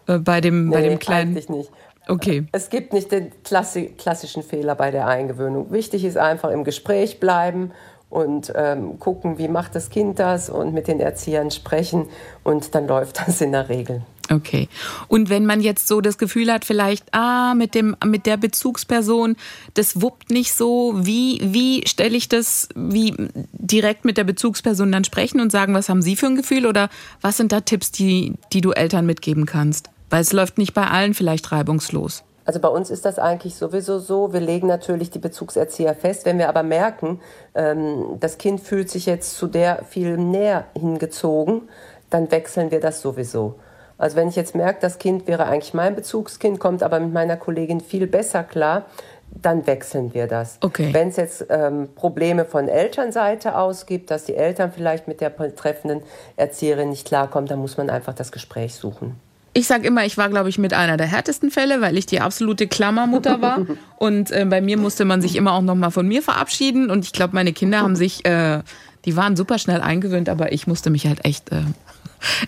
äh, 0.09 0.18
bei 0.18 0.40
dem, 0.40 0.71
bei 0.71 0.81
Nee, 0.81 0.88
dem 0.90 0.99
kleinen. 0.99 1.31
eigentlich 1.31 1.49
nicht. 1.49 1.71
Okay. 2.09 2.47
Es 2.53 2.71
gibt 2.71 2.92
nicht 2.94 3.12
den 3.12 3.31
klassi 3.44 3.94
klassischen 3.99 4.42
Fehler 4.42 4.75
bei 4.75 4.90
der 4.90 5.07
Eingewöhnung. 5.07 5.71
Wichtig 5.71 6.05
ist 6.05 6.16
einfach 6.16 6.51
im 6.51 6.64
Gespräch 6.64 7.21
bleiben 7.21 7.71
und 8.11 8.53
ähm, 8.57 8.99
gucken, 8.99 9.38
wie 9.38 9.49
macht 9.49 9.75
das 9.75 9.90
Kind 9.90 10.18
das 10.18 10.49
und 10.49 10.73
mit 10.73 10.88
den 10.88 11.01
Erziehern 11.01 11.51
sprechen 11.51 12.07
und 12.42 12.75
dann 12.75 12.87
läuft 12.87 13.21
das 13.27 13.40
in 13.40 13.53
der 13.53 13.68
Regel. 13.68 14.03
Okay. 14.31 14.68
Und 15.09 15.31
wenn 15.31 15.47
man 15.47 15.61
jetzt 15.61 15.88
so 15.88 16.01
das 16.01 16.18
Gefühl 16.18 16.53
hat, 16.53 16.64
vielleicht, 16.64 17.14
ah, 17.14 17.55
mit 17.55 17.75
dem, 17.75 17.97
mit 18.05 18.27
der 18.27 18.37
Bezugsperson, 18.37 19.37
das 19.75 20.03
wuppt 20.03 20.31
nicht 20.31 20.53
so, 20.53 20.94
wie, 20.97 21.40
wie 21.42 21.87
stelle 21.87 22.16
ich 22.16 22.29
das, 22.29 22.68
wie 22.75 23.14
direkt 23.53 24.05
mit 24.05 24.18
der 24.18 24.25
Bezugsperson 24.25 24.92
dann 24.92 25.05
sprechen 25.05 25.40
und 25.40 25.51
sagen, 25.51 25.73
was 25.73 25.88
haben 25.88 26.03
Sie 26.03 26.16
für 26.16 26.27
ein 26.27 26.37
Gefühl 26.37 26.66
oder 26.66 26.90
was 27.23 27.38
sind 27.38 27.53
da 27.53 27.61
Tipps, 27.61 27.90
die, 27.90 28.35
die 28.53 28.61
du 28.61 28.73
Eltern 28.73 29.07
mitgeben 29.07 29.47
kannst? 29.47 29.88
Weil 30.11 30.21
es 30.21 30.33
läuft 30.33 30.59
nicht 30.59 30.75
bei 30.75 30.87
allen 30.87 31.14
vielleicht 31.14 31.51
reibungslos. 31.51 32.23
Also 32.48 32.61
bei 32.61 32.68
uns 32.68 32.88
ist 32.88 33.04
das 33.04 33.18
eigentlich 33.18 33.56
sowieso 33.56 33.98
so. 33.98 34.32
Wir 34.32 34.40
legen 34.40 34.68
natürlich 34.68 35.11
die 35.11 35.18
Bezugserzieher 35.18 35.94
fest. 35.94 36.24
Wenn 36.24 36.38
wir 36.38 36.48
aber 36.48 36.62
merken, 36.62 37.20
ähm, 37.54 38.16
das 38.20 38.38
Kind 38.38 38.62
fühlt 38.62 38.88
sich 38.88 39.04
jetzt 39.04 39.37
zu 39.37 39.48
der 39.48 39.84
viel 39.84 40.16
näher 40.16 40.64
hingezogen, 40.72 41.68
dann 42.08 42.30
wechseln 42.30 42.70
wir 42.70 42.80
das 42.80 43.02
sowieso. 43.02 43.56
Also 43.98 44.16
wenn 44.16 44.28
ich 44.28 44.37
jetzt 44.37 44.54
merke, 44.54 44.80
das 44.80 44.98
Kind 44.98 45.26
wäre 45.26 45.44
eigentlich 45.44 45.74
mein 45.74 45.94
Bezugskind, 45.94 46.58
kommt 46.58 46.82
aber 46.82 47.00
mit 47.00 47.12
meiner 47.12 47.37
Kollegin 47.37 47.82
viel 47.82 48.06
besser 48.06 48.44
klar, 48.44 48.87
dann 49.30 49.66
wechseln 49.66 50.14
wir 50.14 50.26
das. 50.26 50.56
Okay. 50.62 50.88
Wenn 50.94 51.08
es 51.08 51.16
jetzt 51.16 51.44
ähm, 51.50 51.90
Probleme 51.96 52.46
von 52.46 52.68
Elternseite 52.68 53.58
aus 53.58 53.84
gibt, 53.84 54.11
dass 54.11 54.24
die 54.24 54.37
Eltern 54.37 54.72
vielleicht 54.72 55.06
mit 55.06 55.20
der 55.20 55.28
betreffenden 55.28 56.00
Erzieherin 56.37 56.88
nicht 56.88 57.06
klarkommen, 57.06 57.46
dann 57.46 57.58
muss 57.58 57.76
man 57.76 57.90
einfach 57.90 58.14
das 58.14 58.32
Gespräch 58.32 58.74
suchen. 58.74 59.20
Ich 59.59 59.66
sage 59.66 59.88
immer, 59.88 60.05
ich 60.05 60.16
war, 60.16 60.29
glaube 60.29 60.49
ich, 60.49 60.57
mit 60.57 60.73
einer 60.73 60.97
der 60.97 61.09
härtesten 61.09 61.51
Fälle, 61.51 61.81
weil 61.81 61.99
ich 61.99 62.07
die 62.07 62.21
absolute 62.21 62.68
Klammermutter 62.68 63.42
war. 63.42 63.66
Und 63.97 64.31
äh, 64.31 64.47
bei 64.49 64.61
mir 64.61 64.77
musste 64.79 65.05
man 65.05 65.21
sich 65.21 65.35
immer 65.35 65.53
auch 65.53 65.62
nochmal 65.62 65.90
von 65.90 66.07
mir 66.07 66.23
verabschieden. 66.23 66.90
Und 66.90 67.05
ich 67.05 67.12
glaube, 67.12 67.35
meine 67.35 67.53
Kinder 67.53 67.81
haben 67.81 67.97
sich, 67.97 68.25
äh, 68.25 68.62
die 69.05 69.16
waren 69.16 69.35
super 69.35 69.59
schnell 69.59 69.81
eingewöhnt, 69.81 70.29
aber 70.29 70.53
ich 70.53 70.68
musste 70.68 70.90
mich 70.90 71.09
halt 71.09 71.25
echt, 71.25 71.51
äh, 71.51 71.62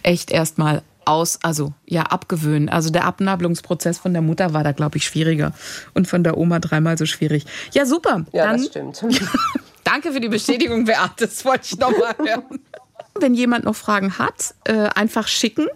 echt 0.04 0.30
erstmal 0.30 0.82
aus, 1.04 1.40
also 1.42 1.72
ja, 1.84 2.02
abgewöhnen. 2.02 2.68
Also 2.68 2.90
der 2.90 3.06
Abnabelungsprozess 3.06 3.98
von 3.98 4.12
der 4.12 4.22
Mutter 4.22 4.54
war 4.54 4.62
da, 4.62 4.70
glaube 4.70 4.98
ich, 4.98 5.04
schwieriger. 5.04 5.52
Und 5.94 6.06
von 6.06 6.22
der 6.22 6.38
Oma 6.38 6.60
dreimal 6.60 6.96
so 6.96 7.06
schwierig. 7.06 7.44
Ja, 7.72 7.86
super. 7.86 8.24
Ja, 8.30 8.46
Dann, 8.46 8.58
das 8.58 8.66
stimmt. 8.66 9.02
danke 9.82 10.12
für 10.12 10.20
die 10.20 10.28
Bestätigung, 10.28 10.84
Beate. 10.84 11.26
Das 11.26 11.44
wollte 11.44 11.64
ich 11.64 11.76
nochmal 11.76 12.14
hören. 12.18 12.60
Wenn 13.18 13.34
jemand 13.34 13.64
noch 13.64 13.76
Fragen 13.76 14.18
hat, 14.18 14.54
äh, 14.64 14.88
einfach 14.94 15.28
schicken. 15.28 15.66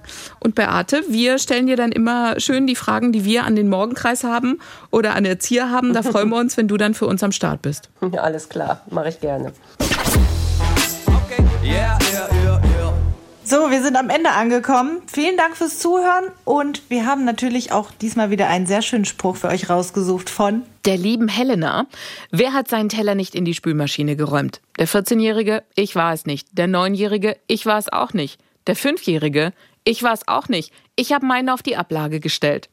Und 0.41 0.55
Beate, 0.55 1.03
wir 1.09 1.39
stellen 1.39 1.67
dir 1.67 1.77
dann 1.77 1.93
immer 1.93 2.41
schön 2.41 2.67
die 2.67 2.77
Fragen, 2.77 3.13
die 3.13 3.25
wir 3.25 3.45
an 3.45 3.57
den 3.57 3.69
Morgenkreis 3.69 4.25
haben 4.25 4.61
oder 4.91 5.15
an 5.15 5.25
Erzieher 5.25 5.71
haben. 5.71 5.93
Da 5.93 6.03
freuen 6.03 6.29
wir 6.31 6.37
uns, 6.37 6.57
wenn 6.57 6.69
du 6.69 6.77
dann 6.77 6.95
für 6.95 7.07
uns 7.07 7.23
am 7.23 7.33
Start 7.33 7.63
bist. 7.63 7.91
Ja, 8.13 8.23
alles 8.23 8.49
klar, 8.49 8.81
mache 8.91 9.09
ich 9.09 9.21
gerne. 9.21 9.53
So, 13.47 13.71
wir 13.71 13.83
sind 13.83 13.97
am 13.97 14.09
Ende 14.09 14.31
angekommen. 14.31 15.03
Vielen 15.07 15.37
Dank 15.37 15.55
fürs 15.55 15.79
Zuhören 15.79 16.31
und 16.47 16.81
wir 16.89 17.05
haben 17.05 17.27
natürlich 17.27 17.73
auch 17.73 17.91
diesmal 17.91 18.31
wieder 18.31 18.49
einen 18.49 18.65
sehr 18.65 18.81
schönen 18.81 19.05
Spruch 19.05 19.37
für 19.37 19.49
euch 19.49 19.69
rausgesucht 19.69 20.31
von 20.31 20.63
Der 20.87 20.97
lieben 20.97 21.29
Helena. 21.29 21.87
Wer 22.31 22.55
hat 22.55 22.69
seinen 22.69 22.89
Teller 22.89 23.15
nicht 23.15 23.35
in 23.35 23.45
die 23.45 23.53
Spülmaschine 23.53 24.17
geräumt? 24.17 24.63
Der 24.79 24.89
14-Jährige? 24.89 25.63
Ich 25.75 25.95
war 25.95 26.15
es 26.15 26.25
nicht. 26.25 26.49
Der 26.53 26.69
9-Jährige? 26.69 27.37
Ich 27.47 27.67
war 27.67 27.77
es 27.77 27.93
auch 27.93 28.15
nicht. 28.15 28.41
Der 28.67 28.79
5-Jährige? 28.79 29.53
Ich 29.85 30.03
war 30.03 30.15
es 30.15 30.27
auch 30.27 30.49
nicht. 30.49 30.73
Ich 30.97 31.13
habe 31.13 31.27
meinen 31.27 31.51
auf 31.51 31.63
die 31.63 31.77
Ablage 31.77 32.21
gestellt. 32.21 32.63